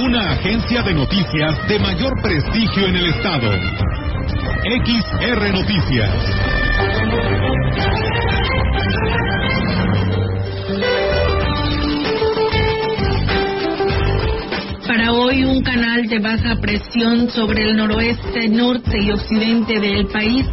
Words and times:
Una 0.00 0.30
agencia 0.30 0.80
de 0.82 0.94
noticias 0.94 1.68
de 1.68 1.76
mayor 1.80 2.22
prestigio 2.22 2.86
en 2.86 2.94
el 2.94 3.06
estado. 3.06 3.50
XR 4.62 5.52
Noticias. 5.52 6.14
Para 14.86 15.12
hoy 15.14 15.42
un 15.42 15.62
canal 15.64 16.06
de 16.06 16.20
baja 16.20 16.54
presión 16.60 17.28
sobre 17.30 17.64
el 17.64 17.76
noroeste, 17.76 18.48
norte 18.48 19.02
y 19.02 19.10
occidente 19.10 19.80
del 19.80 20.06
país, 20.06 20.46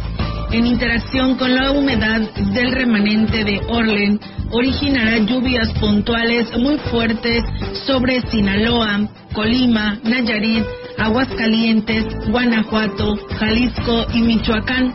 en 0.50 0.66
interacción 0.66 1.36
con 1.36 1.54
la 1.54 1.70
humedad 1.70 2.20
del 2.52 2.72
remanente 2.72 3.44
de 3.44 3.60
Orlen, 3.68 4.18
originará 4.50 5.18
lluvias 5.18 5.72
puntuales 5.80 6.56
muy 6.58 6.78
fuertes 6.90 7.44
sobre 7.86 8.20
Sinaloa, 8.30 9.08
Colima, 9.32 9.98
Nayarit, 10.04 10.64
Aguascalientes, 10.98 12.04
Guanajuato, 12.28 13.16
Jalisco 13.38 14.06
y 14.14 14.22
Michoacán, 14.22 14.94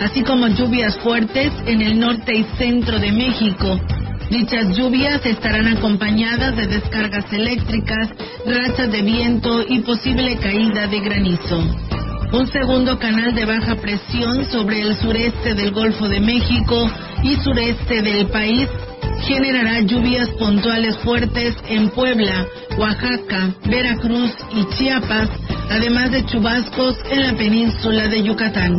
así 0.00 0.22
como 0.22 0.48
lluvias 0.48 0.96
fuertes 0.98 1.52
en 1.66 1.82
el 1.82 1.98
norte 1.98 2.34
y 2.34 2.44
centro 2.56 2.98
de 2.98 3.12
México. 3.12 3.78
Dichas 4.30 4.74
lluvias 4.76 5.24
estarán 5.26 5.68
acompañadas 5.76 6.56
de 6.56 6.66
descargas 6.66 7.30
eléctricas, 7.32 8.08
rachas 8.46 8.90
de 8.90 9.02
viento 9.02 9.62
y 9.68 9.80
posible 9.80 10.36
caída 10.36 10.86
de 10.86 11.00
granizo. 11.00 11.58
Un 12.32 12.46
segundo 12.46 12.98
canal 12.98 13.34
de 13.34 13.44
baja 13.44 13.74
presión 13.74 14.46
sobre 14.50 14.80
el 14.80 14.96
sureste 14.96 15.54
del 15.54 15.70
Golfo 15.70 16.08
de 16.08 16.18
México 16.20 16.90
y 17.22 17.36
sureste 17.36 18.00
del 18.00 18.28
país 18.28 18.68
generará 19.22 19.80
lluvias 19.80 20.28
puntuales 20.38 20.96
fuertes 20.98 21.54
en 21.68 21.90
Puebla, 21.90 22.46
Oaxaca, 22.78 23.54
Veracruz 23.64 24.32
y 24.54 24.64
Chiapas, 24.74 25.30
además 25.70 26.10
de 26.10 26.24
chubascos 26.26 26.96
en 27.10 27.22
la 27.22 27.34
península 27.34 28.08
de 28.08 28.22
Yucatán. 28.22 28.74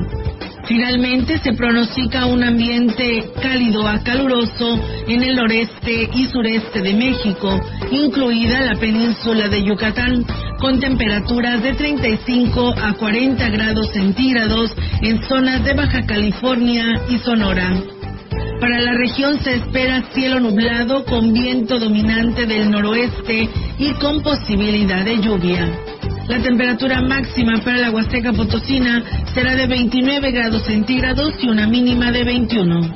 Finalmente 0.66 1.40
se 1.40 1.54
pronostica 1.54 2.26
un 2.26 2.42
ambiente 2.42 3.32
cálido 3.42 3.86
a 3.86 4.00
caluroso 4.00 4.80
en 5.08 5.22
el 5.22 5.36
noreste 5.36 6.10
y 6.14 6.26
sureste 6.28 6.82
de 6.82 6.94
México, 6.94 7.60
incluida 7.92 8.62
la 8.62 8.76
península 8.76 9.50
de 9.50 9.64
Yucatán, 9.64 10.26
con 10.60 10.80
temperaturas 10.80 11.62
de 11.62 11.74
35 11.74 12.76
a 12.82 12.94
40 12.94 13.50
grados 13.50 13.90
centígrados 13.92 14.72
en 15.02 15.22
zonas 15.24 15.66
de 15.66 15.74
Baja 15.74 16.06
California 16.06 16.86
y 17.10 17.18
Sonora. 17.18 18.03
Para 18.60 18.80
la 18.82 18.94
región 18.94 19.40
se 19.44 19.56
espera 19.56 20.04
cielo 20.14 20.40
nublado 20.40 21.04
con 21.06 21.34
viento 21.34 21.80
dominante 21.80 22.46
del 22.46 22.72
noroeste 22.72 23.50
y 23.78 23.94
con 23.94 24.22
posibilidad 24.22 25.04
de 25.04 25.20
lluvia. 25.20 25.70
La 26.28 26.42
temperatura 26.42 27.02
máxima 27.02 27.60
para 27.64 27.78
la 27.78 27.92
Huasteca 27.92 28.32
Potosina 28.32 29.04
será 29.34 29.56
de 29.56 29.68
29 29.68 30.32
grados 30.32 30.64
centígrados 30.64 31.34
y 31.42 31.50
una 31.50 31.68
mínima 31.68 32.12
de 32.12 32.24
21. 32.24 32.94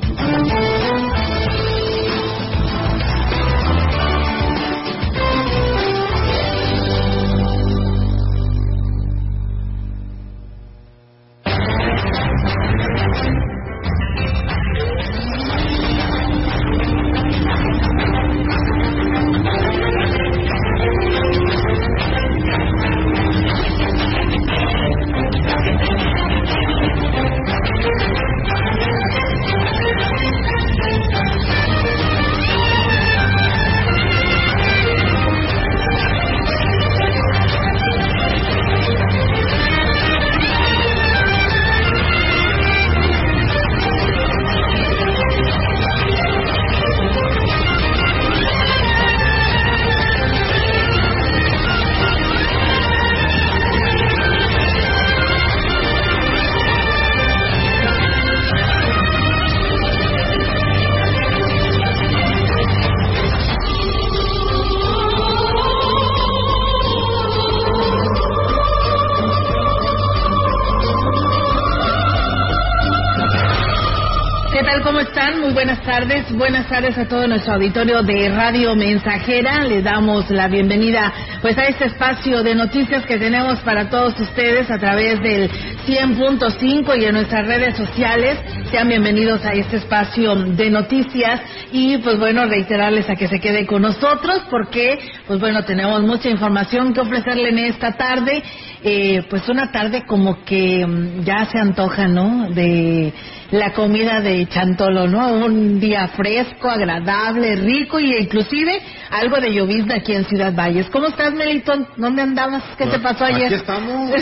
Buenas 76.38 76.68
tardes 76.68 76.96
a 76.96 77.08
todo 77.08 77.26
nuestro 77.26 77.54
auditorio 77.54 78.00
de 78.04 78.28
Radio 78.28 78.76
Mensajera. 78.76 79.64
Les 79.64 79.82
damos 79.82 80.30
la 80.30 80.46
bienvenida 80.46 81.12
pues 81.42 81.58
a 81.58 81.64
este 81.64 81.86
espacio 81.86 82.44
de 82.44 82.54
noticias 82.54 83.04
que 83.06 83.18
tenemos 83.18 83.58
para 83.62 83.90
todos 83.90 84.14
ustedes 84.20 84.70
a 84.70 84.78
través 84.78 85.20
del 85.20 85.50
100.5 85.50 86.96
y 86.96 87.04
en 87.06 87.14
nuestras 87.14 87.44
redes 87.44 87.76
sociales. 87.76 88.38
Sean 88.70 88.86
bienvenidos 88.86 89.44
a 89.44 89.52
este 89.52 89.78
espacio 89.78 90.36
de 90.36 90.70
noticias 90.70 91.40
y 91.72 91.98
pues 91.98 92.20
bueno, 92.20 92.46
reiterarles 92.46 93.10
a 93.10 93.16
que 93.16 93.26
se 93.26 93.40
quede 93.40 93.66
con 93.66 93.82
nosotros 93.82 94.42
porque 94.48 94.96
pues 95.26 95.40
bueno, 95.40 95.64
tenemos 95.64 96.02
mucha 96.02 96.28
información 96.28 96.94
que 96.94 97.00
ofrecerle 97.00 97.48
en 97.48 97.58
esta 97.58 97.96
tarde. 97.96 98.44
Eh, 98.82 99.24
pues 99.28 99.48
una 99.48 99.72
tarde 99.72 100.04
como 100.06 100.44
que 100.44 100.86
mm, 100.86 101.24
ya 101.24 101.44
se 101.46 101.58
antoja, 101.58 102.06
¿no? 102.06 102.48
De 102.50 103.12
la 103.50 103.72
comida 103.72 104.20
de 104.20 104.46
Chantolo, 104.46 105.08
¿no? 105.08 105.32
Un 105.32 105.80
día 105.80 106.06
fresco, 106.08 106.68
agradable, 106.68 107.56
rico 107.56 107.98
y 107.98 108.14
inclusive 108.14 108.80
algo 109.10 109.40
de 109.40 109.52
llovizna 109.52 109.96
aquí 109.96 110.12
en 110.12 110.24
Ciudad 110.26 110.54
Valles. 110.54 110.88
¿Cómo 110.90 111.08
estás, 111.08 111.32
Melitón? 111.34 111.88
¿Dónde 111.96 112.22
andabas? 112.22 112.62
¿Qué 112.76 112.86
te 112.86 113.00
pasó 113.00 113.24
ayer? 113.24 113.46
Aquí 113.46 113.54
estamos. 113.54 114.12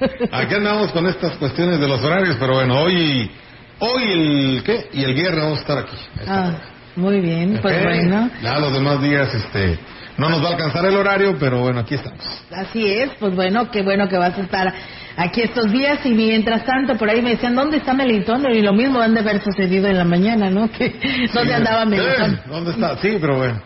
Aquí 0.32 0.54
andamos 0.54 0.90
con 0.90 1.06
estas 1.06 1.36
cuestiones 1.36 1.78
de 1.78 1.86
los 1.86 2.02
horarios, 2.02 2.36
pero 2.40 2.54
bueno, 2.54 2.80
hoy 2.80 3.30
hoy 3.78 4.02
el 4.02 4.62
¿qué? 4.64 4.88
Y 4.94 5.04
el 5.04 5.14
viernes 5.14 5.44
vamos 5.44 5.58
a 5.58 5.60
estar 5.60 5.78
aquí. 5.78 5.96
Ah, 6.26 6.54
muy 6.96 7.20
bien, 7.20 7.60
pues 7.62 7.82
bueno. 7.84 8.30
Ya 8.42 8.58
los 8.58 8.72
demás 8.72 9.00
días 9.00 9.32
este 9.32 9.78
no 10.18 10.28
nos 10.28 10.42
va 10.42 10.48
a 10.48 10.52
alcanzar 10.52 10.84
el 10.86 10.96
horario, 10.96 11.36
pero 11.38 11.60
bueno, 11.60 11.80
aquí 11.80 11.94
estamos. 11.94 12.20
Así 12.50 12.86
es, 12.86 13.10
pues 13.18 13.34
bueno, 13.34 13.70
qué 13.70 13.82
bueno 13.82 14.08
que 14.08 14.16
vas 14.18 14.36
a 14.38 14.42
estar 14.42 14.72
aquí 15.16 15.40
estos 15.42 15.70
días 15.72 15.98
y 16.04 16.10
mientras 16.10 16.64
tanto 16.64 16.96
por 16.96 17.08
ahí 17.10 17.22
me 17.22 17.30
decían, 17.30 17.54
¿dónde 17.54 17.78
está 17.78 17.94
Melitón? 17.94 18.44
Y 18.52 18.60
lo 18.62 18.72
mismo 18.72 19.00
han 19.00 19.14
de 19.14 19.20
haber 19.20 19.42
sucedido 19.42 19.88
en 19.88 19.98
la 19.98 20.04
mañana, 20.04 20.50
¿no? 20.50 20.70
Que, 20.70 20.88
¿Dónde 21.34 21.50
Sí, 21.50 21.52
andaba 21.52 21.84
Melitón? 21.84 22.40
¿Dónde 22.46 22.70
está? 22.72 22.96
Sí, 22.98 23.16
pero 23.20 23.36
bueno. 23.38 23.62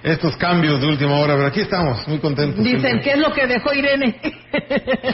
Estos 0.00 0.36
cambios 0.36 0.80
de 0.80 0.86
última 0.86 1.18
hora, 1.18 1.34
pero 1.34 1.48
aquí 1.48 1.60
estamos, 1.60 2.06
muy 2.06 2.18
contentos. 2.20 2.62
Dicen, 2.62 2.80
siempre. 2.80 3.02
¿qué 3.02 3.10
es 3.10 3.18
lo 3.18 3.32
que 3.32 3.46
dejó 3.48 3.74
Irene? 3.74 4.14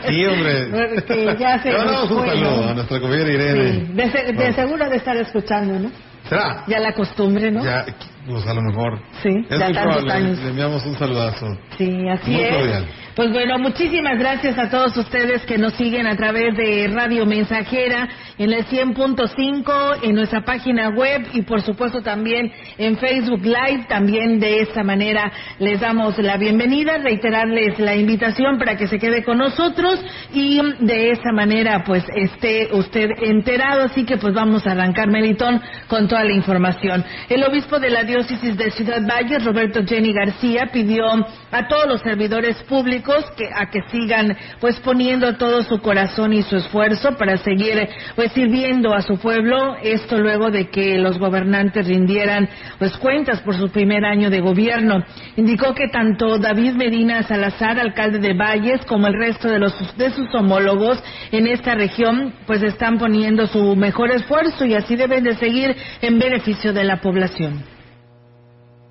Sí, 0.08 0.26
hombre. 0.26 1.02
Que 1.06 1.36
ya 1.38 1.58
se 1.62 1.72
Le 1.72 1.78
mandamos 1.78 2.10
un 2.10 2.26
saludo 2.26 2.68
a 2.68 2.74
nuestra 2.74 3.00
compañera 3.00 3.30
Irene. 3.32 3.72
Sí, 3.86 3.92
de, 3.94 4.10
se- 4.12 4.24
de 4.24 4.32
Bueno. 4.34 4.54
seguro 4.54 4.88
de 4.90 4.96
estar 4.96 5.16
escuchando, 5.16 5.78
¿no? 5.78 5.90
¿Será? 6.28 6.64
Ya 6.68 6.80
la 6.80 6.92
costumbre, 6.92 7.50
¿no? 7.50 7.64
Ya, 7.64 7.86
pues 8.28 8.46
a 8.46 8.54
lo 8.54 8.62
mejor. 8.62 8.98
Sí, 9.22 9.44
es 9.48 9.58
ya 9.58 9.66
muy 9.66 9.74
probable. 9.74 10.12
años. 10.12 10.38
Le 10.38 10.48
enviamos 10.50 10.84
un 10.86 10.96
saludazo. 10.98 11.46
Sí, 11.78 12.08
así 12.08 12.30
Muy 12.30 12.40
es. 12.42 12.54
cordial. 12.56 12.86
Pues 13.14 13.30
bueno, 13.30 13.58
muchísimas 13.60 14.18
gracias 14.18 14.58
a 14.58 14.68
todos 14.68 14.96
ustedes 14.96 15.42
que 15.46 15.56
nos 15.56 15.74
siguen 15.74 16.04
a 16.08 16.16
través 16.16 16.56
de 16.56 16.88
Radio 16.92 17.24
Mensajera 17.26 18.08
en 18.38 18.52
el 18.52 18.66
100.5, 18.66 19.98
en 20.02 20.16
nuestra 20.16 20.44
página 20.44 20.88
web 20.88 21.24
y 21.32 21.42
por 21.42 21.62
supuesto 21.62 22.02
también 22.02 22.50
en 22.76 22.96
Facebook 22.98 23.42
Live. 23.44 23.86
También 23.88 24.40
de 24.40 24.62
esta 24.62 24.82
manera 24.82 25.30
les 25.60 25.80
damos 25.80 26.18
la 26.18 26.36
bienvenida, 26.38 26.98
reiterarles 26.98 27.78
la 27.78 27.94
invitación 27.94 28.58
para 28.58 28.76
que 28.76 28.88
se 28.88 28.98
quede 28.98 29.22
con 29.22 29.38
nosotros 29.38 30.00
y 30.32 30.60
de 30.80 31.10
esta 31.10 31.30
manera 31.32 31.84
pues 31.86 32.04
esté 32.16 32.68
usted 32.72 33.08
enterado. 33.22 33.82
Así 33.84 34.04
que 34.04 34.16
pues 34.16 34.34
vamos 34.34 34.66
a 34.66 34.72
arrancar 34.72 35.08
Melitón 35.08 35.60
con 35.86 36.08
toda 36.08 36.24
la 36.24 36.32
información. 36.32 37.04
El 37.28 37.44
obispo 37.44 37.78
de 37.78 37.90
la 37.90 38.02
diócesis 38.14 38.56
de 38.56 38.70
Ciudad 38.70 39.02
Valle, 39.02 39.40
Roberto 39.40 39.80
Jenny 39.84 40.12
García, 40.12 40.68
pidió 40.72 41.04
a 41.50 41.66
todos 41.66 41.88
los 41.88 42.00
servidores 42.00 42.62
públicos 42.62 43.24
que, 43.36 43.46
a 43.52 43.68
que 43.70 43.80
sigan 43.90 44.36
pues 44.60 44.78
poniendo 44.80 45.34
todo 45.36 45.64
su 45.64 45.80
corazón 45.80 46.32
y 46.32 46.42
su 46.42 46.56
esfuerzo 46.56 47.16
para 47.16 47.36
seguir 47.38 47.88
pues 48.14 48.30
sirviendo 48.30 48.94
a 48.94 49.02
su 49.02 49.18
pueblo, 49.18 49.74
esto 49.82 50.16
luego 50.18 50.52
de 50.52 50.68
que 50.70 50.96
los 50.98 51.18
gobernantes 51.18 51.88
rindieran 51.88 52.48
pues 52.78 52.96
cuentas 52.98 53.40
por 53.40 53.56
su 53.56 53.68
primer 53.70 54.04
año 54.04 54.30
de 54.30 54.40
gobierno. 54.40 55.02
Indicó 55.36 55.74
que 55.74 55.88
tanto 55.88 56.38
David 56.38 56.74
Medina 56.74 57.24
Salazar, 57.24 57.80
alcalde 57.80 58.20
de 58.20 58.34
Valles, 58.34 58.86
como 58.86 59.08
el 59.08 59.14
resto 59.14 59.48
de 59.48 59.58
los 59.58 59.74
de 59.96 60.10
sus 60.10 60.32
homólogos 60.34 61.02
en 61.32 61.48
esta 61.48 61.74
región 61.74 62.32
pues 62.46 62.62
están 62.62 62.96
poniendo 62.96 63.48
su 63.48 63.74
mejor 63.74 64.12
esfuerzo 64.12 64.64
y 64.64 64.74
así 64.74 64.94
deben 64.94 65.24
de 65.24 65.34
seguir 65.34 65.74
en 66.00 66.20
beneficio 66.20 66.72
de 66.72 66.84
la 66.84 67.00
población. 67.00 67.73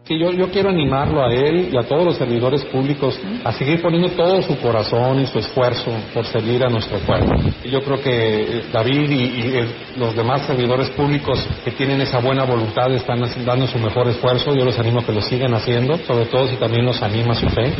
Sí, 0.05 0.19
yo, 0.19 0.31
yo 0.31 0.51
quiero 0.51 0.69
animarlo 0.69 1.23
a 1.23 1.33
él 1.33 1.69
y 1.71 1.77
a 1.77 1.88
todos 1.88 2.03
los 2.03 2.17
servidores 2.17 2.65
públicos 2.65 3.17
a 3.45 3.53
seguir 3.53 3.81
poniendo 3.81 4.09
todo 4.09 4.41
su 4.41 4.59
corazón 4.59 5.21
y 5.21 5.27
su 5.27 5.39
esfuerzo 5.39 5.91
por 6.13 6.25
servir 6.25 6.61
a 6.65 6.69
nuestro 6.69 6.97
pueblo. 7.00 7.33
Yo 7.63 7.81
creo 7.81 8.01
que 8.01 8.41
eh, 8.41 8.63
David 8.73 9.09
y, 9.09 9.97
los 9.97 10.13
demás 10.13 10.45
servidores 10.45 10.89
públicos 10.89 11.47
que 11.63 11.71
tienen 11.71 12.01
esa 12.01 12.19
buena 12.19 12.44
voluntad 12.44 12.91
están 12.91 13.21
dando 13.45 13.65
su 13.65 13.79
mejor 13.79 14.09
esfuerzo. 14.09 14.53
Yo 14.53 14.65
los 14.65 14.77
animo 14.77 15.00
a 15.00 15.05
que 15.05 15.13
lo 15.13 15.21
sigan 15.21 15.53
haciendo, 15.53 15.95
sobre 16.00 16.25
todo 16.25 16.47
si 16.47 16.57
también 16.57 16.83
nos 16.83 17.01
anima 17.01 17.33
su 17.33 17.47
fe, 17.47 17.73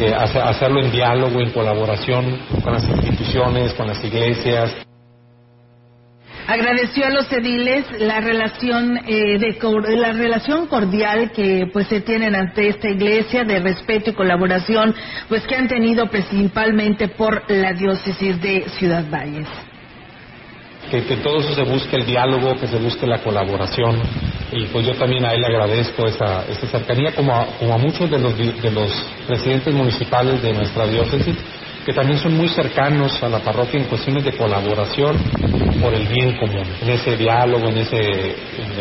eh, 0.00 0.14
hacerlo 0.14 0.80
en 0.80 0.90
diálogo, 0.90 1.38
en 1.38 1.50
colaboración 1.50 2.38
con 2.64 2.72
las 2.72 2.88
instituciones, 2.88 3.74
con 3.74 3.88
las 3.88 4.02
iglesias. 4.02 4.87
Agradeció 6.48 7.04
a 7.04 7.10
los 7.10 7.30
ediles 7.30 7.84
la 8.00 8.20
relación 8.20 8.96
eh, 9.06 9.38
de 9.38 9.58
la 9.98 10.12
relación 10.12 10.66
cordial 10.66 11.30
que 11.30 11.68
pues 11.70 11.88
se 11.88 12.00
tienen 12.00 12.34
ante 12.34 12.68
esta 12.68 12.88
iglesia 12.88 13.44
de 13.44 13.60
respeto 13.60 14.08
y 14.08 14.14
colaboración 14.14 14.94
pues 15.28 15.46
que 15.46 15.56
han 15.56 15.68
tenido 15.68 16.06
principalmente 16.08 17.08
por 17.08 17.42
la 17.50 17.74
diócesis 17.74 18.40
de 18.40 18.66
Ciudad 18.78 19.04
Valles. 19.10 19.46
Que, 20.90 21.04
que 21.04 21.16
todo 21.16 21.36
eso 21.40 21.52
se 21.54 21.64
busque 21.64 21.96
el 21.96 22.06
diálogo, 22.06 22.56
que 22.58 22.66
se 22.66 22.78
busque 22.78 23.06
la 23.06 23.18
colaboración 23.18 24.00
y 24.50 24.64
pues 24.68 24.86
yo 24.86 24.94
también 24.94 25.26
a 25.26 25.34
él 25.34 25.42
le 25.42 25.48
agradezco 25.48 26.06
esa, 26.06 26.46
esa 26.48 26.66
cercanía 26.66 27.12
como 27.14 27.30
a, 27.30 27.44
como 27.58 27.74
a 27.74 27.76
muchos 27.76 28.10
de 28.10 28.18
los, 28.18 28.38
de 28.38 28.70
los 28.70 28.90
presidentes 29.26 29.74
municipales 29.74 30.42
de 30.42 30.54
nuestra 30.54 30.86
diócesis 30.86 31.36
que 31.88 31.94
también 31.94 32.18
son 32.18 32.36
muy 32.36 32.50
cercanos 32.50 33.22
a 33.22 33.30
la 33.30 33.38
parroquia 33.38 33.80
en 33.80 33.86
cuestiones 33.86 34.22
de 34.22 34.36
colaboración 34.36 35.16
por 35.80 35.94
el 35.94 36.06
bien 36.06 36.36
común, 36.36 36.66
en 36.82 36.90
ese 36.90 37.16
diálogo, 37.16 37.66
en 37.70 37.78
esa 37.78 37.96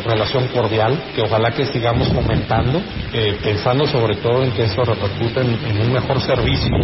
relación 0.06 0.50
cordial, 0.50 1.06
que 1.16 1.22
ojalá 1.22 1.52
que 1.52 1.68
sigamos 1.68 2.10
fomentando, 2.10 2.82
eh, 3.14 3.38
pensando 3.42 3.88
sobre 3.88 4.18
todo 4.18 4.44
en 4.44 4.52
que 4.52 4.66
eso 4.66 4.84
repercute 4.84 5.40
en, 5.40 5.82
un 5.84 5.94
mejor 5.94 6.20
servicio 6.20 6.76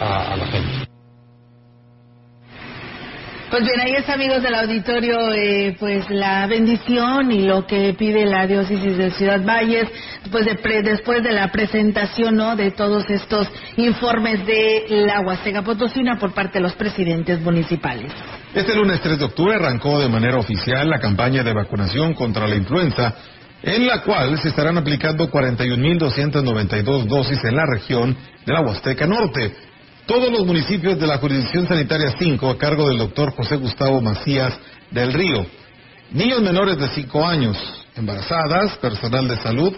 a 0.00 0.34
la 0.38 0.46
gente. 0.46 0.87
Pues 3.50 3.64
bien, 3.64 3.80
ahí 3.80 3.94
está, 3.94 4.12
amigos 4.12 4.42
del 4.42 4.54
auditorio, 4.54 5.32
eh, 5.32 5.74
pues 5.80 6.10
la 6.10 6.46
bendición 6.46 7.32
y 7.32 7.46
lo 7.46 7.66
que 7.66 7.94
pide 7.94 8.26
la 8.26 8.46
diócesis 8.46 8.98
de 8.98 9.10
Ciudad 9.12 9.42
Valles, 9.42 9.88
después 10.22 10.44
de, 10.44 10.82
después 10.82 11.22
de 11.22 11.32
la 11.32 11.50
presentación 11.50 12.36
¿no? 12.36 12.56
de 12.56 12.72
todos 12.72 13.08
estos 13.08 13.48
informes 13.78 14.44
de 14.44 14.84
la 14.90 15.20
Huasteca 15.20 15.62
Potosina 15.62 16.18
por 16.18 16.34
parte 16.34 16.58
de 16.58 16.60
los 16.60 16.74
presidentes 16.74 17.40
municipales. 17.40 18.12
Este 18.54 18.74
lunes 18.74 19.00
3 19.00 19.18
de 19.18 19.24
octubre 19.24 19.54
arrancó 19.54 19.98
de 19.98 20.10
manera 20.10 20.36
oficial 20.36 20.86
la 20.86 20.98
campaña 20.98 21.42
de 21.42 21.54
vacunación 21.54 22.12
contra 22.12 22.46
la 22.46 22.54
influenza, 22.54 23.14
en 23.62 23.86
la 23.86 24.02
cual 24.02 24.38
se 24.38 24.48
estarán 24.48 24.76
aplicando 24.76 25.30
41.292 25.30 27.06
dosis 27.06 27.42
en 27.44 27.56
la 27.56 27.64
región 27.64 28.14
de 28.44 28.52
la 28.52 28.60
Huasteca 28.60 29.06
Norte 29.06 29.67
todos 30.08 30.32
los 30.32 30.46
municipios 30.46 30.98
de 30.98 31.06
la 31.06 31.18
jurisdicción 31.18 31.68
sanitaria 31.68 32.14
5 32.18 32.48
a 32.48 32.56
cargo 32.56 32.88
del 32.88 32.96
doctor 32.96 33.34
José 33.34 33.56
Gustavo 33.56 34.00
Macías 34.00 34.58
del 34.90 35.12
Río. 35.12 35.44
Niños 36.12 36.40
menores 36.40 36.78
de 36.78 36.88
5 36.88 37.26
años, 37.26 37.58
embarazadas, 37.94 38.78
personal 38.78 39.28
de 39.28 39.36
salud, 39.36 39.76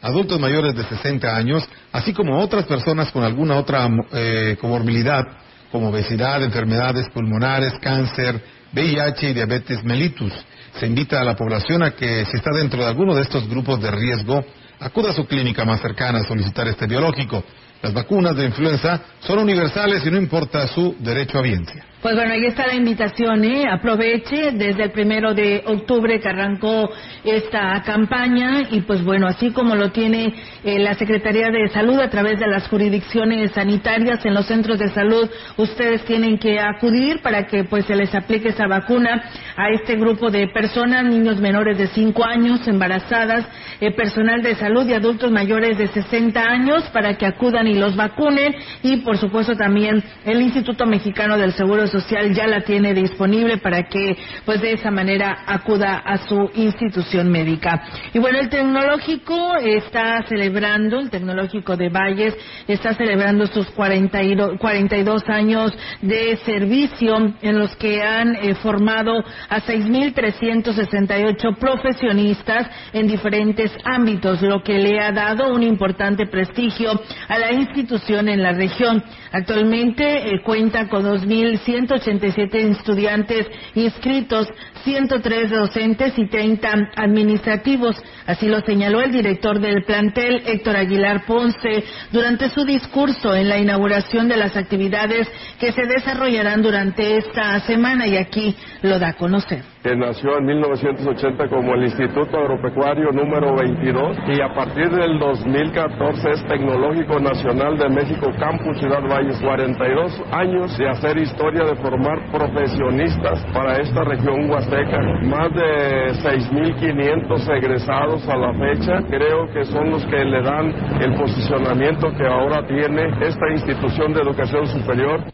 adultos 0.00 0.38
mayores 0.38 0.76
de 0.76 0.84
60 0.84 1.36
años, 1.36 1.68
así 1.90 2.12
como 2.12 2.38
otras 2.38 2.64
personas 2.66 3.10
con 3.10 3.24
alguna 3.24 3.56
otra 3.56 3.90
eh, 4.12 4.56
comorbilidad, 4.60 5.24
como 5.72 5.88
obesidad, 5.88 6.44
enfermedades 6.44 7.08
pulmonares, 7.12 7.72
cáncer, 7.80 8.40
VIH 8.72 9.30
y 9.30 9.34
diabetes 9.34 9.82
mellitus. 9.82 10.32
Se 10.78 10.86
invita 10.86 11.20
a 11.20 11.24
la 11.24 11.34
población 11.34 11.82
a 11.82 11.90
que, 11.90 12.24
si 12.26 12.36
está 12.36 12.52
dentro 12.52 12.82
de 12.82 12.88
alguno 12.88 13.16
de 13.16 13.22
estos 13.22 13.48
grupos 13.48 13.82
de 13.82 13.90
riesgo, 13.90 14.44
acuda 14.78 15.10
a 15.10 15.14
su 15.14 15.26
clínica 15.26 15.64
más 15.64 15.80
cercana 15.80 16.20
a 16.20 16.24
solicitar 16.24 16.68
este 16.68 16.86
biológico. 16.86 17.42
Las 17.82 17.92
vacunas 17.92 18.36
de 18.36 18.46
influenza 18.46 19.00
son 19.20 19.40
universales 19.40 20.06
y 20.06 20.10
no 20.10 20.18
importa 20.18 20.66
su 20.68 20.96
derecho 21.00 21.38
a 21.38 21.42
viencia. 21.42 21.84
Pues 22.02 22.16
bueno, 22.16 22.32
ahí 22.32 22.44
está 22.46 22.66
la 22.66 22.74
invitación, 22.74 23.44
¿eh? 23.44 23.68
Aproveche 23.70 24.50
desde 24.50 24.82
el 24.82 24.90
primero 24.90 25.34
de 25.34 25.62
octubre 25.64 26.18
que 26.18 26.28
arrancó 26.28 26.90
esta 27.22 27.80
campaña 27.86 28.62
y 28.72 28.80
pues 28.80 29.04
bueno, 29.04 29.28
así 29.28 29.52
como 29.52 29.76
lo 29.76 29.92
tiene 29.92 30.34
eh, 30.64 30.80
la 30.80 30.94
Secretaría 30.94 31.46
de 31.50 31.68
Salud 31.68 32.00
a 32.00 32.10
través 32.10 32.40
de 32.40 32.48
las 32.48 32.66
jurisdicciones 32.66 33.52
sanitarias 33.52 34.24
en 34.24 34.34
los 34.34 34.46
centros 34.46 34.80
de 34.80 34.88
salud, 34.88 35.30
ustedes 35.56 36.04
tienen 36.04 36.38
que 36.38 36.58
acudir 36.58 37.22
para 37.22 37.46
que 37.46 37.62
pues 37.62 37.86
se 37.86 37.94
les 37.94 38.12
aplique 38.16 38.48
esa 38.48 38.66
vacuna 38.66 39.22
a 39.56 39.70
este 39.70 39.94
grupo 39.94 40.28
de 40.28 40.48
personas, 40.48 41.04
niños 41.04 41.40
menores 41.40 41.78
de 41.78 41.86
5 41.86 42.24
años, 42.24 42.66
embarazadas, 42.66 43.46
eh, 43.80 43.92
personal 43.92 44.42
de 44.42 44.56
salud 44.56 44.88
y 44.88 44.94
adultos 44.94 45.30
mayores 45.30 45.78
de 45.78 45.86
60 45.86 46.40
años 46.40 46.82
para 46.92 47.16
que 47.16 47.26
acudan 47.26 47.68
y 47.68 47.74
los 47.74 47.94
vacunen 47.94 48.56
y 48.82 48.96
por 49.02 49.18
supuesto 49.18 49.54
también 49.54 50.02
el 50.24 50.42
Instituto 50.42 50.84
Mexicano 50.84 51.38
del 51.38 51.52
Seguro 51.52 51.91
social 51.92 52.34
ya 52.34 52.46
la 52.46 52.62
tiene 52.62 52.94
disponible 52.94 53.58
para 53.58 53.84
que 53.84 54.16
pues 54.44 54.60
de 54.60 54.72
esa 54.72 54.90
manera 54.90 55.44
acuda 55.46 55.98
a 55.98 56.18
su 56.26 56.50
institución 56.54 57.30
médica. 57.30 57.82
Y 58.12 58.18
bueno, 58.18 58.40
el 58.40 58.48
tecnológico 58.48 59.56
está 59.58 60.22
celebrando, 60.28 60.98
el 60.98 61.10
tecnológico 61.10 61.76
de 61.76 61.90
Valles 61.90 62.34
está 62.66 62.94
celebrando 62.94 63.46
sus 63.46 63.68
42 63.70 65.22
años 65.28 65.72
de 66.00 66.38
servicio 66.38 67.34
en 67.42 67.58
los 67.58 67.76
que 67.76 68.02
han 68.02 68.34
eh, 68.36 68.54
formado 68.56 69.22
a 69.48 69.60
6.368 69.60 71.56
profesionistas 71.58 72.68
en 72.92 73.06
diferentes 73.06 73.70
ámbitos, 73.84 74.40
lo 74.42 74.62
que 74.62 74.78
le 74.78 74.98
ha 75.00 75.12
dado 75.12 75.52
un 75.52 75.62
importante 75.62 76.26
prestigio 76.26 77.00
a 77.28 77.38
la 77.38 77.52
institución 77.52 78.28
en 78.28 78.42
la 78.42 78.52
región. 78.52 79.02
Actualmente 79.32 80.34
eh, 80.34 80.42
cuenta 80.42 80.88
con 80.88 81.04
2.100 81.04 81.62
187 81.62 82.70
estudiantes 82.70 83.46
inscritos, 83.74 84.46
103 84.84 85.50
docentes 85.50 86.18
y 86.18 86.26
30 86.28 86.90
administrativos. 86.96 87.96
Así 88.26 88.48
lo 88.48 88.60
señaló 88.60 89.00
el 89.00 89.12
director 89.12 89.60
del 89.60 89.84
plantel, 89.84 90.42
Héctor 90.46 90.76
Aguilar 90.76 91.24
Ponce, 91.26 91.84
durante 92.10 92.48
su 92.50 92.64
discurso 92.64 93.34
en 93.34 93.48
la 93.48 93.58
inauguración 93.58 94.28
de 94.28 94.36
las 94.36 94.56
actividades 94.56 95.28
que 95.58 95.72
se 95.72 95.86
desarrollarán 95.86 96.62
durante 96.62 97.16
esta 97.16 97.60
semana 97.60 98.06
y 98.06 98.16
aquí 98.16 98.56
lo 98.82 98.98
da 98.98 99.08
a 99.08 99.14
conocer 99.14 99.72
que 99.82 99.96
nació 99.96 100.38
en 100.38 100.44
1980 100.44 101.48
como 101.48 101.74
el 101.74 101.82
Instituto 101.84 102.38
Agropecuario 102.38 103.10
número 103.10 103.56
22 103.56 104.16
y 104.28 104.40
a 104.40 104.54
partir 104.54 104.88
del 104.90 105.18
2014 105.18 106.30
es 106.30 106.46
Tecnológico 106.46 107.18
Nacional 107.18 107.76
de 107.76 107.88
México 107.88 108.30
Campus 108.38 108.78
Ciudad 108.78 109.02
Valles. 109.08 109.40
42 109.42 110.22
años 110.30 110.78
de 110.78 110.88
hacer 110.88 111.18
historia, 111.18 111.64
de 111.64 111.74
formar 111.76 112.30
profesionistas 112.30 113.44
para 113.52 113.80
esta 113.80 114.04
región 114.04 114.48
huasteca. 114.48 114.71
Más 114.72 115.52
de 115.52 116.14
6.500 116.22 117.56
egresados 117.58 118.26
a 118.26 118.36
la 118.36 118.54
fecha. 118.54 119.02
Creo 119.06 119.46
que 119.52 119.66
son 119.66 119.90
los 119.90 120.02
que 120.06 120.24
le 120.24 120.40
dan 120.40 120.72
el 120.98 121.14
posicionamiento 121.14 122.10
que 122.16 122.26
ahora 122.26 122.66
tiene 122.66 123.10
esta 123.20 123.50
institución 123.50 124.14
de 124.14 124.22
educación 124.22 124.66
superior. 124.68 125.24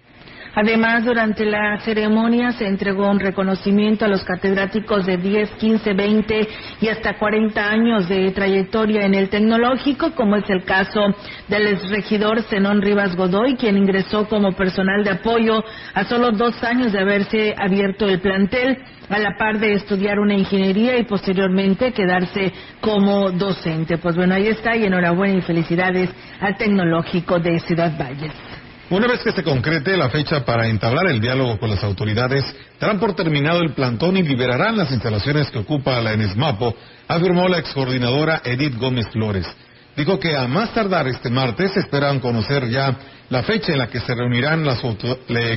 Además, 0.61 1.05
durante 1.05 1.45
la 1.45 1.79
ceremonia 1.85 2.51
se 2.51 2.67
entregó 2.67 3.09
un 3.09 3.21
reconocimiento 3.21 4.05
a 4.05 4.09
los 4.09 4.25
catedráticos 4.25 5.07
de 5.07 5.17
10, 5.17 5.51
15, 5.53 5.95
20 5.95 6.49
y 6.81 6.89
hasta 6.89 7.17
40 7.17 7.71
años 7.71 8.09
de 8.09 8.33
trayectoria 8.33 9.07
en 9.07 9.15
el 9.15 9.29
tecnológico, 9.29 10.17
como 10.17 10.35
es 10.35 10.51
el 10.51 10.65
caso 10.65 11.15
del 11.47 11.69
exregidor 11.69 12.43
Zenón 12.43 12.83
Rivas 12.83 13.15
Godoy, 13.15 13.55
quien 13.55 13.77
ingresó 13.77 14.29
como 14.29 14.51
personal 14.51 15.05
de 15.05 15.11
apoyo 15.11 15.63
a 15.95 16.03
solo 16.07 16.33
dos 16.33 16.61
años 16.65 16.93
de 16.93 16.99
haberse 17.03 17.55
abierto 17.57 18.09
el 18.09 18.19
plantel 18.19 18.79
a 19.11 19.19
la 19.21 19.37
par 19.39 19.61
de 19.61 19.75
estudiar 19.75 20.19
una 20.19 20.35
ingeniería 20.35 20.99
y 20.99 21.05
posteriormente 21.05 21.93
quedarse 21.93 22.53
como 22.81 23.31
docente. 23.31 23.99
Pues 23.99 24.17
bueno, 24.17 24.35
ahí 24.35 24.49
está 24.49 24.75
y 24.75 24.87
enhorabuena 24.87 25.39
y 25.39 25.43
felicidades 25.43 26.11
al 26.41 26.57
Tecnológico 26.57 27.39
de 27.39 27.61
Ciudad 27.61 27.97
Valles. 27.97 28.48
Una 28.91 29.07
vez 29.07 29.21
que 29.23 29.33
se 29.33 29.43
concrete 29.43 29.99
la 29.99 30.09
fecha 30.09 30.47
para 30.47 30.67
entablar 30.67 31.09
el 31.09 31.21
diálogo 31.21 31.59
con 31.59 31.69
las 31.69 31.85
autoridades, 31.85 32.43
darán 32.81 32.99
por 32.99 33.15
terminado 33.15 33.61
el 33.61 33.75
plantón 33.75 34.17
y 34.17 34.23
liberarán 34.23 34.79
las 34.79 34.91
instalaciones 34.91 35.51
que 35.51 35.59
ocupa 35.59 36.01
la 36.01 36.15
ENESMAPO, 36.15 36.75
afirmó 37.07 37.49
la 37.49 37.59
excoordinadora 37.59 38.41
Edith 38.43 38.79
Gómez 38.79 39.07
Flores. 39.09 39.47
Dijo 39.95 40.19
que 40.19 40.35
a 40.35 40.49
más 40.49 40.73
tardar 40.73 41.07
este 41.07 41.29
martes 41.29 41.77
esperan 41.77 42.19
conocer 42.19 42.71
ya 42.71 42.97
la 43.29 43.43
fecha 43.43 43.73
en 43.73 43.79
la 43.79 43.89
que 43.89 44.01
se 44.01 44.15
reunirán 44.15 44.65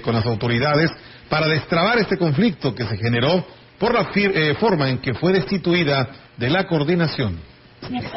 con 0.03 0.13
las 0.13 0.25
autoridades 0.25 0.91
para 1.29 1.47
destrabar 1.47 1.99
este 1.99 2.17
conflicto 2.17 2.75
que 2.75 2.83
se 2.83 2.97
generó 2.97 3.45
por 3.79 3.93
la 3.93 4.09
eh, 4.13 4.55
forma 4.59 4.89
en 4.89 4.97
que 4.97 5.13
fue 5.13 5.31
destituida 5.31 6.05
de 6.35 6.49
la 6.49 6.67
coordinación 6.67 7.50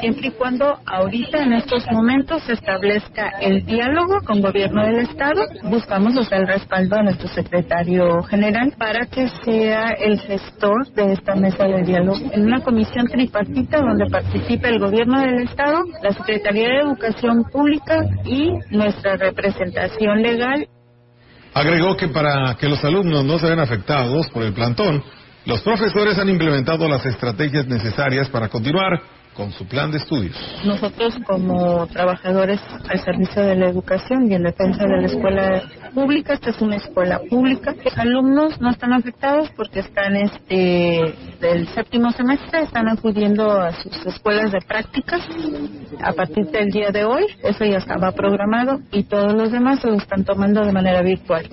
siempre 0.00 0.28
y 0.28 0.30
cuando 0.32 0.78
ahorita 0.86 1.42
en 1.42 1.54
estos 1.54 1.84
momentos 1.90 2.42
se 2.42 2.52
establezca 2.52 3.30
el 3.40 3.64
diálogo 3.64 4.20
con 4.24 4.40
gobierno 4.40 4.82
del 4.84 5.00
estado, 5.00 5.42
buscamos 5.64 6.14
el 6.30 6.46
respaldo 6.46 6.96
a 6.96 7.02
nuestro 7.02 7.28
secretario 7.28 8.22
general 8.24 8.74
para 8.78 9.06
que 9.06 9.28
sea 9.44 9.90
el 9.90 10.20
gestor 10.20 10.86
de 10.92 11.12
esta 11.12 11.34
mesa 11.34 11.64
de 11.64 11.82
diálogo 11.82 12.18
en 12.32 12.44
una 12.44 12.60
comisión 12.60 13.06
tripartita 13.06 13.78
donde 13.78 14.06
participe 14.10 14.68
el 14.68 14.78
gobierno 14.78 15.20
del 15.20 15.42
estado, 15.42 15.84
la 16.02 16.12
Secretaría 16.12 16.68
de 16.68 16.80
Educación 16.80 17.44
Pública 17.50 18.00
y 18.24 18.52
nuestra 18.70 19.16
representación 19.16 20.22
legal. 20.22 20.68
Agregó 21.54 21.96
que 21.96 22.08
para 22.08 22.56
que 22.56 22.68
los 22.68 22.84
alumnos 22.84 23.24
no 23.24 23.38
se 23.38 23.46
vean 23.46 23.60
afectados 23.60 24.28
por 24.28 24.42
el 24.42 24.52
plantón, 24.52 25.02
los 25.46 25.60
profesores 25.60 26.18
han 26.18 26.28
implementado 26.28 26.88
las 26.88 27.04
estrategias 27.04 27.66
necesarias 27.66 28.28
para 28.30 28.48
continuar 28.48 29.00
con 29.34 29.52
su 29.52 29.66
plan 29.66 29.90
de 29.90 29.98
estudios. 29.98 30.36
Nosotros 30.64 31.14
como 31.26 31.86
trabajadores 31.88 32.60
al 32.88 32.98
servicio 33.00 33.42
de 33.42 33.56
la 33.56 33.68
educación 33.68 34.30
y 34.30 34.34
en 34.34 34.42
defensa 34.44 34.84
de 34.84 35.00
la 35.00 35.06
escuela 35.06 35.62
pública, 35.94 36.34
esta 36.34 36.50
es 36.50 36.60
una 36.60 36.76
escuela 36.76 37.20
pública, 37.28 37.74
los 37.84 37.98
alumnos 37.98 38.60
no 38.60 38.70
están 38.70 38.92
afectados 38.92 39.50
porque 39.56 39.80
están 39.80 40.16
este 40.16 41.14
del 41.40 41.68
séptimo 41.68 42.10
semestre, 42.12 42.62
están 42.62 42.88
acudiendo 42.88 43.50
a 43.50 43.72
sus 43.72 44.06
escuelas 44.06 44.52
de 44.52 44.60
prácticas 44.60 45.20
a 46.02 46.12
partir 46.12 46.46
del 46.46 46.70
día 46.70 46.90
de 46.90 47.04
hoy, 47.04 47.24
eso 47.42 47.64
ya 47.64 47.78
estaba 47.78 48.12
programado 48.12 48.80
y 48.92 49.04
todos 49.04 49.34
los 49.34 49.50
demás 49.50 49.80
se 49.80 49.88
lo 49.88 49.94
están 49.94 50.24
tomando 50.24 50.64
de 50.64 50.72
manera 50.72 51.02
virtual. 51.02 51.48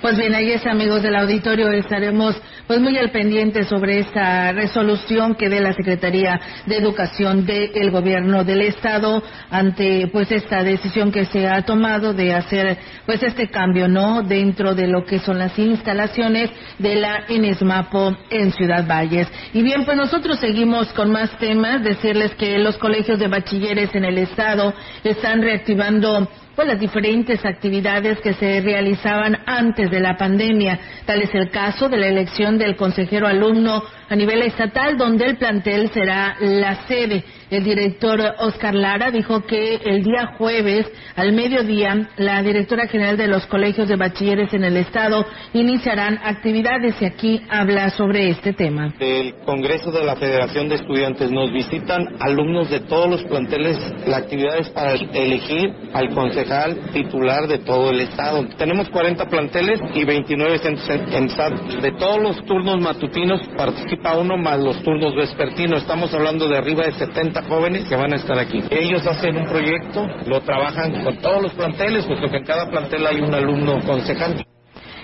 Pues 0.00 0.18
bien, 0.18 0.34
ahí 0.34 0.52
es, 0.52 0.66
amigos 0.66 1.02
del 1.02 1.16
auditorio, 1.16 1.70
estaremos 1.70 2.36
pues 2.66 2.78
muy 2.78 2.98
al 2.98 3.10
pendiente 3.10 3.64
sobre 3.64 4.00
esta 4.00 4.52
resolución 4.52 5.34
que 5.34 5.48
dé 5.48 5.60
la 5.60 5.72
Secretaría 5.72 6.38
de 6.66 6.76
Educación 6.76 7.46
del 7.46 7.90
Gobierno 7.90 8.44
del 8.44 8.60
Estado 8.62 9.22
ante 9.50 10.08
pues 10.08 10.30
esta 10.30 10.62
decisión 10.62 11.10
que 11.10 11.24
se 11.24 11.48
ha 11.48 11.62
tomado 11.62 12.12
de 12.12 12.34
hacer 12.34 12.76
pues 13.06 13.22
este 13.22 13.48
cambio, 13.48 13.88
¿no? 13.88 14.22
Dentro 14.22 14.74
de 14.74 14.88
lo 14.88 15.06
que 15.06 15.20
son 15.20 15.38
las 15.38 15.58
instalaciones 15.58 16.50
de 16.78 16.96
la 16.96 17.24
Enesmapo 17.28 18.14
en 18.28 18.52
Ciudad 18.52 18.86
Valles. 18.86 19.28
Y 19.54 19.62
bien, 19.62 19.86
pues 19.86 19.96
nosotros 19.96 20.38
seguimos 20.38 20.88
con 20.92 21.10
más 21.10 21.30
temas, 21.38 21.82
decirles 21.82 22.34
que 22.34 22.58
los 22.58 22.76
colegios 22.76 23.18
de 23.18 23.28
bachilleres 23.28 23.94
en 23.94 24.04
el 24.04 24.18
Estado 24.18 24.74
están 25.02 25.40
reactivando 25.40 26.28
pues 26.54 26.68
las 26.68 26.78
diferentes 26.78 27.44
actividades 27.44 28.20
que 28.20 28.34
se 28.34 28.60
realizaban 28.60 29.38
antes 29.46 29.90
de 29.90 30.00
la 30.00 30.16
pandemia. 30.16 30.78
Tal 31.04 31.22
es 31.22 31.34
el 31.34 31.50
caso 31.50 31.88
de 31.88 31.96
la 31.96 32.08
elección 32.08 32.58
del 32.58 32.76
consejero 32.76 33.26
alumno 33.26 33.82
a 34.08 34.16
nivel 34.16 34.42
estatal, 34.42 34.96
donde 34.96 35.26
el 35.26 35.36
plantel 35.36 35.90
será 35.90 36.36
la 36.40 36.86
sede. 36.86 37.24
El 37.54 37.62
director 37.62 38.20
Oscar 38.40 38.74
Lara 38.74 39.12
dijo 39.12 39.46
que 39.46 39.76
el 39.76 40.02
día 40.02 40.34
jueves 40.36 40.90
al 41.14 41.32
mediodía 41.34 42.08
la 42.16 42.42
directora 42.42 42.88
general 42.88 43.16
de 43.16 43.28
los 43.28 43.46
colegios 43.46 43.86
de 43.86 43.94
bachilleres 43.94 44.52
en 44.54 44.64
el 44.64 44.76
estado 44.76 45.24
iniciarán 45.52 46.18
actividades 46.24 47.00
y 47.00 47.04
aquí 47.04 47.42
habla 47.48 47.90
sobre 47.90 48.28
este 48.28 48.54
tema. 48.54 48.92
El 48.98 49.36
Congreso 49.46 49.92
de 49.92 50.02
la 50.02 50.16
Federación 50.16 50.68
de 50.68 50.74
Estudiantes 50.74 51.30
nos 51.30 51.52
visitan 51.52 52.16
alumnos 52.18 52.70
de 52.70 52.80
todos 52.80 53.08
los 53.08 53.22
planteles. 53.22 53.78
La 54.08 54.16
actividad 54.16 54.58
es 54.58 54.70
para 54.70 54.94
elegir 54.94 55.72
al 55.92 56.12
concejal 56.12 56.90
titular 56.92 57.46
de 57.46 57.58
todo 57.58 57.90
el 57.90 58.00
estado. 58.00 58.48
Tenemos 58.58 58.88
40 58.88 59.26
planteles 59.26 59.78
y 59.94 60.04
29 60.04 60.58
centros 60.58 60.90
en 60.90 61.30
SAT. 61.30 61.52
De 61.82 61.92
todos 61.92 62.20
los 62.20 62.44
turnos 62.46 62.80
matutinos 62.80 63.46
participa 63.56 64.18
uno 64.18 64.36
más 64.36 64.58
los 64.58 64.82
turnos 64.82 65.14
vespertinos. 65.14 65.82
Estamos 65.82 66.12
hablando 66.12 66.48
de 66.48 66.58
arriba 66.58 66.86
de 66.86 66.92
70 66.94 67.43
jóvenes 67.48 67.88
que 67.88 67.96
van 67.96 68.12
a 68.12 68.16
estar 68.16 68.38
aquí. 68.38 68.62
Ellos 68.70 69.06
hacen 69.06 69.36
un 69.36 69.46
proyecto, 69.46 70.06
lo 70.26 70.40
trabajan 70.40 71.04
con 71.04 71.16
todos 71.18 71.42
los 71.42 71.52
planteles, 71.54 72.06
puesto 72.06 72.28
que 72.28 72.36
en 72.38 72.44
cada 72.44 72.70
plantel 72.70 73.06
hay 73.06 73.20
un 73.20 73.34
alumno 73.34 73.80
concejal. 73.86 74.44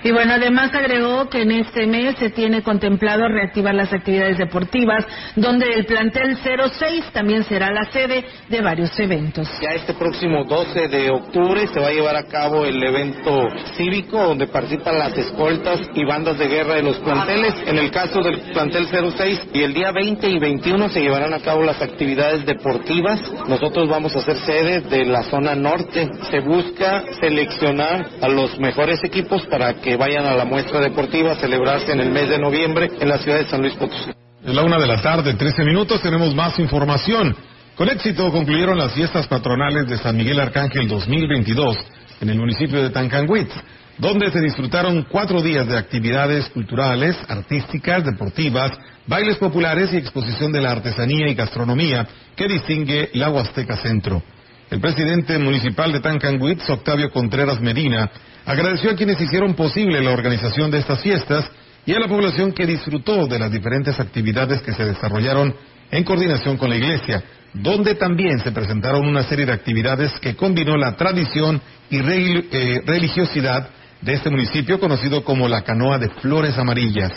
Y 0.03 0.11
bueno, 0.11 0.33
además 0.33 0.73
agregó 0.73 1.29
que 1.29 1.43
en 1.43 1.51
este 1.51 1.85
mes 1.85 2.15
se 2.17 2.31
tiene 2.31 2.63
contemplado 2.63 3.27
reactivar 3.27 3.75
las 3.75 3.93
actividades 3.93 4.37
deportivas, 4.37 5.05
donde 5.35 5.73
el 5.73 5.85
plantel 5.85 6.37
06 6.37 7.05
también 7.13 7.43
será 7.43 7.71
la 7.71 7.85
sede 7.91 8.25
de 8.49 8.61
varios 8.61 8.97
eventos. 8.99 9.47
Ya 9.61 9.73
este 9.73 9.93
próximo 9.93 10.43
12 10.45 10.87
de 10.87 11.09
octubre 11.11 11.67
se 11.67 11.79
va 11.79 11.87
a 11.87 11.91
llevar 11.91 12.15
a 12.15 12.23
cabo 12.23 12.65
el 12.65 12.81
evento 12.81 13.47
cívico, 13.77 14.17
donde 14.23 14.47
participan 14.47 14.97
las 14.97 15.15
escoltas 15.17 15.79
y 15.93 16.03
bandas 16.03 16.37
de 16.39 16.47
guerra 16.47 16.75
de 16.75 16.83
los 16.83 16.97
planteles. 16.97 17.53
En 17.65 17.77
el 17.77 17.91
caso 17.91 18.21
del 18.21 18.39
plantel 18.53 18.87
06, 18.87 19.49
y 19.53 19.61
el 19.61 19.73
día 19.73 19.91
20 19.91 20.29
y 20.29 20.39
21 20.39 20.89
se 20.89 21.01
llevarán 21.01 21.33
a 21.33 21.39
cabo 21.39 21.63
las 21.63 21.81
actividades 21.81 22.45
deportivas. 22.45 23.21
Nosotros 23.47 23.87
vamos 23.87 24.15
a 24.15 24.21
ser 24.21 24.37
sede 24.37 24.81
de 24.81 25.05
la 25.05 25.23
zona 25.23 25.55
norte. 25.55 26.09
Se 26.29 26.39
busca 26.39 27.03
seleccionar 27.19 28.07
a 28.21 28.27
los 28.27 28.57
mejores 28.59 29.03
equipos 29.03 29.45
para 29.45 29.73
que 29.75 29.90
vayan 29.95 30.25
a 30.25 30.35
la 30.35 30.45
muestra 30.45 30.79
deportiva 30.79 31.33
a 31.33 31.35
celebrarse 31.35 31.91
en 31.91 31.99
el 31.99 32.11
mes 32.11 32.29
de 32.29 32.39
noviembre 32.39 32.91
en 32.99 33.09
la 33.09 33.17
ciudad 33.17 33.37
de 33.37 33.45
San 33.45 33.61
Luis 33.61 33.73
Potosí. 33.75 34.11
Es 34.45 34.55
la 34.55 34.63
una 34.63 34.79
de 34.79 34.87
la 34.87 35.01
tarde, 35.01 35.33
13 35.33 35.63
minutos, 35.63 36.01
tenemos 36.01 36.33
más 36.33 36.57
información. 36.59 37.35
Con 37.75 37.89
éxito 37.89 38.31
concluyeron 38.31 38.77
las 38.77 38.93
fiestas 38.93 39.27
patronales 39.27 39.87
de 39.87 39.97
San 39.97 40.17
Miguel 40.17 40.39
Arcángel 40.39 40.87
2022 40.87 41.77
en 42.21 42.29
el 42.29 42.37
municipio 42.37 42.81
de 42.81 42.89
Tancanguit, 42.89 43.49
donde 43.97 44.31
se 44.31 44.39
disfrutaron 44.39 45.05
cuatro 45.09 45.41
días 45.41 45.67
de 45.67 45.77
actividades 45.77 46.49
culturales, 46.49 47.17
artísticas, 47.27 48.03
deportivas, 48.03 48.71
bailes 49.07 49.37
populares 49.37 49.93
y 49.93 49.97
exposición 49.97 50.51
de 50.51 50.61
la 50.61 50.71
artesanía 50.71 51.27
y 51.27 51.35
gastronomía 51.35 52.07
que 52.35 52.47
distingue 52.47 53.09
la 53.13 53.29
Huasteca 53.29 53.77
Centro. 53.77 54.23
El 54.71 54.79
presidente 54.79 55.37
municipal 55.37 55.91
de 55.91 55.99
Tancanguitz, 55.99 56.69
Octavio 56.69 57.11
Contreras 57.11 57.59
Medina, 57.59 58.09
agradeció 58.45 58.91
a 58.91 58.95
quienes 58.95 59.19
hicieron 59.19 59.53
posible 59.53 60.01
la 60.01 60.11
organización 60.11 60.71
de 60.71 60.77
estas 60.77 61.01
fiestas 61.01 61.45
y 61.85 61.93
a 61.93 61.99
la 61.99 62.07
población 62.07 62.53
que 62.53 62.65
disfrutó 62.65 63.27
de 63.27 63.37
las 63.37 63.51
diferentes 63.51 63.99
actividades 63.99 64.61
que 64.61 64.71
se 64.71 64.85
desarrollaron 64.85 65.53
en 65.91 66.03
coordinación 66.05 66.55
con 66.55 66.69
la 66.69 66.77
Iglesia, 66.77 67.21
donde 67.53 67.95
también 67.95 68.39
se 68.39 68.53
presentaron 68.53 69.05
una 69.05 69.23
serie 69.23 69.45
de 69.45 69.51
actividades 69.51 70.13
que 70.21 70.37
combinó 70.37 70.77
la 70.77 70.95
tradición 70.95 71.61
y 71.89 71.97
eh, 71.99 72.81
religiosidad 72.85 73.71
de 73.99 74.13
este 74.13 74.29
municipio 74.29 74.79
conocido 74.79 75.25
como 75.25 75.49
la 75.49 75.63
Canoa 75.63 75.99
de 75.99 76.07
Flores 76.21 76.57
Amarillas. 76.57 77.11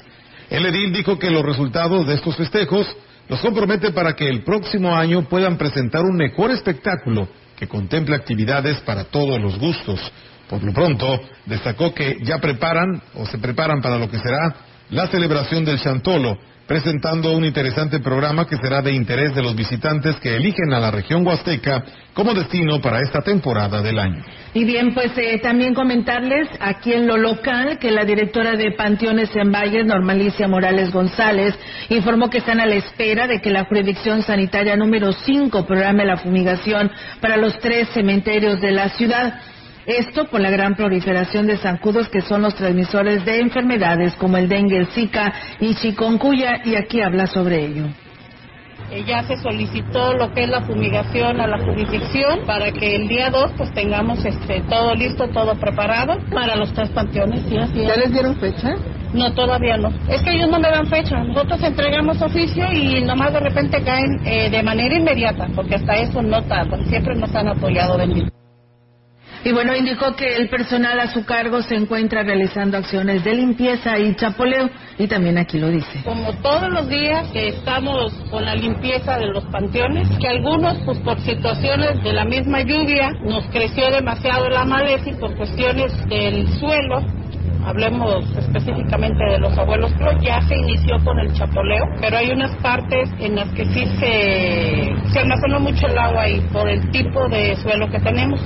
El 0.50 0.66
edil 0.66 0.92
dijo 0.92 1.20
que 1.20 1.30
los 1.30 1.44
resultados 1.44 2.04
de 2.04 2.14
estos 2.14 2.34
festejos 2.34 2.84
los 3.28 3.38
compromete 3.38 3.92
para 3.92 4.14
que 4.14 4.26
el 4.26 4.42
próximo 4.42 4.96
año 4.96 5.28
puedan 5.28 5.56
presentar 5.56 6.02
un 6.02 6.16
mejor 6.16 6.50
espectáculo 6.50 7.28
que 7.56 7.68
contempla 7.68 8.16
actividades 8.16 8.80
para 8.80 9.04
todos 9.04 9.40
los 9.40 9.58
gustos. 9.58 10.00
Por 10.48 10.62
lo 10.62 10.72
pronto, 10.72 11.20
destacó 11.46 11.94
que 11.94 12.18
ya 12.22 12.38
preparan 12.38 13.02
o 13.14 13.26
se 13.26 13.38
preparan 13.38 13.80
para 13.80 13.98
lo 13.98 14.10
que 14.10 14.18
será 14.18 14.54
la 14.90 15.06
celebración 15.08 15.64
del 15.64 15.80
Chantolo, 15.80 16.38
presentando 16.66 17.32
un 17.32 17.44
interesante 17.44 18.00
programa 18.00 18.46
que 18.46 18.56
será 18.56 18.80
de 18.80 18.92
interés 18.92 19.34
de 19.34 19.42
los 19.42 19.54
visitantes 19.54 20.16
que 20.16 20.36
eligen 20.36 20.72
a 20.72 20.80
la 20.80 20.90
región 20.90 21.26
huasteca 21.26 21.84
como 22.14 22.32
destino 22.32 22.80
para 22.80 23.00
esta 23.00 23.20
temporada 23.20 23.82
del 23.82 23.98
año. 23.98 24.24
Y 24.54 24.64
bien, 24.64 24.94
pues 24.94 25.10
eh, 25.16 25.40
también 25.42 25.74
comentarles 25.74 26.48
aquí 26.60 26.92
en 26.92 27.06
lo 27.06 27.16
local 27.16 27.78
que 27.78 27.90
la 27.90 28.04
directora 28.04 28.56
de 28.56 28.70
Panteones 28.72 29.34
en 29.34 29.50
Valles, 29.50 29.84
Normalicia 29.84 30.46
Morales 30.46 30.92
González, 30.92 31.54
informó 31.88 32.30
que 32.30 32.38
están 32.38 32.60
a 32.60 32.66
la 32.66 32.76
espera 32.76 33.26
de 33.26 33.40
que 33.40 33.50
la 33.50 33.64
jurisdicción 33.64 34.22
sanitaria 34.22 34.76
número 34.76 35.12
5 35.12 35.66
programe 35.66 36.04
la 36.04 36.18
fumigación 36.18 36.90
para 37.20 37.36
los 37.36 37.58
tres 37.58 37.88
cementerios 37.90 38.60
de 38.60 38.70
la 38.70 38.90
ciudad. 38.90 39.40
Esto 39.86 40.26
por 40.28 40.40
la 40.40 40.50
gran 40.50 40.74
proliferación 40.76 41.46
de 41.46 41.58
zancudos 41.58 42.08
que 42.08 42.22
son 42.22 42.42
los 42.42 42.54
transmisores 42.54 43.24
de 43.24 43.40
enfermedades 43.40 44.14
como 44.14 44.38
el 44.38 44.48
dengue, 44.48 44.78
el 44.78 44.86
zika 44.88 45.32
y 45.60 45.74
chikungunya 45.74 46.62
y 46.64 46.74
aquí 46.74 47.02
habla 47.02 47.26
sobre 47.26 47.66
ello. 47.66 47.84
Eh, 48.90 49.02
ya 49.06 49.22
se 49.24 49.36
solicitó 49.38 50.14
lo 50.14 50.32
que 50.32 50.44
es 50.44 50.48
la 50.48 50.62
fumigación 50.62 51.40
a 51.40 51.46
la 51.46 51.58
jurisdicción 51.58 52.40
para 52.46 52.70
que 52.70 52.96
el 52.96 53.08
día 53.08 53.28
2 53.30 53.52
pues 53.56 53.72
tengamos 53.72 54.24
este 54.24 54.62
todo 54.68 54.94
listo, 54.94 55.28
todo 55.28 55.54
preparado 55.54 56.18
para 56.32 56.56
los 56.56 56.72
tres 56.72 56.90
panteones. 56.90 57.42
¿Ya 57.50 57.96
les 57.96 58.12
dieron 58.12 58.36
fecha? 58.36 58.74
No, 59.12 59.32
todavía 59.32 59.76
no. 59.76 59.92
Es 60.08 60.22
que 60.22 60.32
ellos 60.32 60.48
no 60.48 60.58
me 60.58 60.70
dan 60.70 60.86
fecha. 60.86 61.22
Nosotros 61.22 61.62
entregamos 61.62 62.20
oficio 62.20 62.70
y 62.72 63.02
nomás 63.02 63.32
de 63.32 63.40
repente 63.40 63.82
caen 63.82 64.20
eh, 64.24 64.50
de 64.50 64.62
manera 64.62 64.96
inmediata, 64.96 65.46
porque 65.54 65.76
hasta 65.76 65.94
eso 65.94 66.22
no 66.22 66.42
tardan. 66.42 66.86
Siempre 66.86 67.14
nos 67.14 67.34
han 67.34 67.48
apoyado, 67.48 67.96
bendito. 67.96 68.43
Y 69.44 69.52
bueno, 69.52 69.76
indicó 69.76 70.16
que 70.16 70.36
el 70.36 70.48
personal 70.48 70.98
a 71.00 71.08
su 71.08 71.26
cargo 71.26 71.60
se 71.60 71.74
encuentra 71.74 72.22
realizando 72.22 72.78
acciones 72.78 73.22
de 73.24 73.34
limpieza 73.34 73.98
y 73.98 74.14
chapoleo, 74.14 74.70
y 74.98 75.06
también 75.06 75.36
aquí 75.36 75.58
lo 75.58 75.68
dice. 75.68 76.02
Como 76.02 76.32
todos 76.40 76.70
los 76.70 76.88
días 76.88 77.30
que 77.30 77.48
estamos 77.48 78.14
con 78.30 78.42
la 78.42 78.54
limpieza 78.54 79.18
de 79.18 79.26
los 79.26 79.44
panteones, 79.44 80.08
que 80.18 80.28
algunos, 80.28 80.78
pues 80.86 80.98
por 81.00 81.20
situaciones 81.20 82.02
de 82.02 82.14
la 82.14 82.24
misma 82.24 82.62
lluvia, 82.62 83.10
nos 83.22 83.44
creció 83.48 83.90
demasiado 83.90 84.48
la 84.48 84.64
maleza 84.64 85.10
y 85.10 85.14
por 85.14 85.36
cuestiones 85.36 85.92
del 86.08 86.48
suelo, 86.58 87.02
hablemos 87.66 88.24
específicamente 88.36 89.24
de 89.24 89.38
los 89.38 89.56
abuelos, 89.58 89.92
creo 89.98 90.18
ya 90.20 90.40
se 90.42 90.56
inició 90.56 90.98
con 91.04 91.18
el 91.18 91.32
chapoleo, 91.32 91.84
pero 92.00 92.16
hay 92.16 92.30
unas 92.30 92.54
partes 92.56 93.10
en 93.18 93.36
las 93.36 93.48
que 93.50 93.64
sí 93.66 93.86
se, 93.98 95.10
se 95.12 95.18
almacenó 95.18 95.60
mucho 95.60 95.86
el 95.86 95.98
agua 95.98 96.28
y 96.28 96.40
por 96.52 96.68
el 96.68 96.90
tipo 96.90 97.28
de 97.28 97.56
suelo 97.56 97.90
que 97.90 98.00
tenemos, 98.00 98.40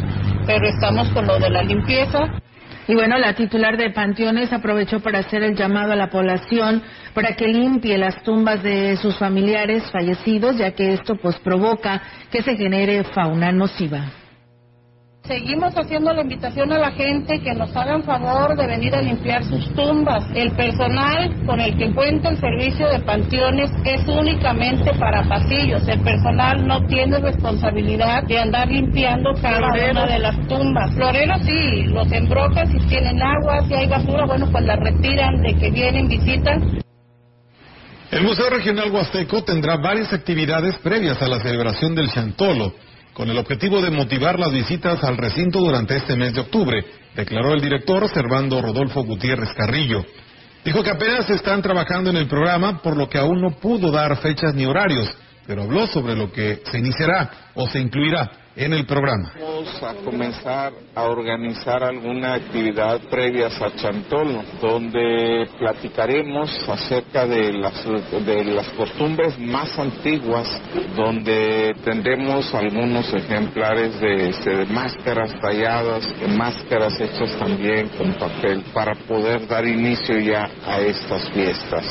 pero 0.48 0.66
estamos 0.66 1.10
con 1.10 1.26
lo 1.26 1.38
de 1.38 1.50
la 1.50 1.62
limpieza. 1.62 2.40
Y 2.86 2.94
bueno, 2.94 3.18
la 3.18 3.34
titular 3.34 3.76
de 3.76 3.90
Panteones 3.90 4.50
aprovechó 4.50 4.98
para 5.00 5.18
hacer 5.18 5.42
el 5.42 5.54
llamado 5.54 5.92
a 5.92 5.96
la 5.96 6.08
población 6.08 6.82
para 7.12 7.36
que 7.36 7.48
limpie 7.48 7.98
las 7.98 8.22
tumbas 8.22 8.62
de 8.62 8.96
sus 8.96 9.14
familiares 9.18 9.84
fallecidos, 9.90 10.56
ya 10.56 10.70
que 10.70 10.94
esto 10.94 11.16
pues 11.16 11.36
provoca 11.40 12.00
que 12.30 12.42
se 12.42 12.56
genere 12.56 13.04
fauna 13.04 13.52
nociva. 13.52 14.06
Seguimos 15.24 15.74
haciendo 15.74 16.10
la 16.14 16.22
invitación 16.22 16.72
a 16.72 16.78
la 16.78 16.92
gente 16.92 17.40
que 17.40 17.52
nos 17.52 17.76
hagan 17.76 18.02
favor 18.02 18.56
de 18.56 18.66
venir 18.66 18.94
a 18.94 19.02
limpiar 19.02 19.44
sus 19.44 19.74
tumbas. 19.74 20.24
El 20.34 20.52
personal 20.52 21.44
con 21.44 21.60
el 21.60 21.76
que 21.76 21.92
cuenta 21.92 22.30
el 22.30 22.38
servicio 22.38 22.88
de 22.88 23.00
panteones 23.00 23.70
es 23.84 24.08
únicamente 24.08 24.94
para 24.94 25.28
pasillos. 25.28 25.86
El 25.86 26.00
personal 26.00 26.66
no 26.66 26.86
tiene 26.86 27.18
responsabilidad 27.18 28.22
de 28.22 28.38
andar 28.38 28.68
limpiando 28.68 29.34
cada 29.42 29.68
una 29.90 30.06
de 30.06 30.18
las 30.18 30.48
tumbas. 30.48 30.94
Floreros 30.94 31.42
sí, 31.44 31.82
los 31.88 32.10
embrocas 32.10 32.70
si 32.70 32.78
tienen 32.86 33.20
agua, 33.20 33.66
si 33.68 33.74
hay 33.74 33.86
basura, 33.86 34.24
bueno, 34.24 34.48
pues 34.50 34.64
la 34.64 34.76
retiran 34.76 35.42
de 35.42 35.54
que 35.56 35.70
vienen, 35.70 36.08
visitan. 36.08 36.80
El 38.10 38.22
Museo 38.22 38.48
Regional 38.48 38.90
Huasteco 38.90 39.44
tendrá 39.44 39.76
varias 39.76 40.10
actividades 40.14 40.78
previas 40.78 41.20
a 41.20 41.28
la 41.28 41.40
celebración 41.40 41.94
del 41.94 42.10
Chantolo 42.10 42.72
con 43.12 43.28
el 43.30 43.38
objetivo 43.38 43.80
de 43.80 43.90
motivar 43.90 44.38
las 44.38 44.52
visitas 44.52 45.02
al 45.02 45.16
recinto 45.16 45.58
durante 45.58 45.96
este 45.96 46.16
mes 46.16 46.34
de 46.34 46.40
octubre, 46.40 46.84
declaró 47.14 47.52
el 47.54 47.60
director 47.60 48.08
Servando 48.08 48.62
Rodolfo 48.62 49.02
Gutiérrez 49.02 49.52
Carrillo. 49.54 50.04
Dijo 50.64 50.82
que 50.82 50.90
apenas 50.90 51.28
están 51.30 51.62
trabajando 51.62 52.10
en 52.10 52.16
el 52.16 52.28
programa, 52.28 52.82
por 52.82 52.96
lo 52.96 53.08
que 53.08 53.18
aún 53.18 53.40
no 53.40 53.58
pudo 53.58 53.90
dar 53.90 54.16
fechas 54.18 54.54
ni 54.54 54.66
horarios, 54.66 55.08
pero 55.46 55.62
habló 55.62 55.86
sobre 55.86 56.14
lo 56.14 56.30
que 56.30 56.62
se 56.70 56.78
iniciará 56.78 57.30
o 57.54 57.68
se 57.68 57.80
incluirá 57.80 58.30
en 58.58 58.72
el 58.72 58.84
programa. 58.86 59.32
Vamos 59.40 59.82
a 59.82 59.94
comenzar 60.04 60.72
a 60.94 61.04
organizar 61.04 61.84
alguna 61.84 62.34
actividad 62.34 63.00
previas 63.08 63.54
a 63.62 63.70
Chantolo, 63.76 64.42
donde 64.60 65.48
platicaremos 65.58 66.50
acerca 66.68 67.24
de 67.24 67.52
las, 67.52 67.84
de 68.26 68.44
las 68.46 68.68
costumbres 68.70 69.38
más 69.38 69.78
antiguas, 69.78 70.48
donde 70.96 71.72
tendremos 71.84 72.52
algunos 72.52 73.14
ejemplares 73.14 74.00
de, 74.00 74.30
este, 74.30 74.56
de 74.56 74.66
máscaras 74.66 75.38
talladas, 75.40 76.20
de 76.20 76.26
máscaras 76.26 77.00
hechas 77.00 77.38
también 77.38 77.88
con 77.90 78.12
papel, 78.14 78.64
para 78.74 78.96
poder 78.96 79.46
dar 79.46 79.64
inicio 79.66 80.18
ya 80.18 80.50
a 80.66 80.80
estas 80.80 81.30
fiestas. 81.30 81.84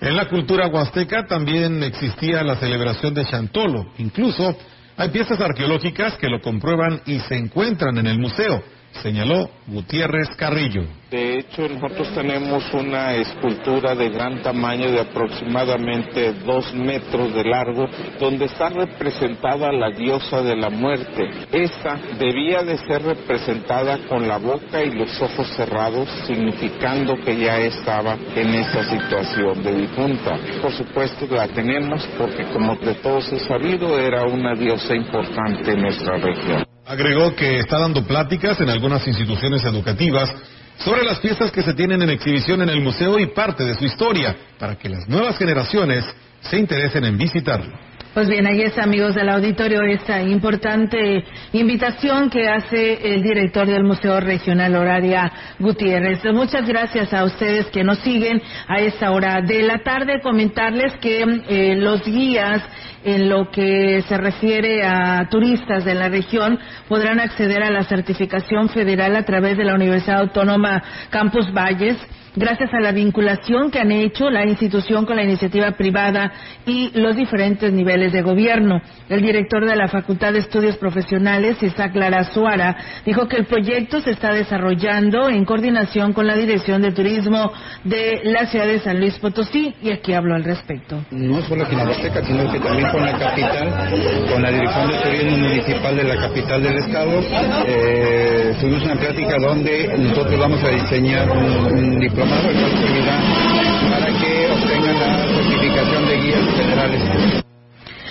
En 0.00 0.16
la 0.16 0.28
cultura 0.28 0.66
huasteca 0.66 1.24
también 1.26 1.82
existía 1.84 2.42
la 2.42 2.56
celebración 2.56 3.14
de 3.14 3.24
Chantolo, 3.24 3.92
incluso 3.98 4.54
hay 4.96 5.08
piezas 5.10 5.40
arqueológicas 5.40 6.16
que 6.16 6.28
lo 6.28 6.40
comprueban 6.40 7.00
y 7.06 7.18
se 7.20 7.36
encuentran 7.36 7.98
en 7.98 8.06
el 8.06 8.18
museo, 8.18 8.62
señaló 9.02 9.50
Gutiérrez 9.66 10.28
Carrillo. 10.36 10.84
De 11.14 11.38
hecho, 11.38 11.68
nosotros 11.68 12.12
tenemos 12.12 12.64
una 12.74 13.14
escultura 13.14 13.94
de 13.94 14.08
gran 14.08 14.42
tamaño 14.42 14.90
de 14.90 14.98
aproximadamente 14.98 16.32
dos 16.44 16.74
metros 16.74 17.32
de 17.32 17.44
largo, 17.44 17.86
donde 18.18 18.46
está 18.46 18.68
representada 18.70 19.70
la 19.70 19.90
diosa 19.90 20.42
de 20.42 20.56
la 20.56 20.70
muerte. 20.70 21.30
Esta 21.52 22.00
debía 22.18 22.64
de 22.64 22.78
ser 22.78 23.04
representada 23.04 23.98
con 24.08 24.26
la 24.26 24.38
boca 24.38 24.82
y 24.82 24.90
los 24.90 25.22
ojos 25.22 25.46
cerrados, 25.54 26.08
significando 26.26 27.14
que 27.24 27.36
ya 27.36 27.58
estaba 27.58 28.16
en 28.34 28.48
esa 28.52 28.82
situación 28.82 29.62
de 29.62 29.72
difunta. 29.82 30.36
Por 30.60 30.72
supuesto 30.72 31.28
la 31.30 31.46
tenemos 31.46 32.04
porque, 32.18 32.42
como 32.52 32.74
de 32.74 32.94
todos 32.94 33.32
es 33.32 33.42
sabido, 33.42 34.00
era 34.00 34.24
una 34.24 34.56
diosa 34.56 34.96
importante 34.96 35.74
en 35.74 35.80
nuestra 35.80 36.16
región. 36.16 36.64
Agregó 36.84 37.36
que 37.36 37.60
está 37.60 37.78
dando 37.78 38.04
pláticas 38.04 38.60
en 38.60 38.68
algunas 38.68 39.06
instituciones 39.06 39.64
educativas 39.64 40.34
sobre 40.78 41.04
las 41.04 41.20
piezas 41.20 41.50
que 41.50 41.62
se 41.62 41.74
tienen 41.74 42.02
en 42.02 42.10
exhibición 42.10 42.62
en 42.62 42.68
el 42.68 42.80
museo 42.80 43.18
y 43.18 43.26
parte 43.26 43.64
de 43.64 43.74
su 43.74 43.84
historia, 43.84 44.36
para 44.58 44.76
que 44.76 44.88
las 44.88 45.08
nuevas 45.08 45.38
generaciones 45.38 46.04
se 46.40 46.58
interesen 46.58 47.04
en 47.04 47.16
visitarlo. 47.16 47.84
Pues 48.14 48.28
bien, 48.28 48.46
ahí 48.46 48.62
está, 48.62 48.84
amigos 48.84 49.16
del 49.16 49.28
auditorio, 49.28 49.82
esta 49.82 50.22
importante 50.22 51.24
invitación 51.52 52.30
que 52.30 52.48
hace 52.48 53.12
el 53.12 53.24
director 53.24 53.66
del 53.66 53.82
Museo 53.82 54.20
Regional 54.20 54.76
Horaria 54.76 55.32
Gutiérrez. 55.58 56.20
Muchas 56.32 56.64
gracias 56.64 57.12
a 57.12 57.24
ustedes 57.24 57.66
que 57.66 57.82
nos 57.82 57.98
siguen 57.98 58.40
a 58.68 58.78
esta 58.78 59.10
hora 59.10 59.40
de 59.42 59.64
la 59.64 59.78
tarde. 59.78 60.20
Comentarles 60.22 60.92
que 60.98 61.24
eh, 61.48 61.74
los 61.74 62.04
guías 62.04 62.62
en 63.04 63.28
lo 63.28 63.50
que 63.50 64.02
se 64.08 64.16
refiere 64.16 64.82
a 64.84 65.28
turistas 65.30 65.84
de 65.84 65.94
la 65.94 66.08
región 66.08 66.58
podrán 66.88 67.20
acceder 67.20 67.62
a 67.62 67.70
la 67.70 67.84
certificación 67.84 68.68
federal 68.68 69.14
a 69.16 69.24
través 69.24 69.56
de 69.56 69.64
la 69.64 69.74
Universidad 69.74 70.20
Autónoma 70.20 70.82
Campus 71.10 71.52
Valles 71.52 71.96
gracias 72.36 72.72
a 72.72 72.80
la 72.80 72.92
vinculación 72.92 73.70
que 73.70 73.80
han 73.80 73.92
hecho 73.92 74.30
la 74.30 74.44
institución 74.44 75.06
con 75.06 75.16
la 75.16 75.24
iniciativa 75.24 75.72
privada 75.72 76.32
y 76.66 76.90
los 76.98 77.16
diferentes 77.16 77.72
niveles 77.72 78.12
de 78.12 78.22
gobierno. 78.22 78.80
El 79.08 79.22
director 79.22 79.66
de 79.66 79.76
la 79.76 79.88
Facultad 79.88 80.32
de 80.32 80.40
Estudios 80.40 80.76
Profesionales, 80.76 81.62
Isaac 81.62 81.94
Lara 81.94 82.24
Suara, 82.24 82.76
dijo 83.04 83.28
que 83.28 83.36
el 83.36 83.46
proyecto 83.46 84.00
se 84.00 84.10
está 84.10 84.32
desarrollando 84.32 85.28
en 85.28 85.44
coordinación 85.44 86.12
con 86.12 86.26
la 86.26 86.34
Dirección 86.34 86.82
de 86.82 86.92
Turismo 86.92 87.52
de 87.84 88.20
la 88.24 88.46
ciudad 88.46 88.66
de 88.66 88.80
San 88.80 88.98
Luis 88.98 89.18
Potosí 89.18 89.74
y 89.82 89.90
aquí 89.90 90.12
hablo 90.12 90.34
al 90.34 90.44
respecto. 90.44 91.04
No 91.10 91.40
solo 91.42 91.66
sino 91.66 92.50
que 92.50 92.60
también 92.60 92.90
con 92.90 93.04
la 93.04 93.18
capital, 93.18 93.90
con 94.30 94.42
la 94.42 94.50
Dirección 94.50 94.88
de 94.88 94.98
Turismo 94.98 95.36
Municipal 95.38 95.96
de 95.96 96.04
la 96.04 96.16
capital 96.16 96.62
del 96.62 96.78
estado. 96.78 97.20
Eh, 97.66 98.54
una 98.84 98.96
plática 98.96 99.36
donde 99.38 99.96
nosotros 99.98 100.38
vamos 100.38 100.62
a 100.64 100.68
diseñar 100.68 101.30
un, 101.30 101.44
un 101.72 101.98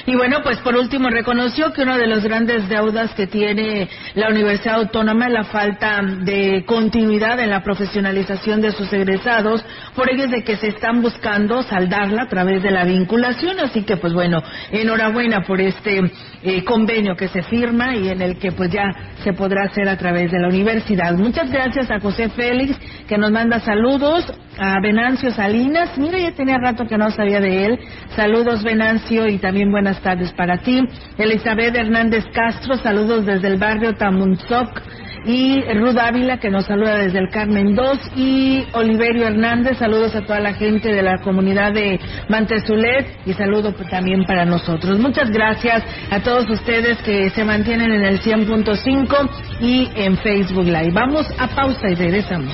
Y 0.06 0.16
bueno, 0.16 0.42
pues 0.44 0.60
por 0.60 0.76
último 0.76 1.10
reconoció 1.10 1.72
que 1.72 1.84
uno 1.84 1.98
de 1.98 2.08
los 2.08 2.24
grandes 2.24 2.68
deudas 2.68 3.14
que 3.14 3.26
tiene 3.26 3.90
la 4.16 4.30
Universidad 4.30 4.76
Autónoma 4.76 5.28
es 5.28 5.34
la 5.34 5.44
falta 5.46 6.02
de 6.04 6.66
continuidad 6.66 7.40
en 7.40 7.50
la 7.50 7.64
profesionalización 7.64 8.60
de 8.60 8.74
sus 8.74 8.92
egresados, 8.92 9.64
por 9.96 10.10
ello 10.12 10.26
es 10.26 10.32
de 10.32 10.44
que 10.44 10.58
se 10.58 10.68
están 10.68 11.02
buscando 11.02 11.64
saldarla 11.64 12.24
a 12.24 12.28
través 12.28 12.62
de 12.62 12.72
la 12.72 12.84
vinculación, 12.84 13.60
así 13.62 13.84
que 13.84 13.96
pues 13.96 14.14
bueno, 14.14 14.44
enhorabuena 14.72 15.44
por 15.44 15.62
este 15.62 16.12
eh, 16.44 16.64
convenio 16.64 17.16
que 17.16 17.28
se 17.28 17.42
firma 17.44 17.96
y 17.96 18.10
en 18.10 18.22
el 18.22 18.38
que 18.38 18.52
pues 18.52 18.72
ya 18.72 18.94
se 19.24 19.34
podrá 19.34 19.64
hacer 19.64 19.88
a 19.88 19.98
través 19.98 20.32
de 20.32 20.40
la 20.40 20.50
universidad. 20.50 21.14
Muchas 21.14 21.50
gracias 21.50 21.90
a 21.90 22.00
José 22.00 22.30
Félix 22.30 22.78
que 23.08 23.18
nos 23.18 23.32
manda 23.32 23.60
saludos, 23.60 24.26
a 24.58 24.80
Venancio 24.82 25.32
Salinas, 25.32 25.98
mira 25.98 26.20
ya 26.20 26.32
tenía 26.32 26.58
rato 26.58 26.86
que 26.86 26.98
no 26.98 27.10
sabía 27.12 27.40
de 27.40 27.66
él, 27.66 27.80
saludos 28.16 28.64
Venancio 28.64 29.28
y 29.28 29.38
también 29.38 29.72
buenas 29.72 30.02
tardes 30.02 30.34
para 30.34 30.58
ti. 30.58 30.82
Elizabeth 31.18 31.76
Hernández 31.76 32.26
Castro, 32.34 32.76
saludos 32.76 33.26
desde 33.26 33.48
el 33.48 33.58
barrio 33.58 33.96
Tamunzoc. 33.96 34.82
Y 35.26 35.62
Ruth 35.74 35.98
Ávila 35.98 36.38
que 36.38 36.50
nos 36.50 36.66
saluda 36.66 36.98
desde 36.98 37.20
el 37.20 37.30
Carmen 37.30 37.76
2 37.76 38.00
y 38.16 38.66
Oliverio 38.74 39.28
Hernández, 39.28 39.78
saludos 39.78 40.16
a 40.16 40.22
toda 40.22 40.40
la 40.40 40.54
gente 40.54 40.92
de 40.92 41.02
la 41.02 41.20
comunidad 41.20 41.74
de 41.74 42.00
Mantezulet 42.30 43.08
y 43.26 43.34
saludo 43.34 43.74
también 43.90 44.26
para 44.26 44.46
nosotros. 44.46 45.00
Muchas 45.00 45.30
gracias 45.30 45.84
a 46.12 46.20
todos 46.20 46.50
ustedes 46.50 46.98
que 47.04 47.30
se 47.30 47.44
mantienen 47.44 47.92
en 47.92 48.04
el 48.04 48.20
100.5 48.22 49.30
y 49.62 49.90
en 49.96 50.18
Facebook 50.18 50.66
Live. 50.66 50.92
Vamos 50.94 51.26
a 51.38 51.48
pausa 51.48 51.90
y 51.90 51.96
regresamos. 51.96 52.54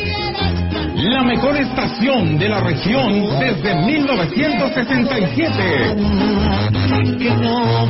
la 1.09 1.23
mejor 1.23 1.57
estación 1.57 2.37
de 2.37 2.49
la 2.49 2.59
región 2.59 3.39
desde 3.39 3.73
1967. 3.73 5.95
Que 7.17 7.31
no 7.31 7.87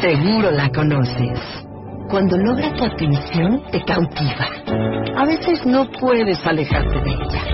Seguro 0.00 0.50
la 0.50 0.70
conoces. 0.70 1.38
Cuando 2.08 2.36
logra 2.36 2.72
tu 2.74 2.84
atención, 2.84 3.62
te 3.70 3.80
cautiva. 3.84 4.48
A 5.16 5.24
veces 5.24 5.64
no 5.64 5.88
puedes 5.90 6.44
alejarte 6.46 7.00
de 7.00 7.12
ella. 7.12 7.44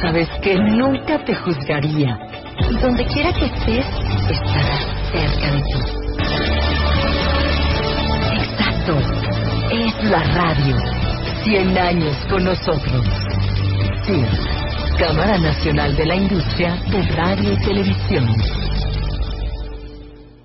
Sabes 0.00 0.28
que 0.42 0.56
nunca 0.56 1.22
te 1.24 1.34
juzgaría. 1.34 2.18
Y 2.70 2.76
donde 2.76 3.04
quiera 3.06 3.32
que 3.32 3.46
estés, 3.46 3.86
estará 4.30 4.78
cerca 5.12 5.50
de 5.52 5.62
ti. 5.62 6.03
Es 8.86 10.10
la 10.10 10.22
radio. 10.34 10.76
100 11.42 11.78
años 11.78 12.14
con 12.28 12.44
nosotros. 12.44 13.02
Sí. 14.04 14.22
Cámara 14.98 15.38
Nacional 15.38 15.96
de 15.96 16.04
la 16.04 16.16
Industria 16.16 16.76
de 16.90 17.02
Radio 17.16 17.52
y 17.54 17.56
Televisión. 17.64 18.63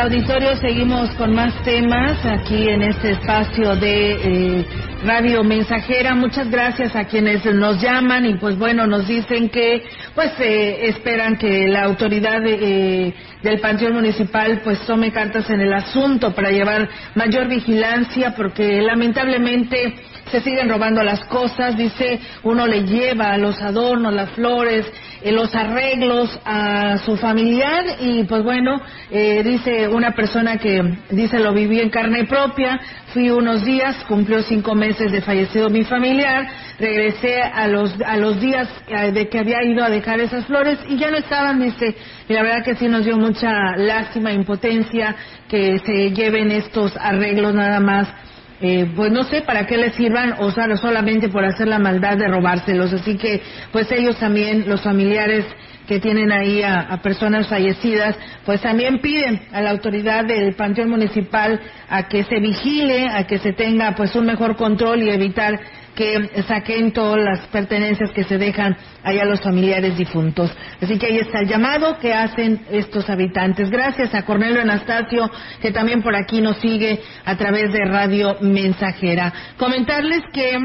Auditorio, 0.00 0.56
seguimos 0.56 1.10
con 1.16 1.34
más 1.34 1.52
temas 1.62 2.24
aquí 2.24 2.68
en 2.68 2.82
este 2.82 3.10
espacio 3.10 3.76
de 3.76 4.12
eh, 4.12 4.66
Radio 5.04 5.44
Mensajera. 5.44 6.14
Muchas 6.14 6.50
gracias 6.50 6.96
a 6.96 7.04
quienes 7.04 7.44
nos 7.44 7.82
llaman 7.82 8.24
y 8.24 8.34
pues 8.36 8.58
bueno, 8.58 8.86
nos 8.86 9.06
dicen 9.06 9.50
que 9.50 9.82
pues 10.14 10.32
eh, 10.40 10.88
esperan 10.88 11.36
que 11.36 11.68
la 11.68 11.84
autoridad 11.84 12.40
eh, 12.46 13.12
del 13.42 13.60
Panteón 13.60 13.94
Municipal 13.94 14.62
pues 14.64 14.80
tome 14.86 15.12
cartas 15.12 15.50
en 15.50 15.60
el 15.60 15.72
asunto 15.74 16.34
para 16.34 16.50
llevar 16.50 16.88
mayor 17.14 17.48
vigilancia 17.48 18.34
porque 18.34 18.80
lamentablemente 18.80 19.96
se 20.30 20.40
siguen 20.40 20.68
robando 20.68 21.02
las 21.02 21.24
cosas, 21.24 21.76
dice, 21.76 22.20
uno 22.44 22.66
le 22.66 22.84
lleva 22.84 23.36
los 23.36 23.60
adornos, 23.60 24.14
las 24.14 24.30
flores, 24.30 24.86
eh, 25.22 25.32
los 25.32 25.54
arreglos 25.54 26.38
a 26.44 26.98
su 26.98 27.16
familiar 27.16 27.84
y 28.00 28.24
pues 28.24 28.42
bueno, 28.42 28.80
eh, 29.10 29.42
dice 29.42 29.88
una 29.88 30.12
persona 30.12 30.58
que 30.58 30.82
dice 31.10 31.38
lo 31.38 31.52
viví 31.52 31.80
en 31.80 31.90
carne 31.90 32.24
propia, 32.24 32.80
fui 33.12 33.30
unos 33.30 33.64
días, 33.64 33.96
cumplió 34.08 34.42
cinco 34.42 34.74
meses 34.74 35.12
de 35.12 35.20
fallecido 35.20 35.68
mi 35.70 35.84
familiar, 35.84 36.46
regresé 36.78 37.42
a 37.42 37.66
los, 37.66 37.94
a 38.02 38.16
los 38.16 38.40
días 38.40 38.68
eh, 38.88 39.12
de 39.12 39.28
que 39.28 39.38
había 39.38 39.62
ido 39.64 39.84
a 39.84 39.90
dejar 39.90 40.20
esas 40.20 40.46
flores 40.46 40.78
y 40.88 40.96
ya 40.96 41.10
no 41.10 41.16
estaban, 41.16 41.60
dice, 41.60 41.94
y 42.28 42.32
la 42.32 42.42
verdad 42.42 42.64
que 42.64 42.76
sí 42.76 42.88
nos 42.88 43.04
dio 43.04 43.16
mucha 43.16 43.76
lástima, 43.76 44.32
impotencia 44.32 45.16
que 45.48 45.78
se 45.80 46.10
lleven 46.12 46.50
estos 46.50 46.96
arreglos 46.96 47.54
nada 47.54 47.80
más 47.80 48.08
eh, 48.60 48.90
pues 48.94 49.10
no 49.10 49.24
sé 49.24 49.40
para 49.42 49.66
qué 49.66 49.76
les 49.78 49.94
sirvan 49.94 50.34
o 50.38 50.50
sea, 50.50 50.76
solamente 50.76 51.28
por 51.28 51.44
hacer 51.44 51.66
la 51.68 51.78
maldad 51.78 52.16
de 52.16 52.28
robárselos. 52.28 52.92
Así 52.92 53.16
que, 53.16 53.40
pues 53.72 53.90
ellos 53.90 54.18
también, 54.18 54.68
los 54.68 54.82
familiares 54.82 55.46
que 55.86 55.98
tienen 55.98 56.30
ahí 56.30 56.62
a, 56.62 56.80
a, 56.80 57.02
personas 57.02 57.48
fallecidas, 57.48 58.16
pues 58.44 58.60
también 58.60 59.00
piden 59.00 59.40
a 59.52 59.60
la 59.60 59.70
autoridad 59.70 60.24
del 60.24 60.54
Panteón 60.54 60.90
Municipal 60.90 61.60
a 61.88 62.06
que 62.06 62.22
se 62.22 62.38
vigile, 62.38 63.08
a 63.08 63.26
que 63.26 63.38
se 63.38 63.52
tenga 63.54 63.94
pues 63.96 64.14
un 64.14 64.26
mejor 64.26 64.56
control 64.56 65.02
y 65.02 65.10
evitar 65.10 65.58
que 66.00 66.42
saquen 66.48 66.92
todas 66.92 67.22
las 67.22 67.46
pertenencias 67.48 68.10
que 68.12 68.24
se 68.24 68.38
dejan 68.38 68.74
allá 69.02 69.24
a 69.24 69.26
los 69.26 69.42
familiares 69.42 69.98
difuntos. 69.98 70.50
Así 70.80 70.98
que 70.98 71.08
ahí 71.08 71.18
está 71.18 71.40
el 71.40 71.48
llamado 71.48 71.98
que 71.98 72.14
hacen 72.14 72.62
estos 72.70 73.10
habitantes. 73.10 73.68
Gracias 73.68 74.14
a 74.14 74.24
Cornelio 74.24 74.62
Anastasio, 74.62 75.30
que 75.60 75.72
también 75.72 76.00
por 76.02 76.16
aquí 76.16 76.40
nos 76.40 76.56
sigue 76.56 77.02
a 77.26 77.36
través 77.36 77.70
de 77.74 77.84
Radio 77.84 78.38
Mensajera. 78.40 79.30
Comentarles 79.58 80.22
que 80.32 80.58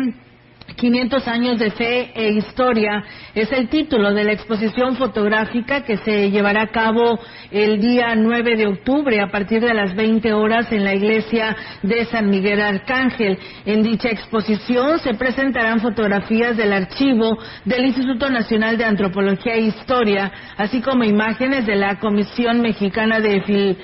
500 0.73 1.28
años 1.28 1.60
de 1.60 1.71
fe 1.71 2.12
e 2.15 2.32
historia 2.32 3.04
es 3.36 3.51
el 3.51 3.69
título 3.69 4.13
de 4.13 4.23
la 4.23 4.34
exposición 4.34 4.95
fotográfica 4.95 5.82
que 5.82 5.97
se 5.97 6.32
llevará 6.32 6.63
a 6.63 6.67
cabo 6.67 7.19
el 7.51 7.80
día 7.80 8.15
9 8.15 8.56
de 8.56 8.67
octubre 8.67 9.21
a 9.21 9.30
partir 9.30 9.62
de 9.62 9.73
las 9.73 9.95
20 9.95 10.34
horas 10.34 10.71
en 10.71 10.84
la 10.84 10.95
iglesia 10.95 11.56
de 11.84 12.06
San 12.06 12.30
Miguel 12.30 12.62
Arcángel. 12.62 13.38
En 13.65 13.84
dicha 13.84 14.10
exposición 14.10 14.99
se 14.99 15.13
presentarán 15.13 15.80
fotografías 15.82 16.58
del 16.58 16.73
archivo 16.73 17.38
del 17.63 17.86
Instituto 17.86 18.30
Nacional 18.30 18.78
de 18.78 18.86
Antropología 18.86 19.54
e 19.54 19.62
Historia, 19.62 20.32
así 20.58 20.82
como 20.82 21.04
imágenes 21.04 21.65
de 21.65 21.75
la 21.75 21.99
Comisión 21.99 22.62
Mexicana 22.62 23.19
de 23.19 23.41
Fil 23.43 23.78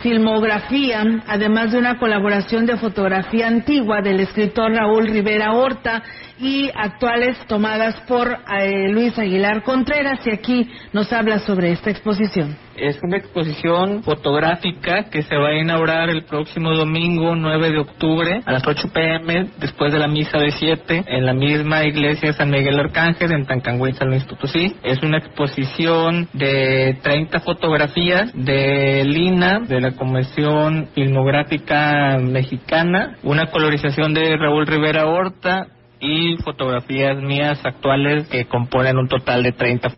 filmografía, 0.00 1.04
además 1.26 1.72
de 1.72 1.78
una 1.78 1.98
colaboración 1.98 2.66
de 2.66 2.76
fotografía 2.76 3.46
antigua 3.46 4.00
del 4.00 4.20
escritor 4.20 4.72
Raúl 4.72 5.06
Rivera 5.06 5.52
Horta 5.52 6.02
y 6.40 6.70
actuales 6.74 7.36
tomadas 7.46 8.00
por 8.08 8.28
eh, 8.28 8.88
Luis 8.88 9.18
Aguilar 9.18 9.62
Contreras 9.62 10.26
y 10.26 10.30
aquí 10.30 10.70
nos 10.92 11.12
habla 11.12 11.38
sobre 11.40 11.72
esta 11.72 11.90
exposición. 11.90 12.56
Es 12.76 12.98
una 13.02 13.18
exposición 13.18 14.02
fotográfica 14.02 15.10
que 15.10 15.20
se 15.20 15.36
va 15.36 15.48
a 15.48 15.60
inaugurar 15.60 16.08
el 16.08 16.24
próximo 16.24 16.74
domingo 16.74 17.36
9 17.36 17.72
de 17.72 17.78
octubre 17.78 18.40
a 18.46 18.52
las 18.52 18.66
8 18.66 18.88
pm 18.90 19.50
después 19.58 19.92
de 19.92 19.98
la 19.98 20.08
misa 20.08 20.38
de 20.38 20.50
7 20.50 21.04
en 21.06 21.26
la 21.26 21.34
misma 21.34 21.84
iglesia 21.84 22.32
San 22.32 22.50
Miguel 22.50 22.80
Arcángel 22.80 23.32
en 23.32 23.44
Tancangüey, 23.44 23.92
San 23.92 24.08
Luis 24.08 24.24
Potosí. 24.24 24.74
Es 24.82 25.02
una 25.02 25.18
exposición 25.18 26.28
de 26.32 26.98
30 27.02 27.40
fotografías 27.40 28.32
de 28.34 29.04
Lina, 29.04 29.60
de 29.60 29.80
la 29.80 29.92
Comisión 29.92 30.88
Filmográfica 30.94 32.18
Mexicana, 32.18 33.16
una 33.22 33.46
colorización 33.46 34.14
de 34.14 34.36
Raúl 34.38 34.66
Rivera 34.66 35.06
Horta, 35.06 35.66
y 36.00 36.36
fotografías 36.38 37.18
mías 37.18 37.60
actuales 37.64 38.28
que 38.28 38.46
componen 38.46 38.98
un 38.98 39.08
total 39.08 39.42
de 39.42 39.52
30 39.52 39.90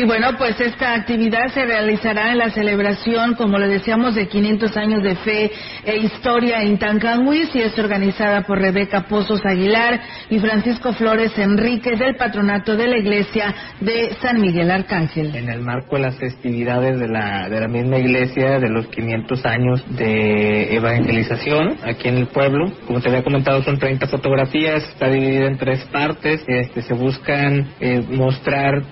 y 0.00 0.04
bueno, 0.06 0.28
pues 0.38 0.58
esta 0.58 0.94
actividad 0.94 1.48
se 1.52 1.66
realizará 1.66 2.32
en 2.32 2.38
la 2.38 2.48
celebración, 2.48 3.34
como 3.34 3.58
le 3.58 3.68
decíamos, 3.68 4.14
de 4.14 4.28
500 4.28 4.74
años 4.78 5.02
de 5.02 5.14
fe 5.16 5.50
e 5.84 5.98
historia 5.98 6.62
en 6.62 6.78
Tancanhuis 6.78 7.54
y 7.54 7.60
es 7.60 7.78
organizada 7.78 8.40
por 8.42 8.58
Rebeca 8.58 9.02
Pozos 9.02 9.44
Aguilar 9.44 10.00
y 10.30 10.38
Francisco 10.38 10.94
Flores 10.94 11.36
Enrique 11.36 11.96
del 11.96 12.16
patronato 12.16 12.78
de 12.78 12.88
la 12.88 12.96
iglesia 12.96 13.54
de 13.80 14.14
San 14.22 14.40
Miguel 14.40 14.70
Arcángel. 14.70 15.36
En 15.36 15.50
el 15.50 15.60
marco 15.60 15.96
de 15.96 16.02
las 16.02 16.16
festividades 16.16 16.98
de 16.98 17.06
la, 17.06 17.50
de 17.50 17.60
la 17.60 17.68
misma 17.68 17.98
iglesia 17.98 18.58
de 18.58 18.70
los 18.70 18.86
500 18.86 19.44
años 19.44 19.84
de 19.98 20.76
evangelización 20.76 21.76
aquí 21.84 22.08
en 22.08 22.16
el 22.16 22.28
pueblo, 22.28 22.72
como 22.86 23.02
te 23.02 23.10
había 23.10 23.22
comentado, 23.22 23.62
son 23.64 23.78
30 23.78 24.06
fotografías, 24.06 24.82
está 24.82 25.10
dividida 25.10 25.46
en 25.46 25.58
tres 25.58 25.84
partes, 25.92 26.42
este, 26.46 26.80
se 26.80 26.94
buscan 26.94 27.74
eh, 27.80 28.02
mostrar 28.08 28.82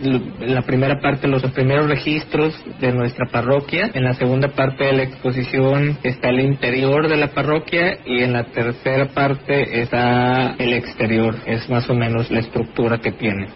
la 0.41 0.61
primera 0.61 0.98
primera 0.99 1.01
parte 1.01 1.29
los 1.29 1.43
primeros 1.53 1.89
registros 1.89 2.55
de 2.81 2.93
nuestra 2.93 3.27
parroquia, 3.27 3.91
en 3.95 4.05
la 4.05 4.15
segunda 4.15 4.49
parte 4.49 4.85
de 4.85 4.93
la 4.93 5.03
exposición 5.05 5.99
está 6.03 6.31
el 6.31 6.41
interior 6.41 7.09
de 7.09 7.17
la 7.17 7.29
parroquia 7.29 7.99
y 8.05 8.23
en 8.23 8.33
la 8.33 8.45
tercera 8.45 9.07
parte 9.09 9.83
está 9.83 10.55
el 10.59 10.73
exterior, 10.75 11.37
es 11.47 11.69
más 11.69 11.89
o 11.89 11.95
menos 11.95 12.31
la 12.31 12.41
estructura 12.41 12.99
que 12.99 13.13
tiene. 13.13 13.49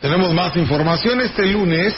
Tenemos 0.00 0.34
más 0.34 0.54
información. 0.56 1.20
Este 1.22 1.46
lunes 1.46 1.94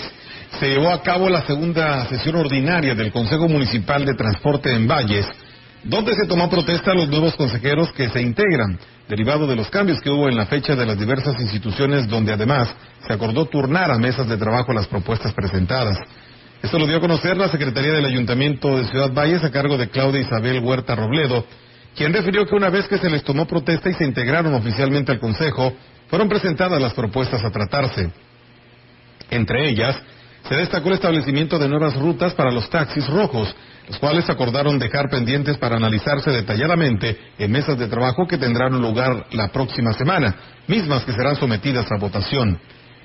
se 0.60 0.68
llevó 0.68 0.90
a 0.90 1.02
cabo 1.02 1.28
la 1.28 1.42
segunda 1.42 2.06
sesión 2.06 2.36
ordinaria 2.36 2.94
del 2.94 3.10
Consejo 3.10 3.48
Municipal 3.48 4.04
de 4.04 4.14
Transporte 4.14 4.72
en 4.72 4.86
Valles, 4.86 5.26
donde 5.86 6.14
se 6.14 6.26
tomó 6.26 6.50
protesta 6.50 6.90
a 6.90 6.94
los 6.94 7.08
nuevos 7.08 7.34
consejeros 7.36 7.92
que 7.92 8.08
se 8.08 8.20
integran 8.20 8.78
derivado 9.08 9.46
de 9.46 9.54
los 9.54 9.70
cambios 9.70 10.00
que 10.00 10.10
hubo 10.10 10.28
en 10.28 10.36
la 10.36 10.46
fecha 10.46 10.74
de 10.74 10.84
las 10.84 10.98
diversas 10.98 11.40
instituciones 11.40 12.08
donde 12.08 12.32
además 12.32 12.74
se 13.06 13.12
acordó 13.12 13.46
turnar 13.46 13.90
a 13.92 13.98
mesas 13.98 14.28
de 14.28 14.36
trabajo 14.36 14.72
las 14.72 14.88
propuestas 14.88 15.32
presentadas. 15.32 15.96
Esto 16.60 16.78
lo 16.78 16.86
dio 16.86 16.96
a 16.96 17.00
conocer 17.00 17.36
la 17.36 17.48
Secretaría 17.48 17.92
del 17.92 18.04
Ayuntamiento 18.04 18.76
de 18.76 18.86
Ciudad 18.86 19.12
Valles 19.12 19.44
a 19.44 19.52
cargo 19.52 19.78
de 19.78 19.88
Claudia 19.88 20.22
Isabel 20.22 20.58
Huerta 20.64 20.96
Robledo, 20.96 21.44
quien 21.94 22.12
refirió 22.12 22.44
que 22.46 22.56
una 22.56 22.68
vez 22.68 22.88
que 22.88 22.98
se 22.98 23.08
les 23.08 23.22
tomó 23.22 23.46
protesta 23.46 23.88
y 23.88 23.94
se 23.94 24.04
integraron 24.04 24.54
oficialmente 24.54 25.12
al 25.12 25.20
Consejo, 25.20 25.72
fueron 26.08 26.28
presentadas 26.28 26.82
las 26.82 26.94
propuestas 26.94 27.44
a 27.44 27.50
tratarse. 27.50 28.10
Entre 29.30 29.68
ellas, 29.68 29.96
se 30.48 30.56
destacó 30.56 30.88
el 30.88 30.94
establecimiento 30.94 31.58
de 31.58 31.68
nuevas 31.68 31.94
rutas 31.96 32.34
para 32.34 32.50
los 32.50 32.68
taxis 32.70 33.06
rojos, 33.08 33.54
los 33.88 33.98
cuales 33.98 34.28
acordaron 34.28 34.78
dejar 34.78 35.08
pendientes 35.08 35.58
para 35.58 35.76
analizarse 35.76 36.30
detalladamente 36.30 37.16
en 37.38 37.50
mesas 37.50 37.78
de 37.78 37.88
trabajo 37.88 38.26
que 38.26 38.38
tendrán 38.38 38.80
lugar 38.80 39.26
la 39.32 39.48
próxima 39.48 39.92
semana, 39.92 40.34
mismas 40.66 41.04
que 41.04 41.12
serán 41.12 41.36
sometidas 41.36 41.86
a 41.92 41.98
votación. 41.98 42.58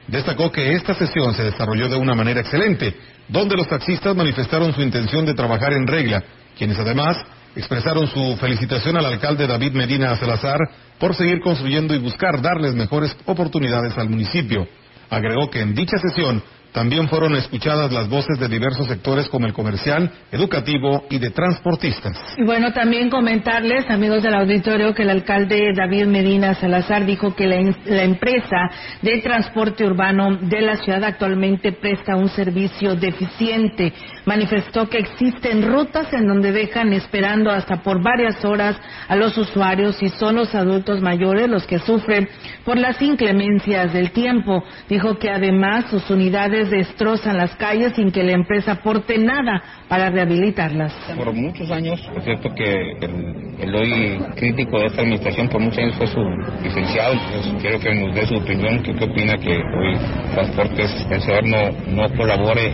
Destacó 0.08 0.52
que 0.52 0.74
esta 0.74 0.96
sesión 0.96 1.34
se 1.34 1.44
desarrolló 1.44 1.88
de 1.88 1.96
una 1.96 2.16
manera 2.16 2.42
excelente, 2.42 2.96
donde 3.28 3.56
los 3.56 3.68
taxistas 3.68 4.16
manifestaron 4.16 4.74
su 4.74 4.82
intención 4.82 5.26
de 5.26 5.36
trabajar 5.36 5.74
en 5.74 5.86
regla, 5.86 6.24
quienes 6.58 6.80
además 6.80 7.18
expresaron 7.56 8.08
su 8.08 8.38
felicitación 8.38 8.98
al 8.98 9.06
alcalde 9.06 9.46
David 9.46 9.74
Medina 9.74 10.16
Salazar 10.16 10.60
por 10.98 11.16
seguir 11.16 11.42
construyendo 11.42 11.94
y 11.94 12.00
buscar 12.00 12.42
darles 12.42 12.74
mejores 12.74 13.16
oportunidades 13.26 13.98
al 13.98 14.10
municipio. 14.10 14.68
Agregó 15.10 15.50
que 15.50 15.62
en 15.62 15.76
dicha 15.76 15.98
sesión 15.98 16.42
también 16.72 17.10
fueron 17.10 17.36
escuchadas 17.36 17.92
las 17.92 18.08
voces 18.10 18.40
de 18.40 18.48
diversos 18.48 18.88
sectores 18.88 19.28
como 19.28 19.46
el 19.46 19.54
comercial, 19.54 20.12
educativo 20.32 21.06
y 21.10 21.20
de 21.20 21.30
transportistas. 21.32 22.18
Y 22.38 22.46
bueno, 22.46 22.72
también 22.72 23.10
comentarles, 23.10 23.90
amigos 23.90 24.24
del 24.24 24.36
auditorio, 24.36 24.94
que 24.94 25.04
el 25.04 25.10
alcalde 25.10 25.74
David 25.76 26.06
Medina 26.06 26.54
Salazar 26.56 27.06
dijo 27.06 27.36
que 27.36 27.48
la, 27.48 28.04
empresa 28.04 28.70
de 29.02 29.20
transporte 29.22 29.86
urbano 29.86 30.38
de 30.38 30.62
la 30.62 30.78
ciudad 30.78 31.04
actualmente 31.04 31.74
presta 31.74 32.16
un 32.16 32.30
servicio 32.30 32.96
deficiente. 32.96 33.94
Manifestó 34.26 34.90
que 34.90 35.00
existen 35.00 35.64
rutas 35.68 36.12
en 36.14 36.28
donde 36.28 36.52
dejan 36.52 36.94
esperando 36.94 37.52
hasta 37.52 37.82
por 37.82 38.02
varias 38.02 38.44
horas 38.46 38.78
a 39.08 39.16
los 39.16 39.38
usuarios 39.38 40.02
y 40.02 40.10
son 40.10 40.36
los 40.36 40.56
adultos 40.56 41.02
mayores 41.02 41.50
los 41.50 41.66
que 41.66 41.80
sufren 41.80 42.30
por 42.64 42.78
las 42.78 43.02
inclemencias 43.02 43.94
del 43.94 44.12
tiempo. 44.12 44.64
Dijo 44.88 45.18
que 45.18 45.30
además 45.30 45.86
sus 45.90 46.10
unidades 46.10 46.61
destrozan 46.70 47.38
las 47.38 47.56
calles 47.56 47.94
sin 47.96 48.12
que 48.12 48.24
la 48.24 48.34
empresa 48.34 48.74
aporte 48.74 49.18
nada 49.18 49.62
para 49.88 50.10
rehabilitarlas. 50.10 50.94
Por 51.18 51.34
muchos 51.34 51.70
años, 51.72 52.00
es 52.16 52.24
cierto 52.24 52.50
que 52.56 52.94
el, 53.62 53.76
hoy 53.76 54.20
crítico 54.36 54.80
de 54.80 54.86
esta 54.88 55.02
administración 55.02 55.48
por 55.50 55.62
muchos 55.62 55.80
años 55.80 55.96
fue 55.96 56.08
su 56.08 56.20
licenciado, 56.64 57.16
pues 57.32 57.54
quiero 57.62 57.80
que 57.80 57.96
nos 57.96 58.16
dé 58.16 58.26
su 58.26 58.36
opinión, 58.36 58.82
qué 58.84 58.92
opina 58.92 59.34
que 59.38 59.52
hoy 59.52 59.98
Transportes 60.34 61.06
Pensador 61.10 61.44
no, 61.46 61.72
no 61.88 62.16
colabore 62.16 62.74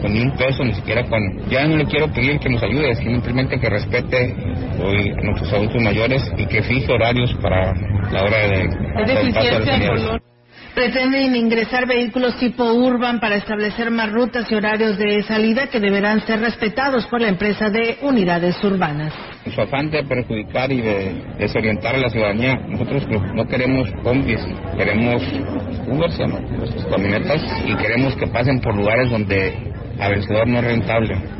con 0.00 0.12
ni 0.12 0.20
un 0.20 0.30
peso, 0.36 0.64
ni 0.64 0.74
siquiera 0.74 1.04
con... 1.04 1.20
Ya 1.48 1.66
no 1.66 1.76
le 1.76 1.84
quiero 1.86 2.08
pedir 2.12 2.38
que 2.38 2.48
nos 2.48 2.62
ayude, 2.62 2.94
simplemente 2.96 3.58
que 3.58 3.68
respete 3.68 4.34
hoy 4.82 5.10
a 5.10 5.22
nuestros 5.22 5.52
adultos 5.52 5.82
mayores 5.82 6.22
y 6.36 6.46
que 6.46 6.62
fije 6.62 6.92
horarios 6.92 7.34
para 7.42 7.72
la 8.10 8.22
hora 8.22 8.38
de... 8.38 8.68
de 9.06 10.35
Pretenden 10.76 11.34
ingresar 11.34 11.86
vehículos 11.86 12.36
tipo 12.38 12.62
urban 12.74 13.18
para 13.18 13.36
establecer 13.36 13.90
más 13.90 14.12
rutas 14.12 14.44
y 14.52 14.54
horarios 14.54 14.98
de 14.98 15.22
salida 15.22 15.68
que 15.68 15.80
deberán 15.80 16.20
ser 16.26 16.38
respetados 16.40 17.06
por 17.06 17.22
la 17.22 17.28
empresa 17.28 17.70
de 17.70 17.96
unidades 18.02 18.62
urbanas. 18.62 19.14
Su 19.54 19.58
afán 19.62 19.90
de 19.90 20.04
perjudicar 20.04 20.70
y 20.70 20.82
de 20.82 21.24
desorientar 21.38 21.94
a 21.94 21.98
la 21.98 22.10
ciudadanía, 22.10 22.56
nosotros 22.68 23.06
no 23.08 23.48
queremos 23.48 23.88
combis, 24.02 24.40
queremos 24.76 25.22
Ubers, 25.88 26.18
¿no? 26.18 26.90
camionetas, 26.90 27.42
y 27.66 27.74
queremos 27.76 28.14
que 28.16 28.26
pasen 28.26 28.60
por 28.60 28.76
lugares 28.76 29.10
donde 29.10 29.54
a 29.98 30.10
vencedor 30.10 30.46
no 30.46 30.58
es 30.58 30.64
rentable 30.64 31.35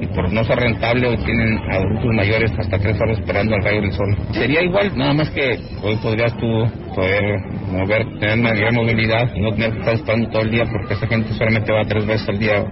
y 0.00 0.06
por 0.06 0.32
no 0.32 0.44
ser 0.44 0.58
rentable 0.58 1.16
tienen 1.24 1.58
adultos 1.70 2.14
mayores 2.14 2.52
hasta 2.58 2.78
tres 2.78 3.00
horas 3.00 3.18
esperando 3.18 3.54
al 3.54 3.62
rayo 3.62 3.82
del 3.82 3.92
sol. 3.92 4.16
Sería 4.32 4.62
igual, 4.62 4.96
nada 4.96 5.12
más 5.12 5.30
que 5.30 5.58
hoy 5.82 5.96
podrías 5.96 6.36
tú 6.36 6.46
poder 6.94 7.40
mover, 7.70 8.18
tener 8.18 8.38
mayor 8.38 8.72
movilidad 8.72 9.34
y 9.34 9.40
no 9.40 9.52
tener 9.52 9.72
que 9.72 9.78
estar 9.78 9.94
esperando 9.94 10.30
todo 10.30 10.42
el 10.42 10.50
día 10.50 10.64
porque 10.70 10.94
esa 10.94 11.06
gente 11.06 11.32
solamente 11.34 11.72
va 11.72 11.84
tres 11.84 12.06
veces 12.06 12.28
al 12.28 12.38
día 12.38 12.64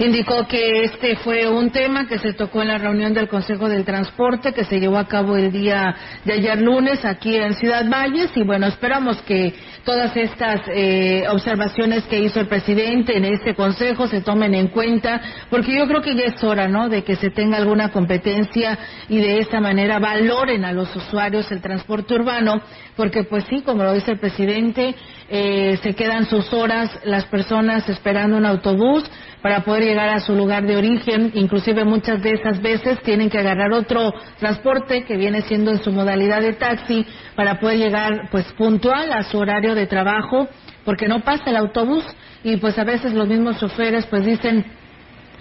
Indicó 0.00 0.48
que 0.48 0.84
este 0.84 1.14
fue 1.16 1.46
un 1.46 1.72
tema 1.72 2.08
que 2.08 2.18
se 2.18 2.32
tocó 2.32 2.62
en 2.62 2.68
la 2.68 2.78
reunión 2.78 3.12
del 3.12 3.28
Consejo 3.28 3.68
del 3.68 3.84
Transporte 3.84 4.54
que 4.54 4.64
se 4.64 4.80
llevó 4.80 4.96
a 4.96 5.06
cabo 5.06 5.36
el 5.36 5.52
día 5.52 5.94
de 6.24 6.32
ayer 6.32 6.58
lunes 6.58 7.04
aquí 7.04 7.36
en 7.36 7.52
Ciudad 7.52 7.84
Valles 7.86 8.30
y 8.34 8.42
bueno, 8.42 8.66
esperamos 8.66 9.20
que 9.20 9.52
todas 9.84 10.16
estas 10.16 10.62
eh, 10.74 11.24
observaciones 11.28 12.04
que 12.04 12.18
hizo 12.18 12.40
el 12.40 12.46
presidente 12.46 13.14
en 13.14 13.26
este 13.26 13.54
consejo 13.54 14.06
se 14.06 14.22
tomen 14.22 14.54
en 14.54 14.68
cuenta 14.68 15.20
porque 15.50 15.76
yo 15.76 15.86
creo 15.86 16.00
que 16.00 16.14
ya 16.14 16.24
es 16.34 16.42
hora, 16.42 16.66
¿no?, 16.66 16.88
de 16.88 17.04
que 17.04 17.16
se 17.16 17.28
tenga 17.28 17.58
alguna 17.58 17.92
competencia 17.92 18.78
y 19.06 19.18
de 19.18 19.40
esta 19.40 19.60
manera 19.60 19.98
valoren 19.98 20.64
a 20.64 20.72
los 20.72 20.96
usuarios 20.96 21.52
el 21.52 21.60
transporte 21.60 22.14
urbano 22.14 22.62
porque 22.96 23.24
pues 23.24 23.44
sí, 23.50 23.60
como 23.60 23.82
lo 23.82 23.92
dice 23.92 24.12
el 24.12 24.18
presidente, 24.18 24.94
eh, 25.28 25.78
se 25.82 25.94
quedan 25.94 26.26
sus 26.26 26.52
horas 26.52 26.90
las 27.04 27.24
personas 27.26 27.88
esperando 27.88 28.36
un 28.36 28.46
autobús, 28.46 29.04
para 29.42 29.64
poder 29.64 29.84
llegar 29.84 30.08
a 30.10 30.20
su 30.20 30.34
lugar 30.34 30.66
de 30.66 30.76
origen. 30.76 31.32
Inclusive 31.34 31.84
muchas 31.84 32.22
de 32.22 32.32
esas 32.32 32.60
veces 32.60 33.00
tienen 33.02 33.30
que 33.30 33.38
agarrar 33.38 33.72
otro 33.72 34.12
transporte 34.38 35.04
que 35.04 35.16
viene 35.16 35.42
siendo 35.42 35.70
en 35.70 35.82
su 35.82 35.92
modalidad 35.92 36.40
de 36.40 36.54
taxi 36.54 37.06
para 37.34 37.58
poder 37.58 37.78
llegar 37.78 38.28
pues 38.30 38.44
puntual 38.52 39.12
a 39.12 39.22
su 39.24 39.38
horario 39.38 39.74
de 39.74 39.86
trabajo 39.86 40.48
porque 40.84 41.08
no 41.08 41.20
pasa 41.20 41.50
el 41.50 41.56
autobús 41.56 42.04
y 42.42 42.56
pues 42.56 42.78
a 42.78 42.84
veces 42.84 43.12
los 43.12 43.28
mismos 43.28 43.58
choferes 43.58 44.06
pues 44.06 44.24
dicen 44.24 44.64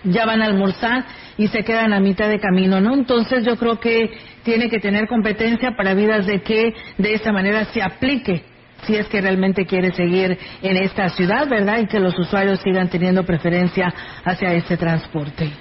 ya 0.04 0.26
van 0.26 0.42
a 0.42 0.46
almorzar 0.46 1.06
y 1.38 1.48
se 1.48 1.64
quedan 1.64 1.94
a 1.94 2.00
mitad 2.00 2.30
de 2.30 2.40
camino, 2.40 2.80
¿no? 2.80 2.94
Entonces 2.94 3.46
yo 3.46 3.58
creo 3.58 3.80
que 3.80 4.12
tiene 4.44 4.70
que 4.70 4.80
tener 4.80 5.08
competencia 5.08 5.76
para 5.76 5.94
vidas 5.94 6.26
de 6.26 6.42
que 6.42 6.74
de 6.98 7.14
esta 7.14 7.32
manera 7.32 7.66
se 7.66 7.82
aplique 7.82 8.44
si 8.86 8.96
es 8.96 9.08
que 9.08 9.22
realmente 9.22 9.66
quiere 9.66 9.94
seguir 9.94 10.38
en 10.62 10.78
esta 10.78 11.10
ciudad, 11.10 11.48
¿verdad? 11.48 11.80
Y 11.80 11.88
que 11.88 12.00
los 12.00 12.18
usuarios 12.18 12.60
sigan 12.62 12.90
teniendo 12.90 13.24
preferencia 13.24 13.94
hacia 14.24 14.54
este 14.54 14.78
transporte. 14.78 15.52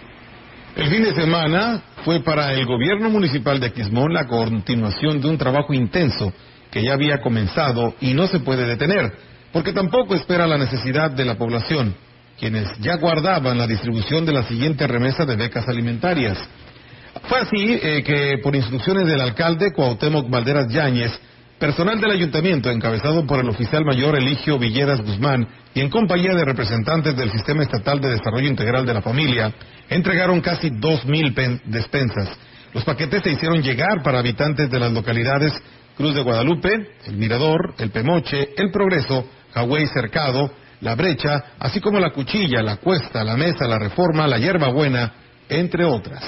El 0.76 0.88
fin 0.88 1.02
de 1.02 1.14
semana 1.14 1.83
fue 2.04 2.20
para 2.20 2.52
el 2.52 2.64
gobierno 2.64 3.11
municipal 3.11 3.59
de 3.59 3.66
Aquismón 3.66 4.12
la 4.12 4.26
continuación 4.26 5.20
de 5.20 5.28
un 5.28 5.37
trabajo 5.37 5.74
intenso 5.74 6.33
que 6.70 6.85
ya 6.85 6.92
había 6.92 7.20
comenzado 7.20 7.94
y 8.00 8.14
no 8.14 8.26
se 8.28 8.40
puede 8.40 8.66
detener, 8.66 9.12
porque 9.52 9.72
tampoco 9.72 10.14
espera 10.14 10.46
la 10.46 10.59
necesidad 10.59 11.11
de 11.11 11.24
la 11.24 11.37
población, 11.37 11.96
quienes 12.38 12.68
ya 12.78 12.96
guardaban 12.96 13.59
la 13.59 13.66
distribución 13.66 14.24
de 14.24 14.33
la 14.33 14.44
siguiente 14.44 14.87
remesa 14.87 15.24
de 15.24 15.37
becas 15.37 15.66
alimentarias. 15.68 16.38
Fue 17.24 17.40
así 17.40 17.81
eh, 17.83 18.02
que, 18.04 18.38
por 18.42 18.54
instrucciones 18.54 19.07
del 19.07 19.20
alcalde 19.20 19.72
Cuauhtémoc 19.72 20.31
Valderas 20.31 20.68
Yáñez, 20.68 21.18
Personal 21.59 22.01
del 22.01 22.12
ayuntamiento, 22.12 22.71
encabezado 22.71 23.27
por 23.27 23.40
el 23.40 23.49
oficial 23.49 23.85
mayor 23.85 24.16
Eligio 24.16 24.61
Villeras 24.61 25.01
Guzmán 25.01 25.49
y 25.75 25.81
en 25.81 25.90
compañía 25.90 26.33
de 26.33 26.44
representantes 26.44 27.16
del 27.16 27.33
Sistema 27.33 27.64
Estatal 27.64 28.01
de 28.01 28.11
Desarrollo 28.11 28.47
Integral 28.47 28.87
de 28.87 28.94
la 28.94 29.03
Familia, 29.03 29.53
entregaron 29.88 30.40
casi 30.40 30.71
dos 30.71 31.05
mil 31.05 31.35
despensas. 31.64 32.31
Los 32.73 32.85
paquetes 32.85 33.25
se 33.25 33.33
hicieron 33.33 33.61
llegar 33.61 34.05
para 34.05 34.21
habitantes 34.21 34.71
de 34.71 34.79
las 34.79 34.92
localidades 34.92 35.53
Cruz 35.97 36.14
de 36.14 36.23
Guadalupe, 36.23 36.71
El 37.07 37.16
Mirador, 37.16 37.75
El 37.77 37.90
Pemoche, 37.90 38.51
El 38.57 38.71
Progreso, 38.71 39.29
Hawái 39.53 39.88
Cercado, 39.88 40.53
La 40.81 40.94
Brecha, 40.94 41.42
así 41.59 41.81
como 41.81 41.99
La 41.99 42.11
Cuchilla, 42.11 42.62
La 42.62 42.77
Cuesta, 42.77 43.25
La 43.25 43.37
Mesa, 43.37 43.66
La 43.66 43.81
Reforma, 43.81 44.29
La 44.29 44.38
Hierba 44.38 44.68
Buena, 44.68 45.12
entre 45.49 45.85
otras. 45.85 46.23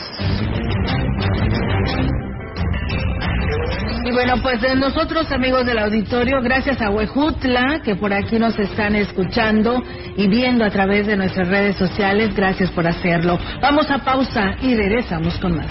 Y 4.10 4.12
bueno, 4.12 4.42
pues 4.42 4.60
de 4.60 4.74
nosotros 4.74 5.30
amigos 5.30 5.64
del 5.64 5.78
auditorio, 5.78 6.42
gracias 6.42 6.82
a 6.82 6.90
Huejutla, 6.90 7.80
que 7.84 7.94
por 7.94 8.12
aquí 8.12 8.40
nos 8.40 8.58
están 8.58 8.96
escuchando 8.96 9.80
y 10.16 10.26
viendo 10.26 10.64
a 10.64 10.70
través 10.70 11.06
de 11.06 11.16
nuestras 11.16 11.46
redes 11.46 11.76
sociales, 11.76 12.34
gracias 12.34 12.72
por 12.72 12.88
hacerlo. 12.88 13.38
Vamos 13.62 13.88
a 13.88 13.98
pausa 13.98 14.56
y 14.62 14.74
regresamos 14.74 15.38
con 15.38 15.58
más. 15.58 15.70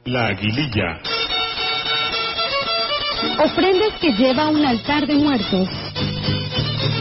La 0.04 0.26
aguililla. 0.28 1.00
Ofrendas 3.44 3.92
que 4.00 4.12
lleva 4.12 4.48
un 4.48 4.64
altar 4.64 5.06
de 5.06 5.14
muertos. 5.14 5.68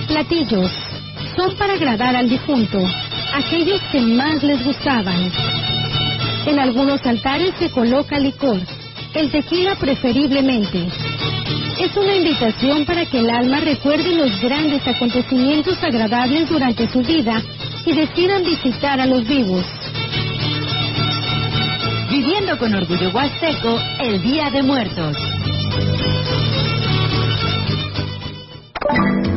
Platillos. 0.07 0.71
Son 1.35 1.55
para 1.55 1.73
agradar 1.73 2.15
al 2.15 2.29
difunto, 2.29 2.79
aquellos 3.33 3.81
que 3.91 4.01
más 4.01 4.43
les 4.43 4.63
gustaban. 4.63 5.31
En 6.45 6.59
algunos 6.59 7.05
altares 7.05 7.53
se 7.59 7.69
coloca 7.69 8.19
licor, 8.19 8.59
el 9.13 9.31
tequila 9.31 9.75
preferiblemente. 9.75 10.87
Es 11.79 11.95
una 11.95 12.15
invitación 12.15 12.85
para 12.85 13.05
que 13.05 13.19
el 13.19 13.29
alma 13.29 13.59
recuerde 13.59 14.15
los 14.15 14.39
grandes 14.41 14.87
acontecimientos 14.87 15.81
agradables 15.83 16.49
durante 16.49 16.87
su 16.91 17.01
vida 17.01 17.41
y 17.85 17.93
decidan 17.93 18.43
visitar 18.43 18.99
a 18.99 19.05
los 19.05 19.27
vivos. 19.27 19.65
Viviendo 22.09 22.57
con 22.57 22.73
orgullo 22.75 23.09
huasteco 23.09 23.79
el 23.99 24.21
Día 24.21 24.49
de 24.51 24.61
Muertos. 24.61 25.40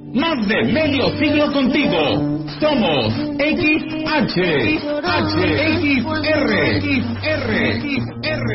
Más 0.00 0.46
de 0.46 0.62
medio 0.64 1.10
siglo 1.18 1.52
contigo. 1.52 2.46
Somos 2.60 3.12
XH, 3.36 4.06
H, 4.06 4.38
XR, 5.58 6.50
XR, 6.80 7.50
XR, 7.78 8.48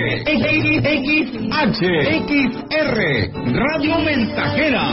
XH, 1.04 1.82
XR, 2.26 2.98
Radio 3.54 4.00
Mensajera, 4.00 4.86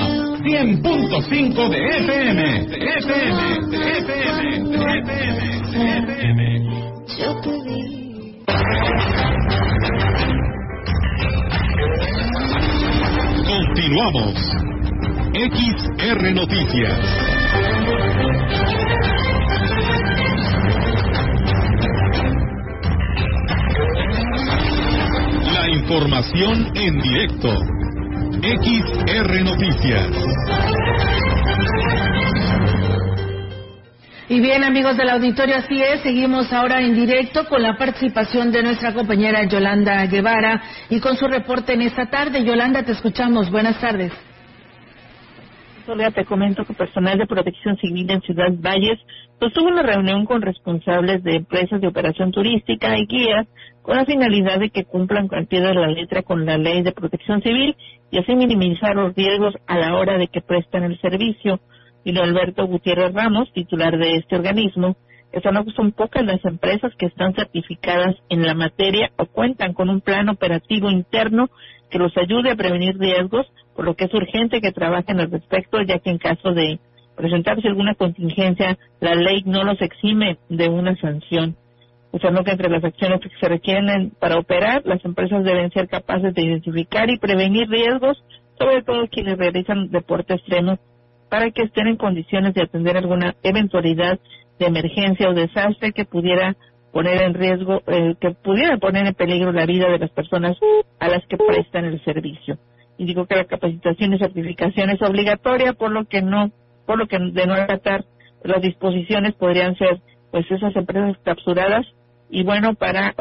100.5 0.42 1.68
de 1.70 1.78
FM, 1.98 2.40
de 2.66 2.76
FM, 2.98 3.40
de 3.70 3.78
FM, 3.98 4.40
de 4.68 4.78
FM, 4.98 5.40
de 5.70 5.80
FM. 5.98 6.40
Continuamos. 13.46 14.69
XR 15.40 16.34
Noticias. 16.34 16.98
La 25.46 25.68
información 25.70 26.70
en 26.74 27.00
directo. 27.00 27.54
XR 28.42 29.42
Noticias. 29.42 30.10
Y 34.28 34.40
bien, 34.40 34.62
amigos 34.62 34.98
del 34.98 35.08
auditorio, 35.08 35.56
así 35.56 35.80
es. 35.82 36.02
Seguimos 36.02 36.52
ahora 36.52 36.82
en 36.82 36.94
directo 36.94 37.46
con 37.46 37.62
la 37.62 37.78
participación 37.78 38.52
de 38.52 38.62
nuestra 38.62 38.92
compañera 38.92 39.44
Yolanda 39.44 40.04
Guevara 40.04 40.62
y 40.90 41.00
con 41.00 41.16
su 41.16 41.26
reporte 41.26 41.72
en 41.72 41.80
esta 41.80 42.10
tarde. 42.10 42.44
Yolanda, 42.44 42.82
te 42.82 42.92
escuchamos. 42.92 43.50
Buenas 43.50 43.80
tardes. 43.80 44.12
Soledad, 45.90 46.12
te 46.12 46.24
comento 46.24 46.64
que 46.64 46.72
personal 46.72 47.18
de 47.18 47.26
protección 47.26 47.76
civil 47.78 48.08
en 48.12 48.20
Ciudad 48.20 48.52
Valles 48.52 49.00
sostuvo 49.40 49.66
una 49.66 49.82
reunión 49.82 50.24
con 50.24 50.40
responsables 50.40 51.24
de 51.24 51.34
empresas 51.34 51.80
de 51.80 51.88
operación 51.88 52.30
turística 52.30 52.96
y 52.96 53.06
guías 53.06 53.48
con 53.82 53.96
la 53.96 54.04
finalidad 54.04 54.60
de 54.60 54.70
que 54.70 54.84
cumplan 54.84 55.28
al 55.32 55.48
pie 55.48 55.60
de 55.60 55.74
la 55.74 55.88
letra 55.88 56.22
con 56.22 56.46
la 56.46 56.58
ley 56.58 56.82
de 56.82 56.92
protección 56.92 57.42
civil 57.42 57.74
y 58.12 58.18
así 58.18 58.36
minimizar 58.36 58.94
los 58.94 59.16
riesgos 59.16 59.56
a 59.66 59.78
la 59.78 59.96
hora 59.96 60.16
de 60.16 60.28
que 60.28 60.40
prestan 60.40 60.84
el 60.84 61.00
servicio. 61.00 61.58
Y 62.04 62.16
Alberto 62.16 62.68
Gutiérrez 62.68 63.12
Ramos, 63.12 63.52
titular 63.52 63.98
de 63.98 64.14
este 64.14 64.36
organismo, 64.36 64.96
son 65.74 65.90
pocas 65.90 66.24
las 66.24 66.44
empresas 66.44 66.92
que 66.98 67.06
están 67.06 67.34
certificadas 67.34 68.14
en 68.28 68.42
la 68.46 68.54
materia 68.54 69.10
o 69.16 69.26
cuentan 69.26 69.74
con 69.74 69.88
un 69.88 70.00
plan 70.00 70.28
operativo 70.28 70.88
interno 70.88 71.50
que 71.90 71.98
los 71.98 72.16
ayude 72.16 72.52
a 72.52 72.56
prevenir 72.56 72.96
riesgos, 72.96 73.46
por 73.80 73.86
lo 73.86 73.94
que 73.94 74.04
es 74.04 74.12
urgente 74.12 74.60
que 74.60 74.72
trabajen 74.72 75.20
al 75.20 75.30
respecto, 75.30 75.80
ya 75.80 75.98
que 76.00 76.10
en 76.10 76.18
caso 76.18 76.52
de 76.52 76.78
presentarse 77.16 77.66
alguna 77.66 77.94
contingencia, 77.94 78.76
la 79.00 79.14
ley 79.14 79.42
no 79.46 79.64
los 79.64 79.80
exime 79.80 80.36
de 80.50 80.68
una 80.68 80.94
sanción. 80.96 81.56
Usando 82.12 82.44
que 82.44 82.50
entre 82.50 82.68
las 82.68 82.84
acciones 82.84 83.20
que 83.22 83.30
se 83.40 83.48
requieren 83.48 84.12
para 84.20 84.36
operar, 84.36 84.82
las 84.84 85.02
empresas 85.02 85.44
deben 85.44 85.70
ser 85.70 85.88
capaces 85.88 86.34
de 86.34 86.42
identificar 86.42 87.08
y 87.08 87.18
prevenir 87.18 87.70
riesgos, 87.70 88.22
sobre 88.58 88.82
todo 88.82 89.08
quienes 89.08 89.38
realizan 89.38 89.88
deporte 89.88 90.34
extremo, 90.34 90.78
para 91.30 91.50
que 91.50 91.62
estén 91.62 91.86
en 91.86 91.96
condiciones 91.96 92.52
de 92.52 92.64
atender 92.64 92.98
alguna 92.98 93.34
eventualidad 93.42 94.20
de 94.58 94.66
emergencia 94.66 95.30
o 95.30 95.32
desastre 95.32 95.92
que 95.92 96.04
pudiera 96.04 96.54
poner 96.92 97.22
en 97.22 97.32
riesgo, 97.32 97.80
eh, 97.86 98.14
que 98.20 98.32
pudiera 98.32 98.76
poner 98.76 99.06
en 99.06 99.14
peligro 99.14 99.52
la 99.52 99.64
vida 99.64 99.88
de 99.88 100.00
las 100.00 100.10
personas 100.10 100.58
a 100.98 101.08
las 101.08 101.24
que 101.28 101.38
prestan 101.38 101.86
el 101.86 102.04
servicio. 102.04 102.58
Y 103.00 103.06
digo 103.06 103.24
que 103.24 103.34
la 103.34 103.46
capacitación 103.46 104.12
y 104.12 104.18
certificación 104.18 104.90
es 104.90 105.00
obligatoria, 105.00 105.72
por 105.72 105.90
lo 105.90 106.04
que 106.04 106.20
no, 106.20 106.50
por 106.84 106.98
lo 106.98 107.06
que 107.06 107.18
de 107.18 107.46
no 107.46 107.54
acatar 107.54 108.04
las 108.44 108.60
disposiciones 108.60 109.32
podrían 109.36 109.74
ser, 109.76 110.02
pues, 110.30 110.44
esas 110.50 110.76
empresas 110.76 111.16
capturadas 111.24 111.86
y 112.28 112.44
bueno, 112.44 112.74
para 112.74 113.14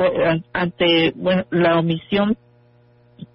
ante 0.51 1.13
bueno 1.15 1.45
la 1.49 1.79
omisión 1.79 2.37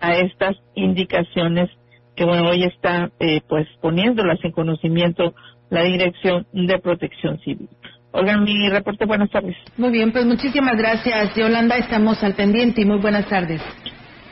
a 0.00 0.16
estas 0.16 0.56
indicaciones 0.74 1.70
que 2.14 2.26
bueno 2.26 2.50
hoy 2.50 2.64
está 2.64 3.10
eh, 3.18 3.40
pues 3.48 3.66
poniéndolas 3.80 4.38
en 4.44 4.52
conocimiento 4.52 5.34
la 5.70 5.82
Dirección 5.82 6.46
de 6.52 6.78
Protección 6.78 7.38
Civil. 7.40 7.70
Oigan, 8.12 8.44
mi 8.44 8.68
reporte, 8.68 9.06
buenas 9.06 9.30
tardes. 9.30 9.56
Muy 9.78 9.92
bien, 9.92 10.12
pues 10.12 10.26
muchísimas 10.26 10.76
gracias, 10.76 11.34
Yolanda. 11.34 11.78
Estamos 11.78 12.22
al 12.22 12.34
pendiente 12.34 12.82
y 12.82 12.84
muy 12.84 12.98
buenas 12.98 13.26
tardes. 13.30 13.62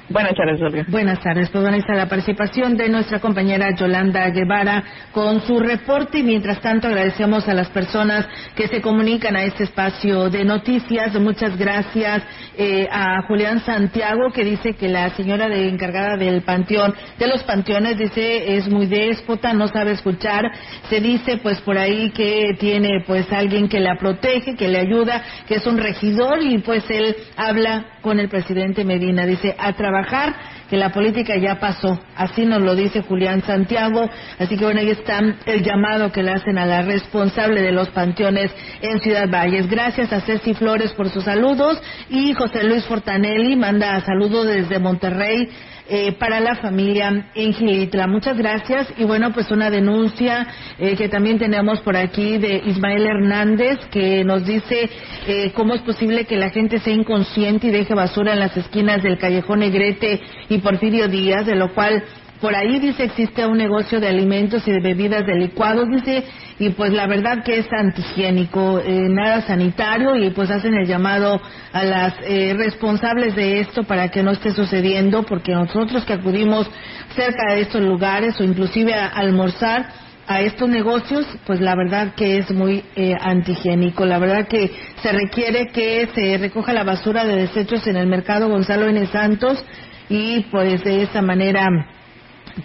Buenas 0.08 0.34
tardes, 0.34 0.60
Olga. 0.60 0.84
Buenas 0.88 1.20
tardes. 1.20 1.48
Pues 1.50 1.62
bueno, 1.62 1.78
está 1.78 1.94
la 1.94 2.08
participación 2.08 2.76
de 2.76 2.88
nuestra 2.88 3.20
compañera 3.20 3.74
Yolanda 3.74 4.28
Guevara 4.30 4.82
con 5.12 5.40
su 5.42 5.60
reporte 5.60 6.18
y 6.18 6.22
mientras 6.24 6.60
tanto 6.60 6.88
agradecemos 6.88 7.48
a 7.48 7.54
las 7.54 7.68
personas 7.68 8.28
que 8.56 8.66
se 8.66 8.82
comunican 8.82 9.36
a 9.36 9.44
este 9.44 9.64
espacio 9.64 10.28
de 10.28 10.44
noticias. 10.44 11.14
Muchas 11.20 11.56
gracias 11.56 12.24
eh, 12.58 12.88
a 12.90 13.22
Julián 13.28 13.60
Santiago 13.60 14.32
que 14.32 14.44
dice 14.44 14.74
que 14.74 14.88
la 14.88 15.08
señora 15.10 15.48
de 15.48 15.68
encargada 15.68 16.16
del 16.16 16.42
panteón, 16.42 16.94
de 17.18 17.28
los 17.28 17.44
panteones, 17.44 17.96
dice 17.96 18.56
es 18.56 18.68
muy 18.68 18.86
déspota, 18.86 19.52
no 19.52 19.68
sabe 19.68 19.92
escuchar. 19.92 20.50
Se 20.90 21.00
dice 21.00 21.38
pues 21.38 21.60
por 21.60 21.78
ahí 21.78 22.10
que 22.10 22.56
tiene 22.58 23.04
pues 23.06 23.32
alguien 23.32 23.68
que 23.68 23.78
la 23.78 23.96
protege, 23.96 24.56
que 24.56 24.68
le 24.68 24.80
ayuda, 24.80 25.22
que 25.46 25.54
es 25.54 25.66
un 25.66 25.78
regidor 25.78 26.42
y 26.42 26.58
pues 26.58 26.84
él 26.90 27.14
habla 27.36 27.91
con 28.02 28.20
el 28.20 28.28
presidente 28.28 28.84
Medina. 28.84 29.24
Dice 29.24 29.54
a 29.58 29.72
trabajar 29.72 30.34
que 30.68 30.76
la 30.76 30.90
política 30.90 31.36
ya 31.36 31.58
pasó. 31.58 32.00
Así 32.16 32.44
nos 32.44 32.60
lo 32.60 32.74
dice 32.74 33.02
Julián 33.02 33.42
Santiago. 33.42 34.08
Así 34.38 34.56
que 34.56 34.64
bueno, 34.64 34.80
ahí 34.80 34.90
está 34.90 35.20
el 35.46 35.62
llamado 35.62 36.12
que 36.12 36.22
le 36.22 36.32
hacen 36.32 36.58
a 36.58 36.66
la 36.66 36.82
responsable 36.82 37.62
de 37.62 37.72
los 37.72 37.88
panteones 37.90 38.50
en 38.80 39.00
Ciudad 39.00 39.28
Valles. 39.30 39.68
Gracias 39.68 40.12
a 40.12 40.20
Ceci 40.20 40.54
Flores 40.54 40.92
por 40.92 41.08
sus 41.08 41.24
saludos 41.24 41.80
y 42.10 42.34
José 42.34 42.64
Luis 42.64 42.84
Fortanelli 42.84 43.56
manda 43.56 44.00
saludos 44.00 44.46
desde 44.46 44.78
Monterrey. 44.78 45.48
Eh, 45.88 46.12
para 46.12 46.38
la 46.38 46.54
familia 46.54 47.26
en 47.34 47.52
Gilitla. 47.52 48.06
Muchas 48.06 48.38
gracias. 48.38 48.86
Y 48.98 49.04
bueno, 49.04 49.32
pues 49.32 49.50
una 49.50 49.68
denuncia 49.68 50.46
eh, 50.78 50.96
que 50.96 51.08
también 51.08 51.40
tenemos 51.40 51.80
por 51.80 51.96
aquí 51.96 52.38
de 52.38 52.62
Ismael 52.66 53.04
Hernández 53.04 53.80
que 53.90 54.22
nos 54.22 54.46
dice 54.46 54.88
eh, 55.26 55.50
cómo 55.54 55.74
es 55.74 55.82
posible 55.82 56.24
que 56.24 56.36
la 56.36 56.50
gente 56.50 56.78
sea 56.78 56.94
inconsciente 56.94 57.66
y 57.66 57.70
deje 57.72 57.94
basura 57.94 58.32
en 58.32 58.38
las 58.38 58.56
esquinas 58.56 59.02
del 59.02 59.18
callejón 59.18 59.58
Negrete 59.58 60.20
y 60.48 60.58
Porfirio 60.58 61.08
Díaz, 61.08 61.46
de 61.46 61.56
lo 61.56 61.74
cual 61.74 62.04
por 62.42 62.56
ahí 62.56 62.80
dice 62.80 63.04
existe 63.04 63.46
un 63.46 63.56
negocio 63.56 64.00
de 64.00 64.08
alimentos 64.08 64.66
y 64.66 64.72
de 64.72 64.80
bebidas 64.80 65.24
de 65.24 65.36
licuados, 65.36 65.88
dice, 65.88 66.24
y 66.58 66.70
pues 66.70 66.92
la 66.92 67.06
verdad 67.06 67.44
que 67.44 67.60
es 67.60 67.72
antihigiénico, 67.72 68.80
eh, 68.80 69.06
nada 69.08 69.42
sanitario, 69.42 70.16
y 70.16 70.28
pues 70.30 70.50
hacen 70.50 70.74
el 70.74 70.88
llamado 70.88 71.40
a 71.72 71.84
las 71.84 72.14
eh, 72.24 72.52
responsables 72.58 73.36
de 73.36 73.60
esto 73.60 73.84
para 73.84 74.08
que 74.08 74.24
no 74.24 74.32
esté 74.32 74.50
sucediendo, 74.50 75.22
porque 75.22 75.52
nosotros 75.52 76.04
que 76.04 76.14
acudimos 76.14 76.68
cerca 77.14 77.54
de 77.54 77.60
estos 77.60 77.80
lugares 77.80 78.38
o 78.40 78.44
inclusive 78.44 78.92
a, 78.92 79.06
almorzar, 79.06 79.86
a 80.26 80.40
estos 80.40 80.68
negocios, 80.68 81.24
pues 81.46 81.60
la 81.60 81.76
verdad 81.76 82.14
que 82.16 82.38
es 82.38 82.50
muy 82.50 82.82
eh, 82.96 83.14
antihigiénico. 83.20 84.04
La 84.04 84.18
verdad 84.18 84.48
que 84.48 84.68
se 85.00 85.12
requiere 85.12 85.68
que 85.68 86.08
se 86.12 86.38
recoja 86.38 86.72
la 86.72 86.82
basura 86.82 87.24
de 87.24 87.36
desechos 87.36 87.86
en 87.86 87.96
el 87.96 88.08
mercado 88.08 88.48
Gonzalo 88.48 88.88
N. 88.88 89.06
Santos 89.06 89.64
y 90.08 90.40
pues 90.50 90.82
de 90.84 91.02
esa 91.02 91.22
manera 91.22 91.68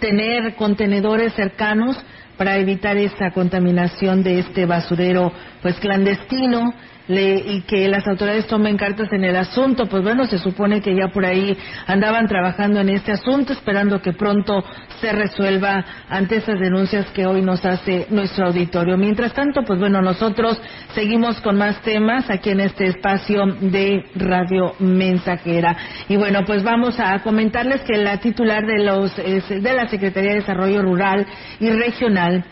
tener 0.00 0.54
contenedores 0.54 1.34
cercanos 1.34 1.96
para 2.36 2.56
evitar 2.56 2.96
esta 2.96 3.32
contaminación 3.32 4.22
de 4.22 4.38
este 4.40 4.66
basurero 4.66 5.32
pues 5.62 5.76
clandestino 5.76 6.72
le, 7.08 7.36
y 7.36 7.62
que 7.62 7.88
las 7.88 8.06
autoridades 8.06 8.46
tomen 8.46 8.76
cartas 8.76 9.08
en 9.12 9.24
el 9.24 9.36
asunto, 9.36 9.86
pues 9.86 10.02
bueno, 10.02 10.26
se 10.26 10.38
supone 10.38 10.80
que 10.80 10.94
ya 10.94 11.08
por 11.08 11.24
ahí 11.24 11.56
andaban 11.86 12.26
trabajando 12.28 12.80
en 12.80 12.90
este 12.90 13.12
asunto, 13.12 13.52
esperando 13.52 14.00
que 14.00 14.12
pronto 14.12 14.64
se 15.00 15.12
resuelva 15.12 15.84
ante 16.08 16.36
esas 16.36 16.60
denuncias 16.60 17.06
que 17.10 17.26
hoy 17.26 17.42
nos 17.42 17.64
hace 17.64 18.06
nuestro 18.10 18.46
auditorio. 18.46 18.96
Mientras 18.96 19.32
tanto, 19.32 19.62
pues 19.62 19.78
bueno, 19.78 20.00
nosotros 20.02 20.60
seguimos 20.94 21.40
con 21.40 21.56
más 21.56 21.80
temas 21.82 22.28
aquí 22.30 22.50
en 22.50 22.60
este 22.60 22.86
espacio 22.86 23.46
de 23.60 24.04
Radio 24.14 24.74
Mensajera. 24.78 25.76
Y 26.08 26.16
bueno, 26.16 26.44
pues 26.46 26.62
vamos 26.62 26.98
a 27.00 27.18
comentarles 27.22 27.82
que 27.82 27.96
la 27.96 28.18
titular 28.18 28.66
de, 28.66 28.84
los, 28.84 29.16
de 29.16 29.72
la 29.72 29.88
Secretaría 29.88 30.30
de 30.30 30.40
Desarrollo 30.40 30.82
Rural 30.82 31.26
y 31.60 31.70
Regional, 31.70 32.44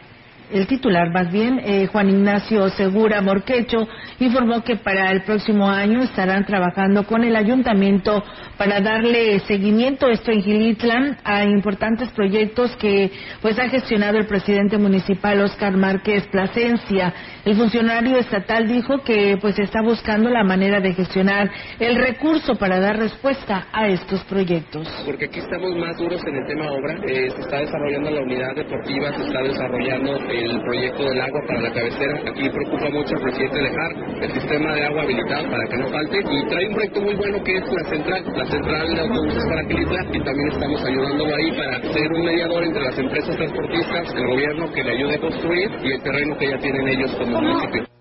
el 0.52 0.66
titular 0.66 1.10
más 1.12 1.30
bien, 1.30 1.60
eh, 1.64 1.86
Juan 1.90 2.08
Ignacio 2.08 2.68
Segura 2.70 3.20
Morquecho, 3.20 3.88
informó 4.20 4.62
que 4.62 4.76
para 4.76 5.10
el 5.10 5.22
próximo 5.22 5.68
año 5.68 6.02
estarán 6.02 6.44
trabajando 6.44 7.04
con 7.06 7.24
el 7.24 7.36
ayuntamiento 7.36 8.22
para 8.56 8.80
darle 8.80 9.40
seguimiento 9.40 10.08
esto 10.08 10.30
en 10.30 10.42
Gilitlan 10.42 11.18
a 11.24 11.44
importantes 11.44 12.10
proyectos 12.10 12.74
que 12.76 13.10
pues 13.42 13.58
ha 13.58 13.68
gestionado 13.68 14.18
el 14.18 14.26
presidente 14.26 14.78
municipal 14.78 15.40
Oscar 15.40 15.76
Márquez 15.76 16.26
Plasencia. 16.28 17.12
El 17.44 17.56
funcionario 17.56 18.18
estatal 18.18 18.66
dijo 18.66 18.98
que 19.04 19.36
pues 19.40 19.58
está 19.58 19.82
buscando 19.82 20.30
la 20.30 20.44
manera 20.44 20.80
de 20.80 20.94
gestionar 20.94 21.50
el 21.78 21.96
recurso 21.96 22.56
para 22.56 22.80
dar 22.80 22.98
respuesta 22.98 23.68
a 23.72 23.88
estos 23.88 24.24
proyectos. 24.24 24.88
Porque 25.04 25.26
aquí 25.26 25.38
estamos 25.38 25.76
más 25.76 25.96
duros 25.96 26.20
en 26.26 26.36
el 26.36 26.46
tema 26.46 26.70
obra, 26.72 26.94
eh, 27.06 27.30
se 27.30 27.40
está 27.40 27.58
desarrollando 27.58 28.10
la 28.10 28.22
unidad 28.22 28.54
deportiva, 28.56 29.12
se 29.16 29.26
está 29.26 29.42
desarrollando 29.42 30.18
el 30.38 30.60
proyecto 30.62 31.02
del 31.04 31.20
agua 31.20 31.40
para 31.46 31.60
la 31.60 31.72
cabecera. 31.72 32.20
Aquí 32.28 32.48
preocupa 32.50 32.88
mucho 32.90 33.14
al 33.16 33.22
presidente 33.22 33.58
dejar 33.58 33.90
el 34.22 34.32
sistema 34.32 34.74
de 34.74 34.84
agua 34.86 35.02
habilitado 35.02 35.50
para 35.50 35.64
que 35.68 35.76
no 35.76 35.88
falte 35.88 36.18
y 36.18 36.48
trae 36.48 36.68
un 36.68 36.74
proyecto 36.74 37.00
muy 37.00 37.14
bueno 37.14 37.42
que 37.44 37.56
es 37.56 37.64
la 37.72 37.84
central, 37.88 38.24
la 38.36 38.46
central 38.46 38.94
de 38.94 39.00
autobuses 39.00 39.44
para 39.46 39.64
Quilitla 39.64 40.02
y 40.12 40.20
también 40.20 40.48
estamos 40.52 40.84
ayudándolo 40.84 41.34
ahí 41.34 41.52
para 41.52 41.92
ser 41.92 42.12
un 42.12 42.24
mediador 42.24 42.64
entre 42.64 42.82
las 42.82 42.98
empresas 42.98 43.36
transportistas, 43.36 44.14
el 44.14 44.26
gobierno 44.26 44.72
que 44.72 44.84
le 44.84 44.92
ayude 44.92 45.14
a 45.14 45.20
construir 45.20 45.70
y 45.82 45.92
el 45.92 46.02
terreno 46.02 46.36
que 46.38 46.50
ya 46.50 46.58
tienen 46.58 46.88
ellos 46.88 47.14
como 47.16 47.40
municipio. 47.40 47.95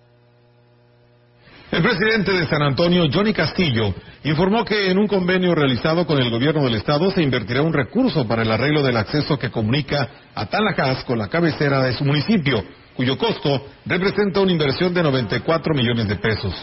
El 1.75 1.83
presidente 1.83 2.31
de 2.31 2.47
San 2.47 2.61
Antonio, 2.61 3.05
Johnny 3.13 3.33
Castillo, 3.33 3.93
informó 4.23 4.63
que 4.63 4.89
en 4.89 4.97
un 4.97 5.07
convenio 5.07 5.53
realizado 5.53 6.07
con 6.07 6.17
el 6.21 6.29
gobierno 6.29 6.63
del 6.63 6.75
estado 6.75 7.11
se 7.11 7.21
invertirá 7.21 7.61
un 7.63 7.73
recurso 7.73 8.25
para 8.25 8.43
el 8.43 8.51
arreglo 8.51 8.81
del 8.81 8.95
acceso 8.95 9.37
que 9.37 9.51
comunica 9.51 10.07
a 10.33 10.45
Talajás 10.45 11.03
con 11.03 11.19
la 11.19 11.27
cabecera 11.27 11.83
de 11.83 11.91
su 11.91 12.05
municipio, 12.05 12.63
cuyo 12.93 13.17
costo 13.17 13.67
representa 13.85 14.39
una 14.39 14.53
inversión 14.53 14.93
de 14.93 15.03
94 15.03 15.73
millones 15.75 16.07
de 16.07 16.15
pesos. 16.15 16.53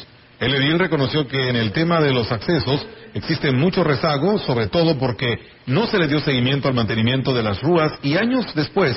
El 0.41 0.55
edil 0.55 0.79
reconoció 0.79 1.29
que 1.29 1.51
en 1.51 1.57
el 1.57 1.73
tema 1.73 2.01
de 2.01 2.15
los 2.15 2.33
accesos 2.33 2.87
existen 3.13 3.59
muchos 3.59 3.87
rezagos, 3.87 4.41
sobre 4.45 4.69
todo 4.69 4.97
porque 4.97 5.39
no 5.67 5.87
se 5.89 5.99
le 5.99 6.09
dio 6.09 6.21
seguimiento 6.21 6.69
al 6.69 6.75
mantenimiento 6.75 7.35
de 7.35 7.43
las 7.43 7.61
rúas 7.61 7.93
y 8.03 8.17
años 8.17 8.47
después 8.55 8.97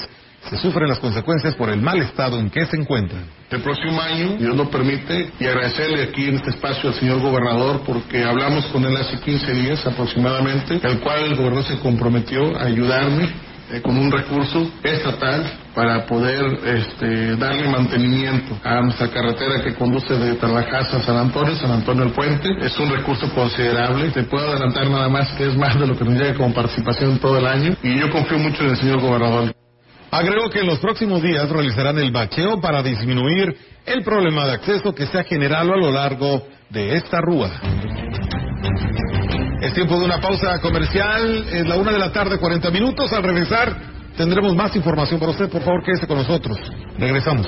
se 0.50 0.58
sufren 0.58 0.88
las 0.88 1.00
consecuencias 1.00 1.56
por 1.56 1.70
el 1.70 1.82
mal 1.82 2.02
estado 2.02 2.40
en 2.40 2.50
que 2.50 2.66
se 2.66 2.78
encuentran. 2.78 3.26
El 3.50 3.62
próximo 3.62 4.02
año, 4.02 4.38
Dios 4.38 4.56
lo 4.56 4.70
permite, 4.70 5.32
y 5.40 5.46
agradecerle 5.46 6.04
aquí 6.04 6.28
en 6.28 6.36
este 6.36 6.52
espacio 6.52 6.90
al 6.90 6.96
señor 6.96 7.20
gobernador 7.22 7.82
porque 7.86 8.24
hablamos 8.24 8.66
con 8.68 8.86
él 8.86 8.96
hace 8.98 9.20
15 9.20 9.54
días 9.54 9.86
aproximadamente, 9.86 10.80
el 10.84 11.00
cual 11.00 11.24
el 11.26 11.36
gobernador 11.36 11.66
se 11.66 11.80
comprometió 11.80 12.58
a 12.58 12.64
ayudarme 12.64 13.30
eh, 13.72 13.82
con 13.82 13.98
un 13.98 14.12
recurso 14.12 14.72
estatal 14.84 15.60
para 15.74 16.06
poder 16.06 16.60
este, 16.66 17.36
darle 17.36 17.68
mantenimiento 17.68 18.58
a 18.64 18.80
nuestra 18.82 19.10
carretera 19.10 19.64
que 19.64 19.74
conduce 19.74 20.14
de 20.14 20.36
Tarlajas 20.36 20.94
a 20.94 21.02
San 21.02 21.18
Antonio, 21.18 21.56
San 21.56 21.72
Antonio 21.72 22.04
el 22.04 22.12
Puente. 22.12 22.48
Es 22.62 22.78
un 22.80 22.92
recurso 22.92 23.28
considerable. 23.34 24.12
Te 24.12 24.24
puedo 24.24 24.52
adelantar 24.52 24.88
nada 24.88 25.10
más 25.10 25.32
que 25.34 25.48
es 25.48 25.58
más 25.58 25.80
de 25.80 25.88
lo 25.88 25.98
que 25.98 26.06
nos 26.06 26.14
llega 26.14 26.36
como 26.36 26.54
participación 26.54 27.18
todo 27.18 27.40
el 27.40 27.48
año. 27.48 27.76
Y 27.82 28.00
yo 28.00 28.12
confío 28.12 28.38
mucho 28.38 28.64
en 28.64 28.70
el 28.70 28.78
señor 28.78 29.02
gobernador. 29.02 29.65
Agregó 30.12 30.50
que 30.50 30.60
en 30.60 30.68
los 30.68 30.80
próximos 30.80 31.22
días 31.22 31.50
realizarán 31.50 31.98
el 31.98 32.12
bacheo 32.12 32.62
para 32.62 32.82
disminuir 32.82 33.56
el 33.86 34.04
problema 34.04 34.46
de 34.46 34.54
acceso 34.54 34.94
que 34.94 35.06
se 35.08 35.20
ha 35.20 35.24
generado 35.24 35.74
a 35.74 35.78
lo 35.78 35.92
largo 35.92 36.48
de 36.70 36.96
esta 36.96 37.20
rúa. 37.22 37.52
Es 39.62 39.74
tiempo 39.74 40.00
de 40.00 40.06
una 40.06 40.22
pausa 40.22 40.60
comercial, 40.62 41.48
es 41.52 41.68
la 41.68 41.76
una 41.76 41.92
de 41.92 42.00
la 42.00 42.12
tarde, 42.12 42.38
40 42.38 42.70
minutos. 42.72 43.12
Al 43.14 43.24
regresar 43.24 43.76
tendremos 44.18 44.56
más 44.56 44.76
información 44.76 45.20
para 45.20 45.32
usted. 45.32 45.50
Por 45.50 45.62
favor, 45.62 45.84
quédese 45.84 46.08
con 46.08 46.18
nosotros. 46.18 46.58
Regresamos. 46.98 47.48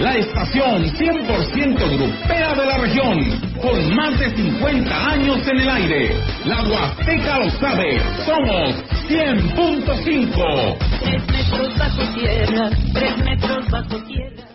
la 0.00 0.14
estación 0.14 0.84
100% 0.96 1.98
grupera 1.98 2.54
de 2.54 2.66
la 2.66 2.78
región, 2.78 3.18
con 3.60 3.94
más 3.94 4.18
de 4.18 4.34
50 4.34 5.10
años 5.10 5.46
en 5.46 5.60
el 5.60 5.68
aire. 5.68 6.16
La 6.46 6.62
Huasteca 6.62 7.38
lo 7.38 7.50
sabe, 7.50 8.00
somos 8.24 8.74
100.5. 9.08 10.78
Tres 11.00 11.26
metros 11.28 11.78
bajo 11.78 12.14
tierra, 12.14 12.70
tres 12.94 13.18
metros 13.18 13.70
bajo 13.70 14.02
tierra. 14.04 14.49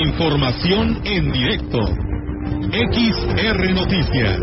Información 0.00 1.00
en 1.04 1.30
directo. 1.30 1.78
XR 2.72 3.74
Noticias. 3.74 4.40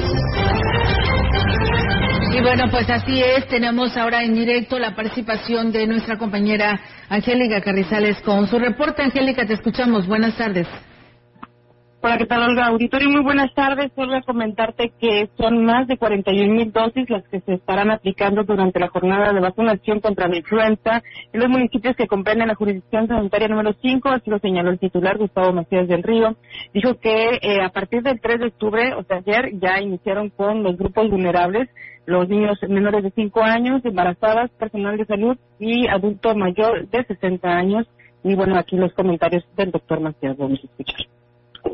Y 2.32 2.42
bueno, 2.42 2.66
pues 2.70 2.88
así 2.90 3.22
es, 3.22 3.48
tenemos 3.48 3.98
ahora 3.98 4.24
en 4.24 4.36
directo 4.36 4.78
la 4.78 4.96
participación 4.96 5.72
de 5.72 5.88
nuestra 5.88 6.18
compañera 6.18 6.80
Angélica 7.10 7.62
Carrizales 7.62 8.22
con 8.22 8.48
su 8.48 8.60
reporte. 8.60 9.02
Angélica, 9.02 9.46
te 9.46 9.54
escuchamos. 9.54 10.06
Buenas 10.06 10.36
tardes. 10.36 10.68
Hola, 12.08 12.20
¿qué 12.20 12.26
tal, 12.26 12.42
Olga? 12.42 12.68
Auditorio, 12.68 13.10
muy 13.10 13.22
buenas 13.22 13.54
tardes. 13.54 13.92
Solo 13.94 14.22
comentarte 14.26 14.94
que 14.98 15.30
son 15.38 15.66
más 15.66 15.90
de 15.90 15.98
41 15.98 16.54
mil 16.54 16.72
dosis 16.72 17.10
las 17.10 17.28
que 17.28 17.42
se 17.42 17.56
estarán 17.56 17.92
aplicando 17.92 18.46
durante 18.46 18.80
la 18.80 18.88
jornada 18.88 19.34
de 19.34 19.42
vacunación 19.42 20.00
contra 20.00 20.30
la 20.30 20.38
influenza 20.38 21.04
en 21.34 21.42
los 21.42 21.50
municipios 21.50 21.98
que 21.98 22.08
comprenden 22.08 22.48
la 22.48 22.56
jurisdicción 22.56 23.10
sanitaria 23.10 23.50
número 23.50 23.76
5, 23.82 24.08
así 24.08 24.30
lo 24.30 24.40
señaló 24.40 24.70
el 24.70 24.80
titular 24.80 25.18
Gustavo 25.18 25.52
Macías 25.52 25.90
del 25.90 26.02
Río. 26.02 26.38
Dijo 26.74 26.98
que 26.98 27.40
eh, 27.42 27.62
a 27.62 27.72
partir 27.72 28.02
del 28.04 28.22
3 28.22 28.40
de 28.40 28.48
octubre, 28.48 28.94
o 28.94 29.04
sea, 29.04 29.18
ayer, 29.18 29.60
ya 29.60 29.82
iniciaron 29.82 30.30
con 30.30 30.64
los 30.64 30.78
grupos 30.78 31.10
vulnerables, 31.10 31.68
los 32.06 32.30
niños 32.30 32.58
menores 32.70 33.04
de 33.04 33.12
5 33.12 33.42
años, 33.42 33.84
embarazadas, 33.84 34.50
personal 34.52 34.96
de 34.96 35.06
salud 35.08 35.38
y 35.60 35.90
adulto 35.90 36.34
mayor 36.36 36.88
de 36.88 37.04
60 37.04 37.50
años. 37.50 37.86
Y 38.24 38.34
bueno, 38.34 38.58
aquí 38.58 38.78
los 38.78 38.94
comentarios 38.94 39.44
del 39.58 39.72
doctor 39.72 40.00
Macías, 40.00 40.38
vamos 40.38 40.62
a 40.64 40.68
escuchar 40.68 41.17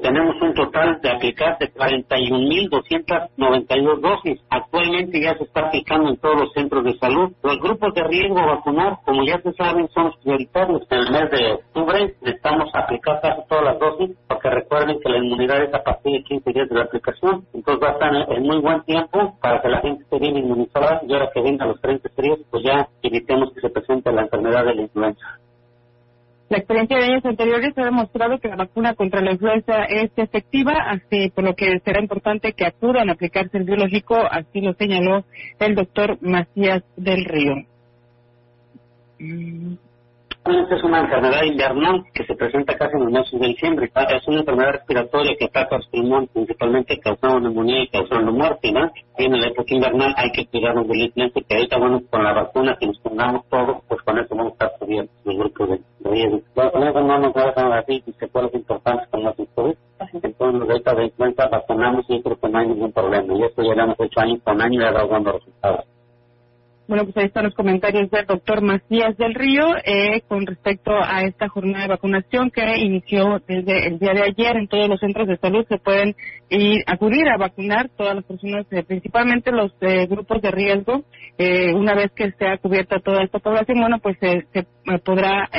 tenemos 0.01 0.41
un 0.41 0.53
total 0.53 0.99
de 1.01 1.09
aplicar 1.09 1.57
de 1.59 1.73
41.292 1.73 3.99
dosis. 3.99 4.39
Actualmente 4.49 5.21
ya 5.21 5.37
se 5.37 5.43
está 5.43 5.67
aplicando 5.67 6.09
en 6.09 6.17
todos 6.17 6.41
los 6.41 6.51
centros 6.53 6.83
de 6.83 6.97
salud. 6.97 7.31
Los 7.43 7.59
grupos 7.59 7.93
de 7.93 8.03
riesgo 8.03 8.35
vacunar, 8.35 8.97
como 9.05 9.23
ya 9.25 9.39
se 9.41 9.53
saben, 9.53 9.87
son 9.89 10.05
los 10.05 10.17
prioritarios. 10.17 10.81
En 10.89 10.99
el 10.99 11.11
mes 11.11 11.29
de 11.31 11.53
octubre 11.53 12.15
estamos 12.21 12.73
a 12.73 12.79
aplicar 12.79 13.21
casi 13.21 13.41
todas 13.47 13.65
las 13.65 13.77
dosis, 13.79 14.17
porque 14.27 14.49
recuerden 14.49 14.99
que 14.99 15.09
la 15.09 15.17
inmunidad 15.17 15.63
es 15.63 15.73
a 15.73 15.83
partir 15.83 16.13
de 16.13 16.23
15 16.23 16.51
días 16.51 16.69
de 16.69 16.75
la 16.75 16.83
aplicación. 16.83 17.45
Entonces 17.53 17.83
va 17.83 17.89
a 17.89 17.93
estar 17.93 18.13
en 18.31 18.43
muy 18.43 18.59
buen 18.59 18.83
tiempo 18.83 19.37
para 19.41 19.61
que 19.61 19.69
la 19.69 19.81
gente 19.81 20.03
esté 20.03 20.19
bien 20.19 20.37
inmunizada 20.37 21.01
y 21.07 21.13
ahora 21.13 21.31
que 21.33 21.41
vengan 21.41 21.69
los 21.69 21.81
30 21.81 22.09
días, 22.17 22.39
pues 22.49 22.63
ya 22.63 22.87
evitemos 23.01 23.53
que 23.53 23.61
se 23.61 23.69
presente 23.69 24.11
la 24.11 24.23
enfermedad 24.23 24.65
de 24.65 24.75
la 24.75 24.81
influenza. 24.81 25.39
La 26.54 26.60
experiencia 26.60 26.97
de 26.99 27.06
años 27.06 27.26
anteriores 27.26 27.76
ha 27.76 27.84
demostrado 27.84 28.38
que 28.38 28.47
la 28.47 28.56
vacuna 28.56 28.93
contra 28.93 29.22
la 29.22 29.32
influenza 29.32 29.86
es 29.86 30.12
efectiva, 30.18 30.74
así 30.88 31.32
por 31.34 31.43
lo 31.43 31.56
que 31.56 31.80
será 31.84 31.99
importante 31.99 32.54
que 32.54 32.68
acudan 32.68 33.10
a 33.10 33.14
aplicarse 33.14 33.58
el 33.58 33.64
biológico, 33.64 34.16
así 34.30 34.62
lo 34.62 34.76
señaló 34.76 35.26
el 35.58 35.74
doctor 35.74 36.20
Macías 36.22 36.84
del 36.95 37.26
Río. 37.26 37.56
Esta 40.45 40.75
es 40.75 40.83
una 40.83 40.99
enfermedad 40.99 41.43
invernal 41.43 42.03
que 42.13 42.25
se 42.25 42.35
presenta 42.35 42.75
casi 42.75 42.97
en 42.97 43.03
los 43.03 43.13
meses 43.13 43.39
de 43.39 43.47
diciembre. 43.47 43.89
Es 43.95 44.27
una 44.27 44.39
enfermedad 44.39 44.73
respiratoria 44.73 45.35
que 45.39 45.45
ataca 45.45 45.77
los 45.77 45.87
pulmones, 45.87 46.29
principalmente 46.31 46.99
causando 46.99 47.39
neumonía 47.39 47.83
y 47.83 47.87
causando 47.87 48.33
muerte, 48.33 48.73
¿no? 48.73 48.91
Y 49.17 49.23
en 49.23 49.39
la 49.39 49.47
época 49.47 49.73
invernal 49.73 50.13
hay 50.17 50.31
que 50.31 50.45
cuidarnos 50.47 50.85
del 50.89 51.01
influenza, 51.01 51.39
que 51.47 51.55
ahorita, 51.55 51.77
bueno, 51.77 52.01
con 52.09 52.23
la 52.25 52.33
vacuna, 52.33 52.75
si 52.77 52.87
nos 52.87 52.99
pongamos 52.99 53.47
todos, 53.47 53.77
pues 53.87 54.01
con 54.01 54.19
eso 54.19 54.35
vamos 54.35 54.51
a 54.51 54.65
estar 54.65 54.79
cubiertos 54.79 55.15
el 55.25 55.37
grupo 55.37 55.65
de 55.65 55.79
riesgo. 56.03 56.41
Bueno, 56.55 56.71
con 56.71 56.83
eso 56.83 57.01
no 57.01 57.19
nos 57.19 57.33
dejan 57.33 57.71
así 57.71 58.03
secuelas 58.19 58.53
importantes 58.53 59.07
como 59.11 59.23
las 59.23 59.35
COVID. 59.55 59.75
Entonces, 60.11 60.69
ahorita 60.69 60.95
de 60.95 61.05
influenza 61.05 61.47
vacunamos 61.47 62.05
y 62.09 62.17
yo 62.17 62.23
creo 62.23 62.39
que 62.41 62.49
no 62.49 62.59
hay 62.59 62.67
ningún 62.67 62.91
problema. 62.91 63.33
Y 63.33 63.43
esto 63.43 63.63
ya 63.63 63.75
lo 63.75 63.83
hemos 63.83 63.99
hecho 64.01 64.19
año 64.19 64.37
con 64.43 64.61
año 64.61 64.81
y 64.81 64.83
ha 64.83 64.91
dado 64.91 65.07
buenos 65.07 65.35
resultados. 65.35 65.92
Bueno, 66.86 67.05
pues 67.05 67.15
ahí 67.15 67.25
están 67.25 67.45
los 67.45 67.55
comentarios 67.55 68.11
del 68.11 68.25
doctor 68.25 68.61
Macías 68.61 69.15
del 69.17 69.34
Río 69.36 69.63
eh, 69.86 70.21
con 70.27 70.45
respecto 70.45 70.91
a 70.91 71.23
esta 71.23 71.47
jornada 71.47 71.84
de 71.84 71.89
vacunación 71.89 72.51
que 72.51 72.61
inició 72.77 73.41
desde 73.47 73.88
el 73.88 73.99
día 73.99 74.13
de 74.13 74.23
ayer 74.23 74.57
en 74.57 74.67
todos 74.67 74.89
los 74.89 74.99
centros 74.99 75.29
de 75.29 75.38
salud. 75.38 75.65
Se 75.69 75.77
pueden 75.77 76.13
ir 76.49 76.84
acudir 76.86 77.29
a 77.29 77.38
vacunar 77.38 77.89
todas 77.95 78.15
las 78.15 78.25
personas, 78.25 78.65
eh, 78.71 78.84
principalmente 78.84 79.53
los 79.53 79.71
eh, 79.79 80.07
grupos 80.07 80.41
de 80.41 80.51
riesgo. 80.51 81.05
una 81.73 81.95
vez 81.95 82.11
que 82.11 82.25
esté 82.25 82.57
cubierta 82.59 82.99
toda 82.99 83.23
esta 83.23 83.39
población, 83.39 83.79
bueno, 83.79 83.99
pues 83.99 84.17
se 84.19 84.45
podrá 85.03 85.49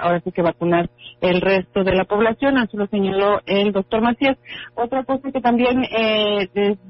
ahora 0.00 0.20
sí 0.24 0.32
que 0.32 0.42
vacunar 0.42 0.90
el 1.20 1.40
resto 1.40 1.84
de 1.84 1.94
la 1.94 2.04
población. 2.04 2.58
Así 2.58 2.76
lo 2.76 2.86
señaló 2.86 3.40
el 3.46 3.72
doctor 3.72 4.00
Macías. 4.02 4.38
Otra 4.74 5.04
cosa 5.04 5.30
que 5.30 5.40
también 5.40 5.82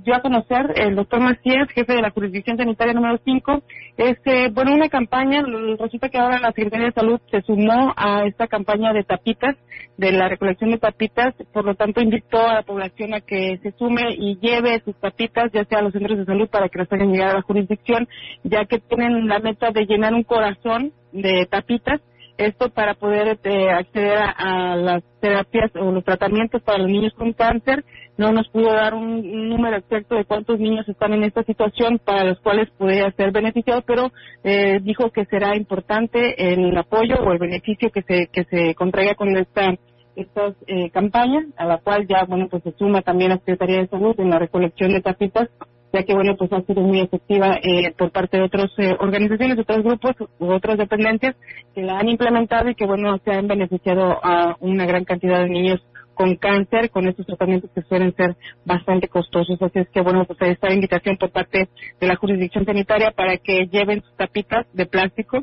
dio 0.04 0.14
a 0.14 0.20
conocer 0.20 0.72
el 0.76 0.94
doctor 0.94 1.20
Macías, 1.20 1.68
jefe 1.70 1.94
de 1.94 2.02
la 2.02 2.10
jurisdicción 2.10 2.56
sanitaria 2.56 2.94
número 2.94 3.18
5, 3.24 3.62
este, 3.96 4.48
bueno, 4.48 4.74
una 4.74 4.88
campaña, 4.88 5.42
resulta 5.78 6.08
que 6.08 6.18
ahora 6.18 6.38
la 6.40 6.52
Secretaría 6.52 6.86
de 6.86 6.92
Salud 6.92 7.20
se 7.30 7.42
sumó 7.42 7.92
a 7.96 8.24
esta 8.24 8.46
campaña 8.46 8.92
de 8.92 9.04
tapitas, 9.04 9.56
de 9.98 10.12
la 10.12 10.28
recolección 10.28 10.70
de 10.70 10.78
tapitas, 10.78 11.34
por 11.52 11.64
lo 11.64 11.74
tanto 11.74 12.00
invitó 12.00 12.38
a 12.38 12.54
la 12.54 12.62
población 12.62 13.14
a 13.14 13.20
que 13.20 13.58
se 13.62 13.72
sume 13.72 14.14
y 14.16 14.38
lleve 14.40 14.80
sus 14.84 14.96
tapitas, 14.96 15.52
ya 15.52 15.64
sea 15.64 15.80
a 15.80 15.82
los 15.82 15.92
centros 15.92 16.18
de 16.18 16.24
salud 16.24 16.48
para 16.48 16.68
que 16.68 16.78
las 16.78 16.90
hagan 16.92 17.12
llegar 17.12 17.30
a 17.30 17.34
la 17.34 17.42
jurisdicción, 17.42 18.08
ya 18.42 18.64
que 18.64 18.78
tienen 18.78 19.28
la 19.28 19.38
meta 19.40 19.70
de 19.70 19.84
llenar 19.84 20.14
un 20.14 20.24
corazón 20.24 20.92
de 21.12 21.46
tapitas 21.46 22.00
esto 22.38 22.70
para 22.70 22.94
poder 22.94 23.38
eh, 23.44 23.70
acceder 23.70 24.18
a, 24.36 24.76
las 24.76 25.02
terapias 25.20 25.70
o 25.76 25.92
los 25.92 26.04
tratamientos 26.04 26.62
para 26.62 26.78
los 26.78 26.88
niños 26.88 27.12
con 27.14 27.32
cáncer. 27.32 27.84
No 28.16 28.32
nos 28.32 28.48
pudo 28.48 28.72
dar 28.72 28.94
un, 28.94 29.48
número 29.48 29.76
exacto 29.76 30.14
de 30.14 30.24
cuántos 30.24 30.58
niños 30.58 30.88
están 30.88 31.12
en 31.12 31.24
esta 31.24 31.42
situación 31.44 31.98
para 32.04 32.24
los 32.24 32.40
cuales 32.40 32.68
podría 32.76 33.10
ser 33.12 33.32
beneficiado, 33.32 33.82
pero 33.82 34.12
eh, 34.44 34.80
dijo 34.82 35.10
que 35.10 35.24
será 35.26 35.56
importante 35.56 36.52
el 36.52 36.76
apoyo 36.76 37.16
o 37.16 37.32
el 37.32 37.38
beneficio 37.38 37.90
que 37.90 38.02
se, 38.02 38.26
que 38.28 38.44
se 38.44 38.74
contraiga 38.74 39.14
con 39.14 39.36
esta 39.36 39.74
estas 40.14 40.54
eh, 40.66 40.90
campañas, 40.90 41.46
a 41.56 41.64
la 41.64 41.78
cual 41.78 42.06
ya, 42.06 42.24
bueno, 42.26 42.46
pues 42.50 42.62
se 42.62 42.72
suma 42.72 43.00
también 43.00 43.30
la 43.30 43.38
Secretaría 43.38 43.78
de 43.78 43.88
Salud 43.88 44.14
en 44.18 44.28
la 44.28 44.38
recolección 44.38 44.92
de 44.92 45.00
tapitas 45.00 45.48
ya 45.92 46.02
que 46.02 46.14
bueno 46.14 46.36
pues 46.36 46.52
ha 46.52 46.62
sido 46.62 46.82
muy 46.82 47.00
efectiva 47.00 47.58
eh, 47.62 47.92
por 47.96 48.10
parte 48.10 48.38
de 48.38 48.44
otras 48.44 48.70
eh, 48.78 48.94
organizaciones, 48.98 49.58
otros 49.58 49.82
grupos 49.84 50.12
u 50.38 50.50
otras 50.50 50.78
dependencias 50.78 51.36
que 51.74 51.82
la 51.82 51.98
han 51.98 52.08
implementado 52.08 52.68
y 52.70 52.74
que 52.74 52.86
bueno 52.86 53.18
se 53.24 53.32
han 53.32 53.46
beneficiado 53.46 54.18
a 54.22 54.56
una 54.60 54.86
gran 54.86 55.04
cantidad 55.04 55.40
de 55.40 55.48
niños 55.48 55.80
con 56.14 56.36
cáncer, 56.36 56.90
con 56.90 57.08
estos 57.08 57.26
tratamientos 57.26 57.70
que 57.74 57.82
suelen 57.82 58.14
ser 58.14 58.36
bastante 58.66 59.08
costosos. 59.08 59.60
Así 59.62 59.78
es 59.78 59.88
que, 59.88 60.02
bueno, 60.02 60.26
pues 60.26 60.38
esta 60.42 60.70
invitación 60.70 61.16
por 61.16 61.30
parte 61.30 61.70
de 62.00 62.06
la 62.06 62.16
jurisdicción 62.16 62.66
sanitaria 62.66 63.12
para 63.12 63.38
que 63.38 63.66
lleven 63.72 64.02
sus 64.02 64.14
tapitas 64.16 64.66
de 64.74 64.84
plástico 64.86 65.42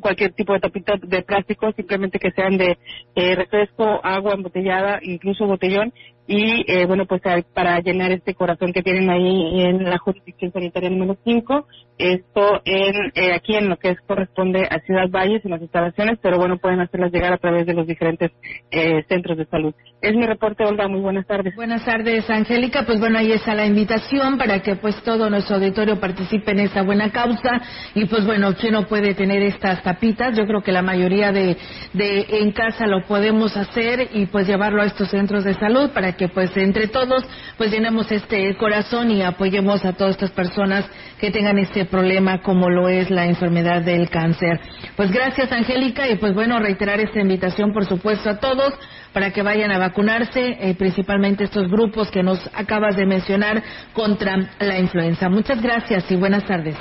cualquier 0.00 0.32
tipo 0.32 0.52
de 0.52 0.60
tapita 0.60 0.94
de 1.00 1.22
plástico, 1.22 1.72
simplemente 1.72 2.18
que 2.18 2.30
sean 2.30 2.56
de 2.56 2.78
eh, 3.14 3.34
refresco, 3.34 4.00
agua 4.02 4.34
embotellada, 4.34 5.00
incluso 5.02 5.46
botellón, 5.46 5.92
y 6.30 6.70
eh, 6.70 6.84
bueno, 6.84 7.06
pues 7.06 7.22
para 7.54 7.80
llenar 7.80 8.12
este 8.12 8.34
corazón 8.34 8.74
que 8.74 8.82
tienen 8.82 9.08
ahí 9.08 9.62
en 9.62 9.82
la 9.82 9.96
jurisdicción 9.96 10.52
sanitaria 10.52 10.90
número 10.90 11.16
5, 11.24 11.66
esto 11.96 12.60
en 12.66 13.12
eh, 13.14 13.32
aquí 13.34 13.56
en 13.56 13.70
lo 13.70 13.78
que 13.78 13.90
es, 13.90 14.00
corresponde 14.02 14.68
a 14.70 14.78
Ciudad 14.80 15.08
Valles, 15.08 15.42
en 15.46 15.52
las 15.52 15.62
instalaciones, 15.62 16.18
pero 16.22 16.36
bueno, 16.36 16.58
pueden 16.58 16.80
hacerlas 16.80 17.12
llegar 17.12 17.32
a 17.32 17.38
través 17.38 17.66
de 17.66 17.72
los 17.72 17.86
diferentes 17.86 18.30
eh, 18.70 19.04
centros 19.08 19.38
de 19.38 19.46
salud. 19.46 19.74
Es 20.02 20.14
mi 20.14 20.26
reporte, 20.26 20.66
Olga, 20.66 20.86
muy 20.86 21.00
buenas 21.00 21.26
tardes. 21.26 21.56
Buenas 21.56 21.84
tardes, 21.86 22.28
Angélica, 22.28 22.84
pues 22.84 23.00
bueno, 23.00 23.18
ahí 23.18 23.32
está 23.32 23.54
la 23.54 23.64
invitación 23.64 24.36
para 24.36 24.60
que 24.60 24.76
pues 24.76 25.02
todo 25.04 25.30
nuestro 25.30 25.56
auditorio 25.56 25.98
participe 25.98 26.50
en 26.50 26.60
esta 26.60 26.82
buena 26.82 27.10
causa 27.10 27.62
y 27.94 28.04
pues 28.04 28.26
bueno, 28.26 28.54
¿quién 28.54 28.74
no 28.74 28.86
puede 28.86 29.14
tener 29.14 29.42
estas 29.42 29.82
tapitas? 29.82 30.36
Yo 30.36 30.46
creo 30.46 30.62
que 30.62 30.72
la 30.72 30.82
mayoría 30.82 31.32
de, 31.32 31.56
de 31.94 32.26
en 32.42 32.52
casa 32.52 32.86
lo 32.86 33.06
podemos 33.06 33.56
hacer 33.56 34.10
y 34.12 34.26
pues 34.26 34.46
llevarlo 34.46 34.82
a 34.82 34.86
estos 34.86 35.08
centros 35.08 35.42
de 35.42 35.54
salud 35.54 35.90
para 35.92 36.17
pues 36.26 36.56
entre 36.56 36.88
todos 36.88 37.22
pues 37.56 37.70
llenemos 37.70 38.10
este 38.10 38.56
corazón 38.56 39.12
y 39.12 39.22
apoyemos 39.22 39.84
a 39.84 39.92
todas 39.92 40.14
estas 40.14 40.32
personas 40.32 40.84
que 41.20 41.30
tengan 41.30 41.58
este 41.58 41.84
problema 41.84 42.42
como 42.42 42.68
lo 42.68 42.88
es 42.88 43.10
la 43.10 43.26
enfermedad 43.26 43.82
del 43.82 44.10
cáncer. 44.10 44.58
Pues 44.96 45.12
gracias 45.12 45.52
Angélica 45.52 46.08
y 46.08 46.16
pues 46.16 46.34
bueno 46.34 46.58
reiterar 46.58 46.98
esta 46.98 47.20
invitación 47.20 47.72
por 47.72 47.84
supuesto 47.84 48.30
a 48.30 48.40
todos 48.40 48.74
para 49.12 49.32
que 49.32 49.42
vayan 49.42 49.70
a 49.70 49.78
vacunarse, 49.78 50.56
eh, 50.60 50.74
principalmente 50.74 51.44
estos 51.44 51.70
grupos 51.70 52.10
que 52.10 52.22
nos 52.22 52.38
acabas 52.54 52.96
de 52.96 53.06
mencionar 53.06 53.62
contra 53.92 54.50
la 54.58 54.78
influenza. 54.78 55.28
Muchas 55.28 55.62
gracias 55.62 56.10
y 56.10 56.16
buenas 56.16 56.44
tardes. 56.44 56.76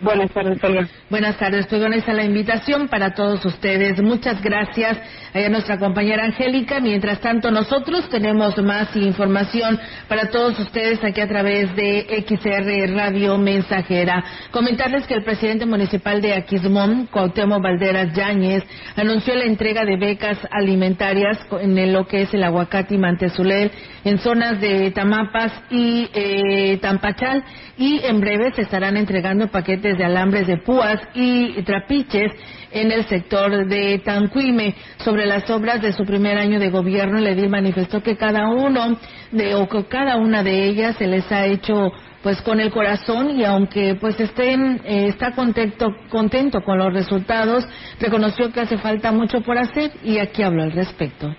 Buenas 0.00 0.30
tardes, 0.30 0.64
Olga. 0.64 0.88
Buenas 1.10 1.36
tardes, 1.36 1.66
pues 1.66 1.78
bueno, 1.78 1.94
esa 1.94 2.14
la 2.14 2.24
invitación 2.24 2.88
para 2.88 3.12
todos 3.12 3.44
ustedes. 3.44 4.00
Muchas 4.00 4.40
gracias 4.40 4.98
a 5.34 5.48
nuestra 5.50 5.78
compañera 5.78 6.24
Angélica. 6.24 6.80
Mientras 6.80 7.20
tanto, 7.20 7.50
nosotros 7.50 8.08
tenemos 8.08 8.56
más 8.62 8.96
información 8.96 9.78
para 10.08 10.30
todos 10.30 10.58
ustedes 10.58 11.04
aquí 11.04 11.20
a 11.20 11.28
través 11.28 11.76
de 11.76 12.24
XR 12.26 12.94
Radio 12.94 13.36
Mensajera. 13.36 14.24
Comentarles 14.50 15.06
que 15.06 15.14
el 15.14 15.22
presidente 15.22 15.66
municipal 15.66 16.22
de 16.22 16.32
Aquismón, 16.32 17.06
Cuauhtémoc 17.06 17.62
Valderas 17.62 18.14
Yáñez, 18.14 18.64
anunció 18.96 19.34
la 19.34 19.44
entrega 19.44 19.84
de 19.84 19.98
becas 19.98 20.38
alimentarias 20.50 21.38
en 21.60 21.92
lo 21.92 22.06
que 22.06 22.22
es 22.22 22.32
el 22.32 22.42
aguacate 22.42 22.94
y 22.94 22.98
mantezulel 22.98 23.70
en 24.04 24.18
zonas 24.18 24.60
de 24.62 24.90
Tamapas 24.92 25.52
y 25.70 26.08
eh, 26.14 26.78
Tampachal 26.80 27.44
y 27.76 28.00
en 28.04 28.20
breve 28.20 28.52
se 28.52 28.62
estarán 28.62 28.96
entregando 28.96 29.48
paquetes 29.48 29.89
de 29.98 30.04
alambres 30.04 30.46
de 30.46 30.58
púas 30.58 31.00
y 31.14 31.62
trapiches 31.62 32.32
en 32.70 32.92
el 32.92 33.06
sector 33.06 33.66
de 33.66 34.00
Tanquime. 34.04 34.74
Sobre 34.98 35.26
las 35.26 35.48
obras 35.50 35.82
de 35.82 35.92
su 35.92 36.04
primer 36.04 36.38
año 36.38 36.58
de 36.58 36.70
gobierno, 36.70 37.18
le 37.18 37.34
di 37.34 37.48
manifestó 37.48 38.02
que 38.02 38.16
cada 38.16 38.48
uno 38.48 38.98
de 39.32 39.54
o 39.54 39.68
que 39.68 39.84
cada 39.84 40.16
una 40.16 40.42
de 40.42 40.66
ellas 40.66 40.96
se 40.96 41.06
les 41.06 41.30
ha 41.32 41.46
hecho 41.46 41.92
pues 42.22 42.40
con 42.42 42.60
el 42.60 42.70
corazón 42.70 43.30
y 43.38 43.44
aunque 43.44 43.94
pues 43.94 44.18
estén 44.20 44.82
eh, 44.84 45.06
está 45.08 45.32
contento 45.32 45.88
contento 46.10 46.60
con 46.62 46.78
los 46.78 46.92
resultados, 46.92 47.66
reconoció 47.98 48.52
que 48.52 48.60
hace 48.60 48.76
falta 48.76 49.10
mucho 49.10 49.40
por 49.40 49.56
hacer 49.56 49.92
y 50.04 50.18
aquí 50.18 50.42
hablo 50.42 50.62
al 50.62 50.72
respecto 50.72 51.34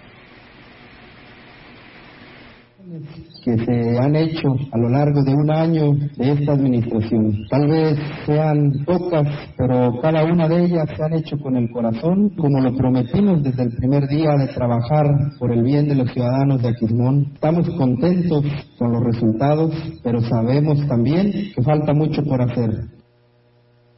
que 3.43 3.57
se 3.57 3.97
han 3.97 4.15
hecho 4.15 4.55
a 4.71 4.77
lo 4.77 4.89
largo 4.89 5.23
de 5.23 5.33
un 5.33 5.51
año 5.51 5.93
de 6.17 6.31
esta 6.31 6.53
administración. 6.53 7.45
Tal 7.49 7.67
vez 7.67 7.99
sean 8.25 8.71
pocas, 8.85 9.27
pero 9.57 9.99
cada 10.01 10.23
una 10.23 10.47
de 10.47 10.65
ellas 10.65 10.87
se 10.95 11.03
han 11.03 11.13
hecho 11.13 11.37
con 11.39 11.55
el 11.55 11.69
corazón, 11.71 12.29
como 12.37 12.61
lo 12.61 12.75
prometimos 12.75 13.43
desde 13.43 13.63
el 13.63 13.75
primer 13.75 14.07
día 14.07 14.31
de 14.37 14.47
trabajar 14.53 15.07
por 15.39 15.51
el 15.51 15.63
bien 15.63 15.87
de 15.87 15.95
los 15.95 16.11
ciudadanos 16.11 16.61
de 16.61 16.69
Aquismón. 16.69 17.31
Estamos 17.33 17.69
contentos 17.71 18.45
con 18.77 18.91
los 18.91 19.03
resultados, 19.03 19.73
pero 20.03 20.21
sabemos 20.21 20.85
también 20.87 21.31
que 21.55 21.63
falta 21.63 21.93
mucho 21.93 22.23
por 22.23 22.41
hacer. 22.41 23.00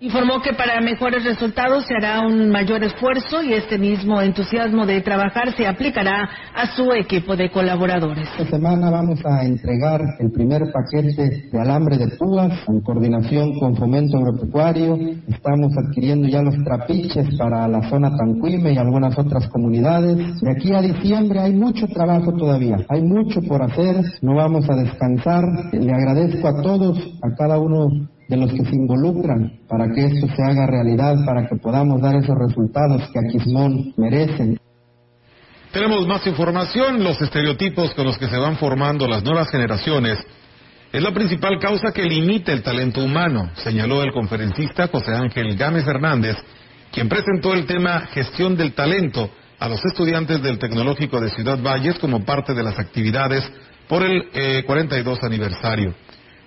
Informó 0.04 0.42
que 0.42 0.52
para 0.52 0.82
mejores 0.82 1.24
resultados 1.24 1.86
se 1.86 1.96
hará 1.96 2.28
un 2.28 2.50
mayor 2.50 2.84
esfuerzo 2.84 3.42
y 3.42 3.54
este 3.54 3.78
mismo 3.78 4.20
entusiasmo 4.22 4.86
de 4.86 5.00
trabajar 5.00 5.56
se 5.56 5.66
aplicará 5.66 6.30
a 6.54 6.76
su 6.76 6.92
equipo 6.92 7.38
de 7.38 7.50
colaboradores. 7.50 8.28
Esta 8.38 8.58
semana 8.58 8.90
vamos 8.90 9.22
a 9.26 9.46
entregar 9.46 10.02
el 10.20 10.30
primer 10.34 10.62
paquete 10.74 11.48
de 11.50 11.58
alambre 11.58 11.98
de 11.98 12.18
púas 12.18 12.52
en 12.68 12.82
coordinación 12.82 13.58
con 13.58 13.78
Fomento 13.78 14.18
Agropecuario. 14.18 14.98
Estamos 15.30 15.72
adquiriendo 15.78 16.28
ya 16.28 16.42
los 16.42 16.56
trapiches 16.66 17.38
para 17.38 17.66
la 17.70 17.90
zona 17.90 18.14
Tanquime 18.18 18.74
y 18.74 18.78
algunas 18.78 19.18
otras 19.18 19.48
comunidades. 19.48 20.18
De 20.42 20.52
aquí 20.52 20.74
a 20.74 20.82
diciembre 20.82 21.40
hay 21.40 21.54
mucho 21.54 21.88
trabajo 21.88 22.34
todavía, 22.34 22.76
hay 22.90 23.04
mucho 23.04 23.40
por 23.44 23.62
hacer, 23.62 23.96
no 24.22 24.36
vamos 24.36 24.70
a 24.70 24.76
descansar. 24.76 25.44
Le 25.72 25.94
agradezco 25.94 26.46
a 26.46 26.62
todos, 26.62 26.98
a 27.22 27.34
cada 27.38 27.58
uno 27.58 27.88
de 28.30 28.38
los 28.38 28.52
que 28.52 28.64
se 28.64 28.76
involucran 28.76 29.60
para 29.68 29.88
que 29.94 30.06
esto 30.06 30.28
se 30.28 30.44
haga 30.44 30.66
realidad, 30.68 31.16
para 31.26 31.48
que 31.48 31.56
podamos 31.58 32.02
dar 32.02 32.16
esos 32.16 32.36
resultados 32.38 33.02
que 33.12 33.20
Aquismón 33.20 33.94
merece. 33.98 34.58
Tenemos 35.72 36.08
más 36.08 36.26
información, 36.28 37.04
los 37.04 37.20
estereotipos 37.22 37.94
con 37.94 38.06
los 38.06 38.18
que 38.18 38.28
se 38.28 38.38
van 38.38 38.58
formando 38.58 39.08
las 39.08 39.24
nuevas 39.24 39.50
generaciones 39.50 40.20
es 40.94 41.02
la 41.02 41.12
principal 41.12 41.58
causa 41.60 41.92
que 41.92 42.04
limita 42.04 42.54
el 42.54 42.62
talento 42.62 43.04
humano, 43.04 43.50
señaló 43.56 44.04
el 44.04 44.14
conferencista 44.14 44.88
José 44.90 45.12
Ángel 45.12 45.58
Gámez 45.58 45.88
Hernández, 45.88 46.38
quien 46.92 47.10
presentó 47.10 47.56
el 47.56 47.66
tema 47.66 48.02
gestión 48.14 48.56
del 48.56 48.74
talento 48.74 49.28
a 49.58 49.68
los 49.68 49.84
estudiantes 49.84 50.44
del 50.44 50.60
Tecnológico 50.60 51.20
de 51.20 51.32
Ciudad 51.32 51.58
Valles 51.64 51.98
como 51.98 52.24
parte 52.24 52.54
de 52.54 52.62
las 52.62 52.78
actividades 52.78 53.44
por 53.88 54.04
el 54.04 54.66
42 54.66 55.18
eh, 55.18 55.26
aniversario. 55.26 55.96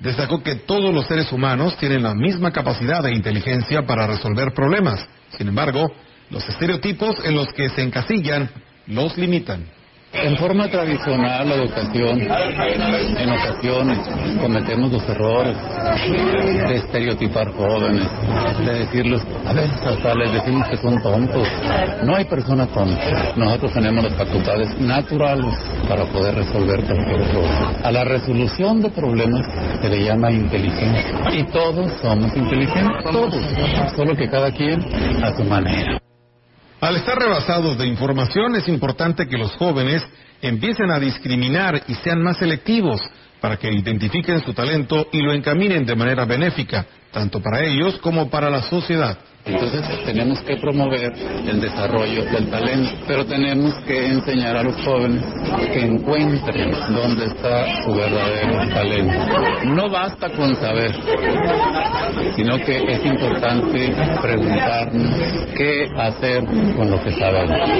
Destacó 0.00 0.42
que 0.42 0.56
todos 0.56 0.94
los 0.94 1.06
seres 1.06 1.32
humanos 1.32 1.76
tienen 1.78 2.02
la 2.02 2.14
misma 2.14 2.52
capacidad 2.52 3.04
e 3.06 3.14
inteligencia 3.14 3.86
para 3.86 4.06
resolver 4.06 4.52
problemas. 4.52 5.06
Sin 5.30 5.48
embargo, 5.48 5.90
los 6.30 6.46
estereotipos 6.48 7.16
en 7.24 7.34
los 7.34 7.52
que 7.52 7.68
se 7.70 7.82
encasillan 7.82 8.50
los 8.86 9.16
limitan. 9.16 9.75
En 10.12 10.36
forma 10.38 10.68
tradicional, 10.68 11.48
la 11.48 11.54
educación, 11.56 12.20
en 12.20 13.30
ocasiones 13.30 13.98
cometemos 14.40 14.90
los 14.92 15.08
errores 15.08 15.56
de 16.68 16.74
estereotipar 16.76 17.52
jóvenes, 17.52 18.08
de 18.64 18.72
decirles, 18.72 19.22
a 19.46 19.52
veces 19.52 19.80
hasta 19.84 20.14
les 20.14 20.32
decimos 20.32 20.68
que 20.68 20.76
son 20.78 21.00
tontos. 21.02 21.46
No 22.02 22.16
hay 22.16 22.24
persona 22.24 22.66
tonta. 22.66 23.34
Nosotros 23.36 23.72
tenemos 23.72 24.04
las 24.04 24.14
facultades 24.14 24.80
naturales 24.80 25.54
para 25.88 26.04
poder 26.06 26.34
resolver 26.36 26.82
cualquier. 26.84 27.26
A 27.84 27.92
la 27.92 28.04
resolución 28.04 28.80
de 28.80 28.90
problemas 28.90 29.46
se 29.82 29.88
le 29.88 30.04
llama 30.04 30.30
inteligencia. 30.30 31.04
Y 31.32 31.44
todos 31.44 31.92
somos 32.00 32.34
inteligentes, 32.36 33.04
todos. 33.04 33.34
Solo 33.94 34.14
que 34.16 34.28
cada 34.28 34.50
quien 34.50 34.80
a 35.22 35.36
su 35.36 35.44
manera. 35.44 36.00
Al 36.80 36.96
estar 36.96 37.18
rebasados 37.18 37.78
de 37.78 37.86
información 37.86 38.54
es 38.56 38.68
importante 38.68 39.26
que 39.26 39.38
los 39.38 39.52
jóvenes 39.56 40.02
empiecen 40.42 40.90
a 40.90 41.00
discriminar 41.00 41.82
y 41.88 41.94
sean 41.94 42.22
más 42.22 42.36
selectivos 42.36 43.00
para 43.40 43.56
que 43.56 43.72
identifiquen 43.72 44.44
su 44.44 44.52
talento 44.52 45.08
y 45.10 45.22
lo 45.22 45.32
encaminen 45.32 45.86
de 45.86 45.96
manera 45.96 46.26
benéfica, 46.26 46.84
tanto 47.12 47.40
para 47.40 47.64
ellos 47.64 47.98
como 48.00 48.28
para 48.28 48.50
la 48.50 48.62
sociedad. 48.62 49.18
Entonces 49.46 49.80
tenemos 50.04 50.40
que 50.40 50.56
promover 50.56 51.12
el 51.46 51.60
desarrollo 51.60 52.24
del 52.24 52.50
talento, 52.50 52.90
pero 53.06 53.24
tenemos 53.24 53.74
que 53.86 54.06
enseñar 54.06 54.56
a 54.56 54.62
los 54.64 54.74
jóvenes 54.84 55.22
que 55.72 55.80
encuentren 55.82 56.72
dónde 56.92 57.26
está 57.26 57.82
su 57.84 57.94
verdadero 57.94 58.68
talento. 58.74 59.64
No 59.66 59.88
basta 59.88 60.30
con 60.30 60.52
saber, 60.56 60.92
sino 62.34 62.58
que 62.58 62.92
es 62.92 63.06
importante 63.06 63.94
preguntarnos 64.20 65.12
qué 65.56 65.86
hacer 65.96 66.44
con 66.76 66.90
lo 66.90 67.00
que 67.04 67.12
sabemos, 67.12 67.70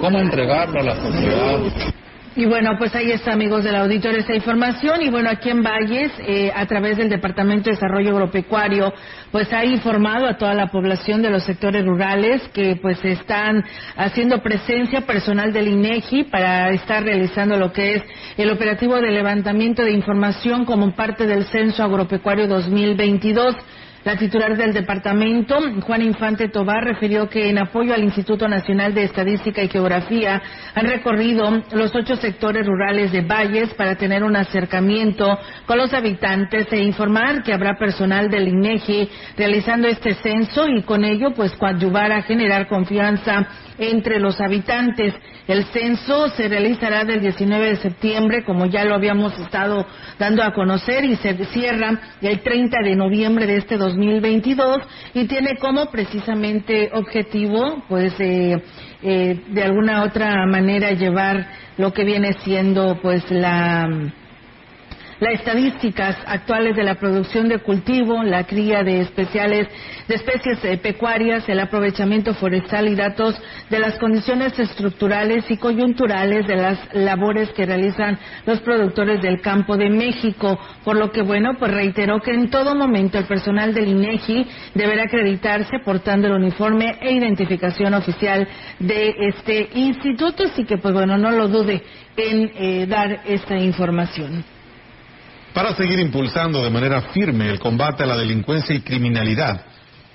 cómo 0.00 0.18
entregarlo 0.18 0.80
a 0.80 0.84
la 0.84 0.96
sociedad. 0.96 1.99
Y 2.40 2.46
bueno, 2.46 2.78
pues 2.78 2.94
ahí 2.94 3.12
está, 3.12 3.34
amigos 3.34 3.64
del 3.64 3.76
auditorio, 3.76 4.20
esa 4.20 4.34
información. 4.34 5.02
Y 5.02 5.10
bueno, 5.10 5.28
aquí 5.28 5.50
en 5.50 5.62
Valles, 5.62 6.10
eh, 6.20 6.50
a 6.56 6.64
través 6.64 6.96
del 6.96 7.10
Departamento 7.10 7.68
de 7.68 7.76
Desarrollo 7.76 8.12
Agropecuario, 8.12 8.94
pues 9.30 9.52
ha 9.52 9.62
informado 9.66 10.26
a 10.26 10.38
toda 10.38 10.54
la 10.54 10.68
población 10.68 11.20
de 11.20 11.28
los 11.28 11.42
sectores 11.42 11.84
rurales 11.84 12.40
que 12.54 12.76
pues 12.80 13.04
están 13.04 13.62
haciendo 13.94 14.42
presencia 14.42 15.02
personal 15.02 15.52
del 15.52 15.68
INEGI 15.68 16.24
para 16.30 16.70
estar 16.70 17.04
realizando 17.04 17.58
lo 17.58 17.74
que 17.74 17.96
es 17.96 18.02
el 18.38 18.50
operativo 18.50 18.96
de 19.02 19.10
levantamiento 19.10 19.84
de 19.84 19.92
información 19.92 20.64
como 20.64 20.96
parte 20.96 21.26
del 21.26 21.44
Censo 21.44 21.82
Agropecuario 21.82 22.48
2022. 22.48 23.54
La 24.02 24.16
titular 24.16 24.56
del 24.56 24.72
departamento, 24.72 25.58
Juan 25.82 26.00
Infante 26.00 26.48
Tobar, 26.48 26.82
refirió 26.84 27.28
que 27.28 27.50
en 27.50 27.58
apoyo 27.58 27.92
al 27.92 28.02
Instituto 28.02 28.48
Nacional 28.48 28.94
de 28.94 29.04
Estadística 29.04 29.62
y 29.62 29.68
Geografía 29.68 30.40
han 30.74 30.86
recorrido 30.86 31.62
los 31.72 31.94
ocho 31.94 32.16
sectores 32.16 32.66
rurales 32.66 33.12
de 33.12 33.20
Valles 33.20 33.74
para 33.74 33.96
tener 33.96 34.24
un 34.24 34.36
acercamiento 34.36 35.38
con 35.66 35.76
los 35.76 35.92
habitantes 35.92 36.66
e 36.72 36.78
informar 36.78 37.42
que 37.42 37.52
habrá 37.52 37.76
personal 37.76 38.30
del 38.30 38.48
INEGI 38.48 39.10
realizando 39.36 39.86
este 39.86 40.14
censo 40.14 40.66
y 40.66 40.82
con 40.82 41.04
ello 41.04 41.32
pues 41.34 41.52
coadyuvar 41.56 42.10
a 42.10 42.22
generar 42.22 42.68
confianza 42.68 43.48
entre 43.80 44.20
los 44.20 44.40
habitantes. 44.40 45.14
El 45.48 45.64
censo 45.66 46.28
se 46.28 46.48
realizará 46.48 47.04
del 47.04 47.20
19 47.20 47.70
de 47.70 47.76
septiembre, 47.76 48.44
como 48.44 48.66
ya 48.66 48.84
lo 48.84 48.94
habíamos 48.94 49.36
estado 49.38 49.86
dando 50.18 50.44
a 50.44 50.52
conocer, 50.52 51.04
y 51.04 51.16
se 51.16 51.34
cierra 51.46 51.98
el 52.20 52.40
30 52.40 52.76
de 52.84 52.94
noviembre 52.94 53.46
de 53.46 53.56
este 53.56 53.76
2022 53.78 54.78
y 55.14 55.24
tiene 55.24 55.56
como 55.56 55.86
precisamente 55.86 56.90
objetivo, 56.92 57.82
pues, 57.88 58.12
eh, 58.20 58.62
eh, 59.02 59.40
de 59.48 59.62
alguna 59.62 60.04
otra 60.04 60.44
manera 60.46 60.92
llevar 60.92 61.48
lo 61.78 61.92
que 61.92 62.04
viene 62.04 62.34
siendo, 62.44 62.98
pues, 63.00 63.28
la 63.30 63.88
las 65.20 65.34
estadísticas 65.34 66.16
actuales 66.26 66.74
de 66.74 66.82
la 66.82 66.96
producción 66.96 67.48
de 67.48 67.58
cultivo, 67.58 68.22
la 68.22 68.44
cría 68.44 68.82
de 68.82 69.02
especiales 69.02 69.68
de 70.08 70.14
especies 70.14 70.64
eh, 70.64 70.78
pecuarias, 70.78 71.48
el 71.48 71.60
aprovechamiento 71.60 72.34
forestal 72.34 72.88
y 72.88 72.96
datos 72.96 73.40
de 73.68 73.78
las 73.78 73.98
condiciones 73.98 74.58
estructurales 74.58 75.44
y 75.50 75.58
coyunturales 75.58 76.46
de 76.46 76.56
las 76.56 76.78
labores 76.94 77.50
que 77.50 77.66
realizan 77.66 78.18
los 78.46 78.60
productores 78.60 79.20
del 79.20 79.40
campo 79.40 79.76
de 79.76 79.90
México, 79.90 80.58
por 80.84 80.96
lo 80.96 81.12
que 81.12 81.22
bueno, 81.22 81.54
pues 81.58 81.70
reiteró 81.70 82.20
que 82.20 82.32
en 82.32 82.50
todo 82.50 82.74
momento 82.74 83.18
el 83.18 83.26
personal 83.26 83.74
del 83.74 83.88
INEGI 83.88 84.46
deberá 84.74 85.04
acreditarse 85.04 85.80
portando 85.84 86.28
el 86.28 86.34
uniforme 86.34 86.96
e 87.00 87.12
identificación 87.12 87.94
oficial 87.94 88.48
de 88.78 89.14
este 89.28 89.68
instituto, 89.74 90.44
así 90.44 90.64
que 90.64 90.78
pues 90.78 90.94
bueno, 90.94 91.18
no 91.18 91.30
lo 91.30 91.48
dude 91.48 91.82
en 92.16 92.50
eh, 92.54 92.86
dar 92.86 93.20
esta 93.26 93.58
información. 93.58 94.59
Para 95.54 95.74
seguir 95.74 95.98
impulsando 95.98 96.62
de 96.62 96.70
manera 96.70 97.02
firme 97.12 97.50
el 97.50 97.58
combate 97.58 98.04
a 98.04 98.06
la 98.06 98.16
delincuencia 98.16 98.74
y 98.74 98.82
criminalidad, 98.82 99.62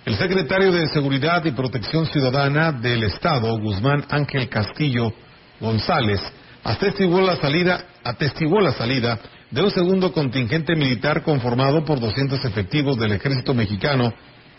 el 0.05 0.15
secretario 0.15 0.71
de 0.71 0.87
Seguridad 0.87 1.43
y 1.43 1.51
Protección 1.51 2.05
Ciudadana 2.05 2.71
del 2.71 3.03
Estado, 3.03 3.57
Guzmán 3.59 4.05
Ángel 4.09 4.47
Castillo 4.47 5.11
González, 5.59 6.21
atestiguó 6.63 7.19
la 7.19 7.35
salida, 7.35 7.85
la 8.03 8.71
salida 8.71 9.19
de 9.51 9.61
un 9.61 9.71
segundo 9.71 10.13
contingente 10.13 10.73
militar 10.73 11.21
conformado 11.21 11.83
por 11.83 11.99
200 11.99 12.45
efectivos 12.45 12.97
del 12.97 13.11
Ejército 13.11 13.53
Mexicano 13.53 14.13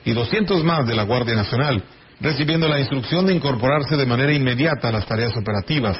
y 0.04 0.12
200 0.12 0.62
más 0.62 0.86
de 0.86 0.94
la 0.94 1.04
Guardia 1.04 1.36
Nacional, 1.36 1.82
recibiendo 2.20 2.68
la 2.68 2.80
instrucción 2.80 3.26
de 3.26 3.34
incorporarse 3.34 3.96
de 3.96 4.06
manera 4.06 4.32
inmediata 4.32 4.88
a 4.88 4.92
las 4.92 5.06
tareas 5.06 5.34
operativas. 5.36 5.96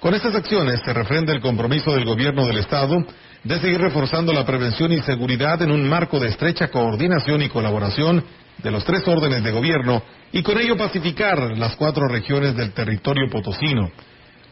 Con 0.00 0.14
estas 0.14 0.34
acciones 0.34 0.80
se 0.84 0.92
refrenda 0.92 1.32
el 1.32 1.40
compromiso 1.40 1.94
del 1.94 2.04
Gobierno 2.04 2.46
del 2.46 2.58
Estado 2.58 3.04
de 3.44 3.60
seguir 3.60 3.80
reforzando 3.80 4.32
la 4.32 4.46
prevención 4.46 4.90
y 4.92 5.02
seguridad 5.02 5.60
en 5.60 5.70
un 5.70 5.86
marco 5.86 6.18
de 6.18 6.28
estrecha 6.28 6.68
coordinación 6.68 7.42
y 7.42 7.50
colaboración 7.50 8.24
de 8.58 8.70
los 8.70 8.84
tres 8.84 9.06
órdenes 9.06 9.44
de 9.44 9.52
gobierno 9.52 10.02
y 10.32 10.42
con 10.42 10.58
ello 10.58 10.76
pacificar 10.76 11.56
las 11.56 11.76
cuatro 11.76 12.08
regiones 12.08 12.56
del 12.56 12.72
territorio 12.72 13.28
potosino. 13.30 13.90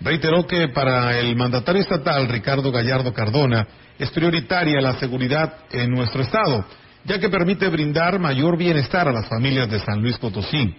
Reiteró 0.00 0.46
que 0.46 0.68
para 0.68 1.18
el 1.18 1.34
mandatario 1.36 1.80
estatal 1.80 2.28
Ricardo 2.28 2.70
Gallardo 2.70 3.12
Cardona 3.14 3.66
es 3.98 4.10
prioritaria 4.10 4.80
la 4.80 4.94
seguridad 4.98 5.60
en 5.70 5.90
nuestro 5.90 6.22
estado, 6.22 6.66
ya 7.04 7.18
que 7.18 7.30
permite 7.30 7.68
brindar 7.68 8.18
mayor 8.18 8.58
bienestar 8.58 9.08
a 9.08 9.12
las 9.12 9.26
familias 9.26 9.70
de 9.70 9.80
San 9.80 10.02
Luis 10.02 10.18
Potosí. 10.18 10.74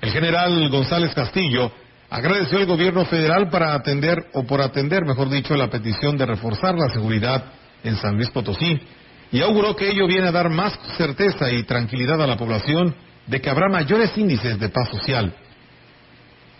El 0.00 0.10
general 0.10 0.68
González 0.68 1.14
Castillo 1.14 1.72
Agradeció 2.10 2.58
al 2.58 2.66
gobierno 2.66 3.04
federal 3.04 3.50
para 3.50 3.74
atender, 3.74 4.26
o 4.32 4.44
por 4.44 4.62
atender, 4.62 5.04
mejor 5.04 5.28
dicho, 5.28 5.54
la 5.54 5.68
petición 5.68 6.16
de 6.16 6.24
reforzar 6.24 6.74
la 6.74 6.88
seguridad 6.88 7.44
en 7.84 7.96
San 7.96 8.16
Luis 8.16 8.30
Potosí 8.30 8.80
y 9.30 9.42
auguró 9.42 9.76
que 9.76 9.90
ello 9.90 10.06
viene 10.06 10.28
a 10.28 10.32
dar 10.32 10.48
más 10.48 10.78
certeza 10.96 11.52
y 11.52 11.64
tranquilidad 11.64 12.20
a 12.22 12.26
la 12.26 12.38
población 12.38 12.94
de 13.26 13.40
que 13.40 13.50
habrá 13.50 13.68
mayores 13.68 14.16
índices 14.16 14.58
de 14.58 14.70
paz 14.70 14.88
social. 14.88 15.34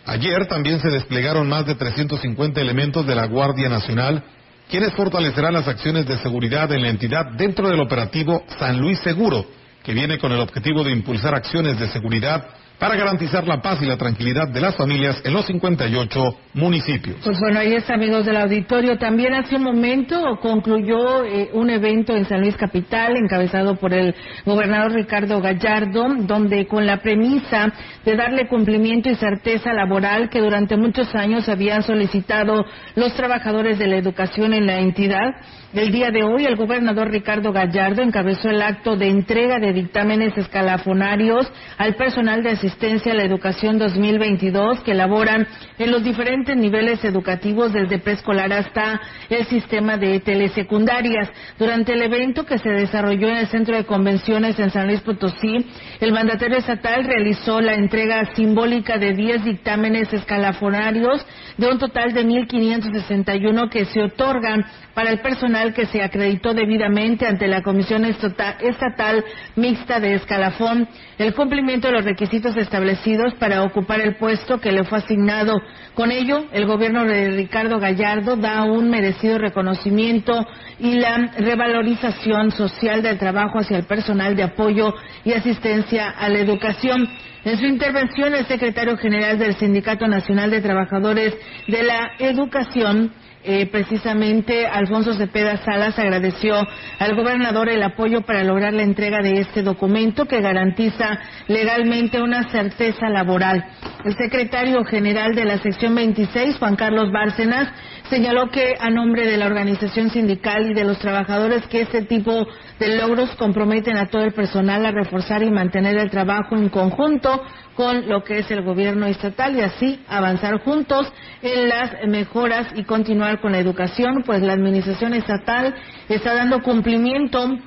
Ayer 0.04 0.46
también 0.46 0.80
se 0.80 0.90
desplegaron 0.90 1.48
más 1.48 1.66
de 1.66 1.74
350 1.74 2.60
elementos 2.60 3.06
de 3.06 3.14
la 3.14 3.26
Guardia 3.26 3.70
Nacional, 3.70 4.22
quienes 4.68 4.92
fortalecerán 4.92 5.54
las 5.54 5.66
acciones 5.66 6.06
de 6.06 6.18
seguridad 6.18 6.70
en 6.72 6.82
la 6.82 6.90
entidad 6.90 7.24
dentro 7.36 7.68
del 7.68 7.80
operativo 7.80 8.44
San 8.58 8.78
Luis 8.78 8.98
Seguro, 9.00 9.46
que 9.82 9.94
viene 9.94 10.18
con 10.18 10.32
el 10.32 10.40
objetivo 10.40 10.84
de 10.84 10.92
impulsar 10.92 11.34
acciones 11.34 11.78
de 11.78 11.88
seguridad 11.88 12.48
para 12.78 12.94
garantizar 12.94 13.46
la 13.46 13.60
paz 13.60 13.82
y 13.82 13.86
la 13.86 13.96
tranquilidad 13.96 14.48
de 14.48 14.60
las 14.60 14.76
familias 14.76 15.20
en 15.24 15.32
los 15.32 15.46
58 15.46 16.36
municipios. 16.54 17.16
Pues 17.24 17.38
bueno, 17.40 17.58
ahí 17.58 17.74
está, 17.74 17.94
amigos 17.94 18.24
del 18.24 18.36
auditorio. 18.36 18.98
También 18.98 19.34
hace 19.34 19.56
un 19.56 19.64
momento 19.64 20.38
concluyó 20.40 21.24
eh, 21.24 21.50
un 21.52 21.70
evento 21.70 22.16
en 22.16 22.24
San 22.26 22.40
Luis 22.40 22.56
Capital, 22.56 23.16
encabezado 23.16 23.76
por 23.76 23.92
el 23.92 24.14
gobernador 24.44 24.92
Ricardo 24.92 25.40
Gallardo, 25.40 26.14
donde 26.20 26.66
con 26.66 26.86
la 26.86 26.98
premisa 26.98 27.72
de 28.04 28.16
darle 28.16 28.48
cumplimiento 28.48 29.10
y 29.10 29.16
certeza 29.16 29.72
laboral 29.72 30.30
que 30.30 30.40
durante 30.40 30.76
muchos 30.76 31.12
años 31.14 31.48
habían 31.48 31.82
solicitado 31.82 32.64
los 32.94 33.12
trabajadores 33.14 33.78
de 33.78 33.88
la 33.88 33.96
educación 33.96 34.54
en 34.54 34.66
la 34.66 34.78
entidad, 34.78 35.32
el 35.74 35.92
día 35.92 36.10
de 36.10 36.22
hoy, 36.22 36.46
el 36.46 36.56
gobernador 36.56 37.10
Ricardo 37.10 37.52
Gallardo 37.52 38.00
encabezó 38.00 38.48
el 38.48 38.62
acto 38.62 38.96
de 38.96 39.08
entrega 39.08 39.58
de 39.58 39.74
dictámenes 39.74 40.36
escalafonarios 40.38 41.46
al 41.76 41.94
personal 41.94 42.42
de 42.42 42.52
asistencia 42.52 42.67
a 42.68 43.14
la 43.14 43.24
educación 43.24 43.78
2022 43.78 44.80
que 44.80 44.92
elaboran 44.92 45.46
en 45.78 45.90
los 45.90 46.04
diferentes 46.04 46.54
niveles 46.54 47.02
educativos 47.02 47.72
desde 47.72 47.98
preescolar 47.98 48.52
hasta 48.52 49.00
el 49.30 49.46
sistema 49.46 49.96
de 49.96 50.20
telesecundarias. 50.20 51.30
Durante 51.58 51.94
el 51.94 52.02
evento 52.02 52.44
que 52.44 52.58
se 52.58 52.68
desarrolló 52.68 53.28
en 53.28 53.36
el 53.38 53.46
Centro 53.48 53.74
de 53.74 53.84
Convenciones 53.84 54.58
en 54.58 54.70
San 54.70 54.86
Luis 54.86 55.00
Potosí, 55.00 55.66
el 56.00 56.12
mandatario 56.12 56.58
estatal 56.58 57.04
realizó 57.04 57.60
la 57.60 57.74
entrega 57.74 58.34
simbólica 58.34 58.98
de 58.98 59.14
10 59.14 59.44
dictámenes 59.44 60.12
escalafonarios 60.12 61.24
de 61.56 61.68
un 61.68 61.78
total 61.78 62.12
de 62.12 62.24
1.561 62.24 63.70
que 63.70 63.86
se 63.86 64.02
otorgan 64.02 64.64
para 64.94 65.10
el 65.10 65.20
personal 65.20 65.72
que 65.72 65.86
se 65.86 66.02
acreditó 66.02 66.54
debidamente 66.54 67.26
ante 67.26 67.46
la 67.46 67.62
Comisión 67.62 68.04
Estatal 68.04 69.24
Mixta 69.56 70.00
de 70.00 70.14
Escalafón 70.14 70.88
el 71.18 71.34
cumplimiento 71.34 71.88
de 71.88 71.94
los 71.94 72.04
requisitos 72.04 72.56
establecidos 72.58 73.34
para 73.34 73.62
ocupar 73.62 74.00
el 74.00 74.16
puesto 74.16 74.60
que 74.60 74.72
le 74.72 74.84
fue 74.84 74.98
asignado. 74.98 75.60
Con 75.94 76.10
ello, 76.10 76.44
el 76.52 76.66
gobierno 76.66 77.04
de 77.04 77.30
Ricardo 77.30 77.78
Gallardo 77.78 78.36
da 78.36 78.64
un 78.64 78.90
merecido 78.90 79.38
reconocimiento 79.38 80.46
y 80.78 80.94
la 80.94 81.32
revalorización 81.38 82.50
social 82.50 83.02
del 83.02 83.18
trabajo 83.18 83.58
hacia 83.58 83.78
el 83.78 83.84
personal 83.84 84.36
de 84.36 84.42
apoyo 84.42 84.94
y 85.24 85.32
asistencia 85.32 86.10
a 86.10 86.28
la 86.28 86.38
educación. 86.38 87.08
En 87.44 87.56
su 87.56 87.64
intervención, 87.64 88.34
el 88.34 88.46
secretario 88.46 88.96
general 88.96 89.38
del 89.38 89.54
Sindicato 89.54 90.06
Nacional 90.06 90.50
de 90.50 90.60
Trabajadores 90.60 91.34
de 91.66 91.82
la 91.82 92.10
Educación, 92.18 93.12
eh, 93.50 93.64
precisamente 93.64 94.66
Alfonso 94.66 95.14
Cepeda 95.14 95.56
Salas 95.64 95.98
agradeció 95.98 96.54
al 96.98 97.16
gobernador 97.16 97.70
el 97.70 97.82
apoyo 97.82 98.20
para 98.20 98.44
lograr 98.44 98.74
la 98.74 98.82
entrega 98.82 99.22
de 99.22 99.40
este 99.40 99.62
documento 99.62 100.26
que 100.26 100.42
garantiza 100.42 101.18
legalmente 101.46 102.20
una 102.20 102.50
certeza 102.50 103.08
laboral. 103.08 103.64
El 104.04 104.14
secretario 104.18 104.84
general 104.84 105.34
de 105.34 105.46
la 105.46 105.56
sección 105.62 105.94
26, 105.94 106.58
Juan 106.58 106.76
Carlos 106.76 107.10
Bárcenas, 107.10 107.72
señaló 108.08 108.50
que 108.50 108.74
a 108.78 108.90
nombre 108.90 109.26
de 109.26 109.36
la 109.36 109.46
organización 109.46 110.10
sindical 110.10 110.70
y 110.70 110.74
de 110.74 110.84
los 110.84 110.98
trabajadores 110.98 111.66
que 111.68 111.82
este 111.82 112.02
tipo 112.02 112.46
de 112.78 112.96
logros 112.96 113.30
comprometen 113.36 113.96
a 113.96 114.06
todo 114.06 114.22
el 114.22 114.32
personal 114.32 114.84
a 114.86 114.90
reforzar 114.90 115.42
y 115.42 115.50
mantener 115.50 115.96
el 115.98 116.10
trabajo 116.10 116.56
en 116.56 116.68
conjunto 116.68 117.42
con 117.74 118.08
lo 118.08 118.24
que 118.24 118.38
es 118.38 118.50
el 118.50 118.62
gobierno 118.62 119.06
estatal 119.06 119.56
y 119.56 119.60
así 119.60 120.00
avanzar 120.08 120.58
juntos 120.60 121.12
en 121.42 121.68
las 121.68 121.92
mejoras 122.06 122.68
y 122.74 122.84
continuar 122.84 123.40
con 123.40 123.52
la 123.52 123.58
educación, 123.58 124.22
pues 124.24 124.42
la 124.42 124.54
administración 124.54 125.14
estatal 125.14 125.74
está 126.08 126.34
dando 126.34 126.62
cumplimiento 126.62 127.58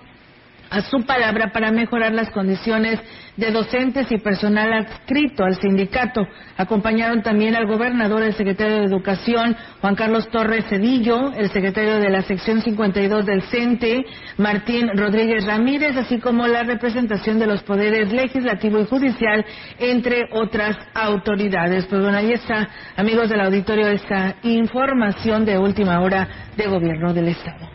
a 0.70 0.82
su 0.82 1.06
palabra 1.06 1.52
para 1.52 1.72
mejorar 1.72 2.14
las 2.14 2.32
condiciones 2.32 3.00
de 3.38 3.52
docentes 3.52 4.12
y 4.12 4.18
personal 4.18 4.74
adscrito 4.74 5.44
al 5.44 5.56
sindicato. 5.56 6.28
Acompañaron 6.58 7.22
también 7.22 7.56
al 7.56 7.66
gobernador, 7.66 8.24
el 8.24 8.34
secretario 8.34 8.78
de 8.78 8.86
Educación, 8.86 9.56
Juan 9.80 9.96
Carlos 9.96 10.30
Torres 10.30 10.66
Cedillo, 10.70 11.34
el 11.34 11.50
secretario 11.52 12.00
de 12.00 12.10
la 12.10 12.22
sección 12.24 12.62
52 12.62 13.26
del 13.26 13.42
CENTE, 13.44 14.06
Martín 14.38 14.90
Rodríguez 14.96 15.46
Ramírez, 15.46 15.96
así 15.98 16.20
como 16.20 16.48
la 16.48 16.64
representación 16.64 17.40
de 17.40 17.48
los 17.48 17.64
poderes 17.64 18.12
legislativo 18.12 18.80
y 18.80 18.86
judicial, 18.86 19.46
entre 19.80 20.28
otras 20.34 20.78
autoridades. 20.94 21.86
Pues 21.86 22.02
bueno, 22.02 22.18
ahí 22.18 22.34
está, 22.34 22.70
amigos 22.96 23.30
del 23.30 23.42
auditorio, 23.42 23.88
esta 23.88 24.36
información 24.44 25.46
de 25.46 25.58
última 25.58 26.00
hora 26.02 26.28
de 26.56 26.68
gobierno 26.68 27.14
del 27.14 27.30
Estado. 27.30 27.70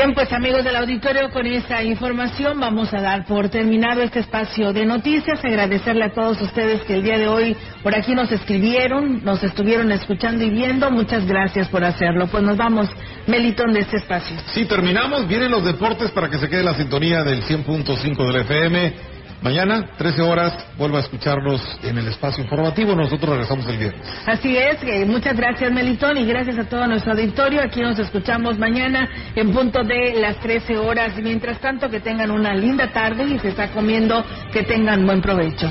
Bien, 0.00 0.14
pues 0.14 0.32
amigos 0.32 0.64
del 0.64 0.76
auditorio, 0.76 1.30
con 1.30 1.46
esta 1.46 1.82
información 1.82 2.58
vamos 2.58 2.90
a 2.94 3.02
dar 3.02 3.26
por 3.26 3.50
terminado 3.50 4.00
este 4.00 4.20
espacio 4.20 4.72
de 4.72 4.86
noticias. 4.86 5.44
Agradecerle 5.44 6.04
a 6.04 6.14
todos 6.14 6.40
ustedes 6.40 6.80
que 6.84 6.94
el 6.94 7.02
día 7.02 7.18
de 7.18 7.28
hoy 7.28 7.54
por 7.82 7.94
aquí 7.94 8.14
nos 8.14 8.32
escribieron, 8.32 9.22
nos 9.22 9.42
estuvieron 9.42 9.92
escuchando 9.92 10.42
y 10.42 10.48
viendo. 10.48 10.90
Muchas 10.90 11.26
gracias 11.26 11.68
por 11.68 11.84
hacerlo. 11.84 12.28
Pues 12.28 12.42
nos 12.42 12.56
vamos, 12.56 12.88
Melitón, 13.26 13.74
de 13.74 13.80
este 13.80 13.98
espacio. 13.98 14.38
Sí, 14.54 14.64
terminamos. 14.64 15.28
Vienen 15.28 15.50
los 15.50 15.62
deportes 15.62 16.10
para 16.12 16.30
que 16.30 16.38
se 16.38 16.48
quede 16.48 16.62
la 16.62 16.74
sintonía 16.74 17.22
del 17.22 17.42
100.5 17.42 18.26
del 18.26 18.36
FM. 18.36 19.19
Mañana, 19.42 19.90
13 19.96 20.20
horas, 20.20 20.52
vuelva 20.76 20.98
a 20.98 21.00
escucharnos 21.00 21.62
en 21.82 21.96
el 21.96 22.08
espacio 22.08 22.44
informativo. 22.44 22.94
Nosotros 22.94 23.30
regresamos 23.30 23.66
el 23.68 23.78
viernes. 23.78 24.06
Así 24.26 24.56
es, 24.56 25.06
muchas 25.06 25.36
gracias 25.36 25.72
Melitón 25.72 26.18
y 26.18 26.26
gracias 26.26 26.58
a 26.58 26.64
todo 26.64 26.86
nuestro 26.86 27.12
auditorio. 27.12 27.62
Aquí 27.62 27.80
nos 27.80 27.98
escuchamos 27.98 28.58
mañana 28.58 29.08
en 29.34 29.52
punto 29.52 29.82
de 29.82 30.20
las 30.20 30.38
13 30.40 30.76
horas. 30.76 31.16
Mientras 31.16 31.58
tanto, 31.60 31.88
que 31.88 32.00
tengan 32.00 32.30
una 32.30 32.54
linda 32.54 32.88
tarde 32.88 33.24
y 33.24 33.38
se 33.38 33.48
está 33.48 33.68
comiendo, 33.68 34.24
que 34.52 34.62
tengan 34.62 35.06
buen 35.06 35.22
provecho. 35.22 35.70